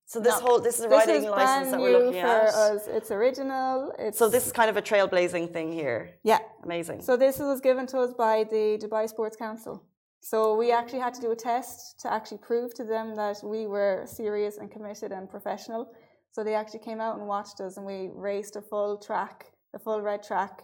So 0.04 0.20
this 0.20 0.38
No. 0.40 0.44
whole 0.46 0.58
this 0.60 0.78
is 0.78 0.84
a 0.84 0.88
riding 0.90 1.24
is 1.24 1.30
license 1.30 1.70
that 1.70 1.80
we're 1.80 1.98
looking 1.98 2.20
for 2.20 2.26
at. 2.26 2.54
us. 2.54 2.86
It's 2.86 3.10
original. 3.10 3.92
It's 3.98 4.18
So 4.18 4.28
this 4.28 4.46
is 4.46 4.52
kind 4.52 4.68
of 4.68 4.76
a 4.76 4.82
trailblazing 4.82 5.52
thing 5.54 5.72
here. 5.72 6.00
yeah. 6.22 6.40
Amazing. 6.64 7.00
So 7.02 7.16
this 7.16 7.38
was 7.38 7.60
given 7.62 7.86
to 7.92 7.98
us 8.04 8.12
by 8.12 8.44
the 8.44 8.64
Dubai 8.82 9.08
Sports 9.08 9.36
Council. 9.36 9.74
So 10.24 10.54
we 10.54 10.70
actually 10.70 11.00
had 11.00 11.14
to 11.14 11.20
do 11.20 11.32
a 11.32 11.36
test 11.36 11.98
to 12.00 12.12
actually 12.12 12.38
prove 12.38 12.72
to 12.74 12.84
them 12.84 13.16
that 13.16 13.38
we 13.42 13.66
were 13.66 14.04
serious 14.06 14.56
and 14.56 14.70
committed 14.70 15.10
and 15.10 15.28
professional. 15.28 15.92
So 16.30 16.44
they 16.44 16.54
actually 16.54 16.78
came 16.78 17.00
out 17.00 17.18
and 17.18 17.26
watched 17.26 17.60
us, 17.60 17.76
and 17.76 17.84
we 17.84 18.08
raced 18.14 18.54
a 18.54 18.62
full 18.62 18.96
track, 18.96 19.46
a 19.74 19.80
full 19.80 20.00
red 20.00 20.22
track, 20.22 20.62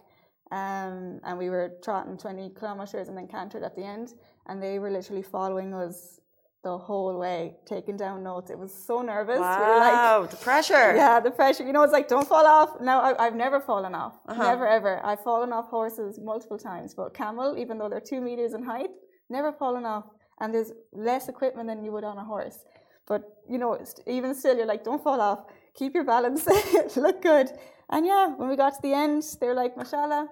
um, 0.51 1.19
and 1.25 1.37
we 1.37 1.49
were 1.49 1.73
trotting 1.83 2.17
20 2.17 2.51
kilometers 2.57 3.09
and 3.09 3.17
then 3.17 3.27
cantered 3.27 3.63
at 3.63 3.75
the 3.75 3.83
end. 3.83 4.13
And 4.47 4.63
they 4.63 4.79
were 4.79 4.89
literally 4.89 5.21
following 5.21 5.73
us 5.73 6.21
the 6.63 6.77
whole 6.77 7.19
way, 7.19 7.57
taking 7.65 7.97
down 7.97 8.23
notes. 8.23 8.49
It 8.49 8.57
was 8.57 8.73
so 8.73 9.01
nervous. 9.01 9.35
We 9.35 9.41
were 9.41 9.45
like, 9.45 9.93
wow, 9.93 10.27
the 10.29 10.37
pressure. 10.37 10.73
yeah, 10.95 11.19
the 11.19 11.31
pressure. 11.31 11.65
You 11.65 11.73
know, 11.73 11.83
it's 11.83 11.93
like 11.93 12.07
don't 12.07 12.27
fall 12.27 12.47
off. 12.47 12.79
Now 12.79 13.01
I, 13.01 13.25
I've 13.25 13.35
never 13.35 13.59
fallen 13.59 13.93
off. 13.93 14.15
Uh-huh. 14.25 14.41
Never 14.41 14.67
ever. 14.67 15.05
I've 15.05 15.21
fallen 15.21 15.51
off 15.51 15.67
horses 15.67 16.17
multiple 16.21 16.57
times, 16.57 16.93
but 16.93 17.13
camel, 17.13 17.57
even 17.57 17.77
though 17.77 17.89
they're 17.89 18.01
two 18.01 18.21
meters 18.21 18.53
in 18.53 18.63
height, 18.63 18.89
never 19.29 19.51
fallen 19.51 19.85
off. 19.85 20.05
And 20.39 20.53
there's 20.53 20.71
less 20.93 21.27
equipment 21.27 21.67
than 21.67 21.83
you 21.83 21.91
would 21.91 22.03
on 22.03 22.17
a 22.17 22.23
horse. 22.23 22.59
But 23.07 23.23
you 23.49 23.57
know, 23.57 23.77
even 24.07 24.33
still, 24.35 24.55
you're 24.57 24.65
like, 24.65 24.83
don't 24.83 25.03
fall 25.03 25.19
off. 25.19 25.39
Keep 25.75 25.95
your 25.95 26.03
balance. 26.05 26.47
Look 26.95 27.21
good. 27.21 27.49
And 27.89 28.05
yeah, 28.05 28.27
when 28.35 28.47
we 28.49 28.55
got 28.55 28.75
to 28.75 28.81
the 28.81 28.93
end, 28.93 29.23
they're 29.39 29.55
like, 29.55 29.75
mashallah. 29.75 30.27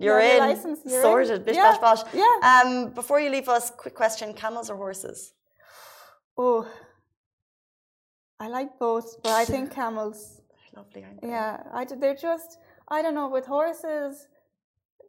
You're 0.00 0.20
in. 0.20 0.36
your 0.36 0.38
license, 0.38 0.80
you're 0.84 0.96
in. 0.96 1.02
Sorted. 1.02 1.44
Bish 1.44 1.56
Yeah, 1.56 1.72
bash 1.72 1.80
bosh. 1.80 2.02
yeah. 2.14 2.62
Um, 2.64 2.90
before 2.90 3.20
you 3.20 3.30
leave 3.30 3.48
us, 3.48 3.70
quick 3.70 3.94
question: 3.94 4.32
camels 4.32 4.70
or 4.70 4.76
horses? 4.76 5.32
Oh, 6.36 6.66
I 8.40 8.48
like 8.48 8.78
both, 8.78 9.20
but 9.22 9.32
I 9.32 9.44
think 9.52 9.72
camels. 9.72 10.40
Lovely, 10.76 11.02
aren't 11.04 11.20
they? 11.22 11.28
Yeah, 11.28 11.62
I, 11.72 11.84
they're 11.84 12.14
just, 12.14 12.58
I 12.88 13.02
don't 13.02 13.14
know, 13.14 13.28
with 13.28 13.46
horses, 13.46 14.28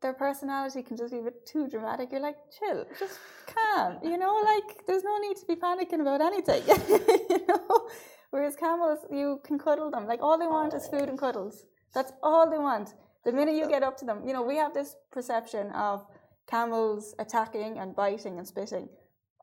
their 0.02 0.14
personality 0.14 0.82
can 0.82 0.98
just 0.98 1.12
be 1.12 1.20
a 1.20 1.24
bit 1.24 1.46
too 1.46 1.68
dramatic. 1.68 2.12
You're 2.12 2.22
like, 2.22 2.38
chill, 2.58 2.86
just 2.98 3.20
calm, 3.48 4.00
you 4.04 4.18
know, 4.18 4.42
like 4.44 4.86
there's 4.88 5.04
no 5.04 5.18
need 5.20 5.38
to 5.38 5.46
be 5.46 5.56
panicking 5.56 6.02
about 6.02 6.22
anything, 6.22 6.64
you 7.30 7.46
know. 7.48 7.88
Whereas 8.32 8.56
camels, 8.56 9.00
you 9.12 9.40
can 9.44 9.58
cuddle 9.58 9.90
them. 9.90 10.06
Like 10.06 10.22
all 10.22 10.38
they 10.38 10.46
want 10.46 10.74
is 10.74 10.88
food 10.88 11.10
and 11.10 11.18
cuddles. 11.18 11.66
That's 11.94 12.14
all 12.22 12.50
they 12.50 12.60
want. 12.60 12.94
The 13.26 13.32
minute 13.32 13.56
you 13.56 13.68
get 13.68 13.84
up 13.84 13.98
to 13.98 14.06
them, 14.06 14.22
you 14.26 14.34
know, 14.34 14.44
we 14.44 14.56
have 14.58 14.74
this 14.74 14.96
perception 15.12 15.72
of 15.72 16.06
camels 16.48 17.16
attacking 17.20 17.80
and 17.80 17.96
biting 17.96 18.38
and 18.38 18.48
spitting. 18.48 18.88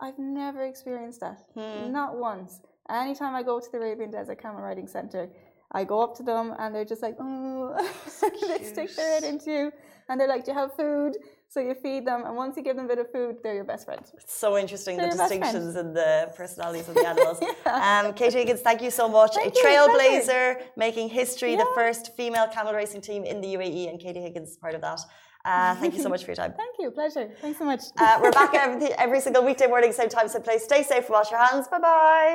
I've 0.01 0.19
never 0.19 0.64
experienced 0.64 1.21
that, 1.21 1.42
not 1.90 2.16
once. 2.16 2.61
Anytime 2.88 3.35
I 3.35 3.42
go 3.42 3.59
to 3.59 3.66
the 3.71 3.79
Arabian 3.79 4.11
Desert 4.11 4.40
Camel 4.40 4.61
Riding 4.61 4.87
Center, 4.87 5.29
I 5.73 5.85
go 5.85 6.01
up 6.01 6.14
to 6.16 6.23
them 6.23 6.55
and 6.59 6.75
they're 6.75 6.85
just 6.85 7.03
like, 7.03 7.16
oh, 7.19 7.75
they 8.23 8.62
stick 8.62 8.95
their 8.95 9.14
head 9.14 9.25
into 9.25 9.51
you 9.51 9.73
and 10.09 10.21
they're 10.21 10.29
like, 10.29 10.45
do 10.45 10.53
you 10.53 10.59
have 10.59 10.75
food? 10.77 11.16
So 11.49 11.61
you 11.61 11.75
feed 11.75 12.07
them, 12.07 12.25
and 12.27 12.35
once 12.37 12.57
you 12.57 12.62
give 12.62 12.77
them 12.77 12.87
a 12.87 12.88
bit 12.88 12.99
of 12.99 13.11
food, 13.12 13.37
they're 13.42 13.55
your 13.55 13.64
best 13.64 13.85
friends. 13.87 14.12
It's 14.14 14.35
so 14.35 14.59
interesting 14.59 14.97
They're 14.97 15.07
the 15.11 15.14
your 15.16 15.19
best 15.19 15.29
friend. 15.29 15.42
distinctions 15.42 15.77
and 15.77 15.97
the 15.97 16.33
personalities 16.37 16.88
of 16.88 16.95
the 16.97 17.07
animals. 17.12 17.38
yeah. 17.40 18.03
um, 18.05 18.12
Katie 18.14 18.38
Higgins, 18.38 18.61
thank 18.62 18.83
you 18.83 18.90
so 18.90 19.09
much. 19.09 19.35
Thank 19.37 19.55
a 19.55 19.59
trailblazer, 19.59 20.47
making 20.77 21.09
history, 21.11 21.55
the 21.55 21.69
first 21.75 22.16
female 22.16 22.49
camel 22.49 22.73
racing 22.75 23.01
team 23.01 23.25
in 23.25 23.40
the 23.40 23.55
UAE, 23.55 23.88
and 23.88 24.01
Katie 24.01 24.21
Higgins 24.21 24.51
is 24.51 24.57
part 24.57 24.75
of 24.75 24.81
that. 24.81 25.01
Uh, 25.45 25.77
thank 25.77 25.95
you 25.95 26.03
so 26.03 26.09
much 26.09 26.23
for 26.25 26.33
your 26.33 26.37
time. 26.42 26.53
Thank 26.64 26.75
you, 26.81 26.90
pleasure. 26.90 27.31
Thanks 27.40 27.61
so 27.61 27.64
much. 27.64 27.83
Uh, 27.97 28.19
we're 28.21 28.33
back 28.33 28.53
every, 28.53 28.88
every 28.95 29.21
single 29.21 29.45
weekday 29.45 29.69
morning, 29.69 29.92
same 29.92 30.09
time, 30.09 30.27
same 30.29 30.42
place. 30.42 30.64
Stay 30.64 30.83
safe, 30.83 31.09
wash 31.09 31.31
your 31.31 31.38
hands. 31.47 31.69
Bye 31.69 31.79
bye. 31.79 32.35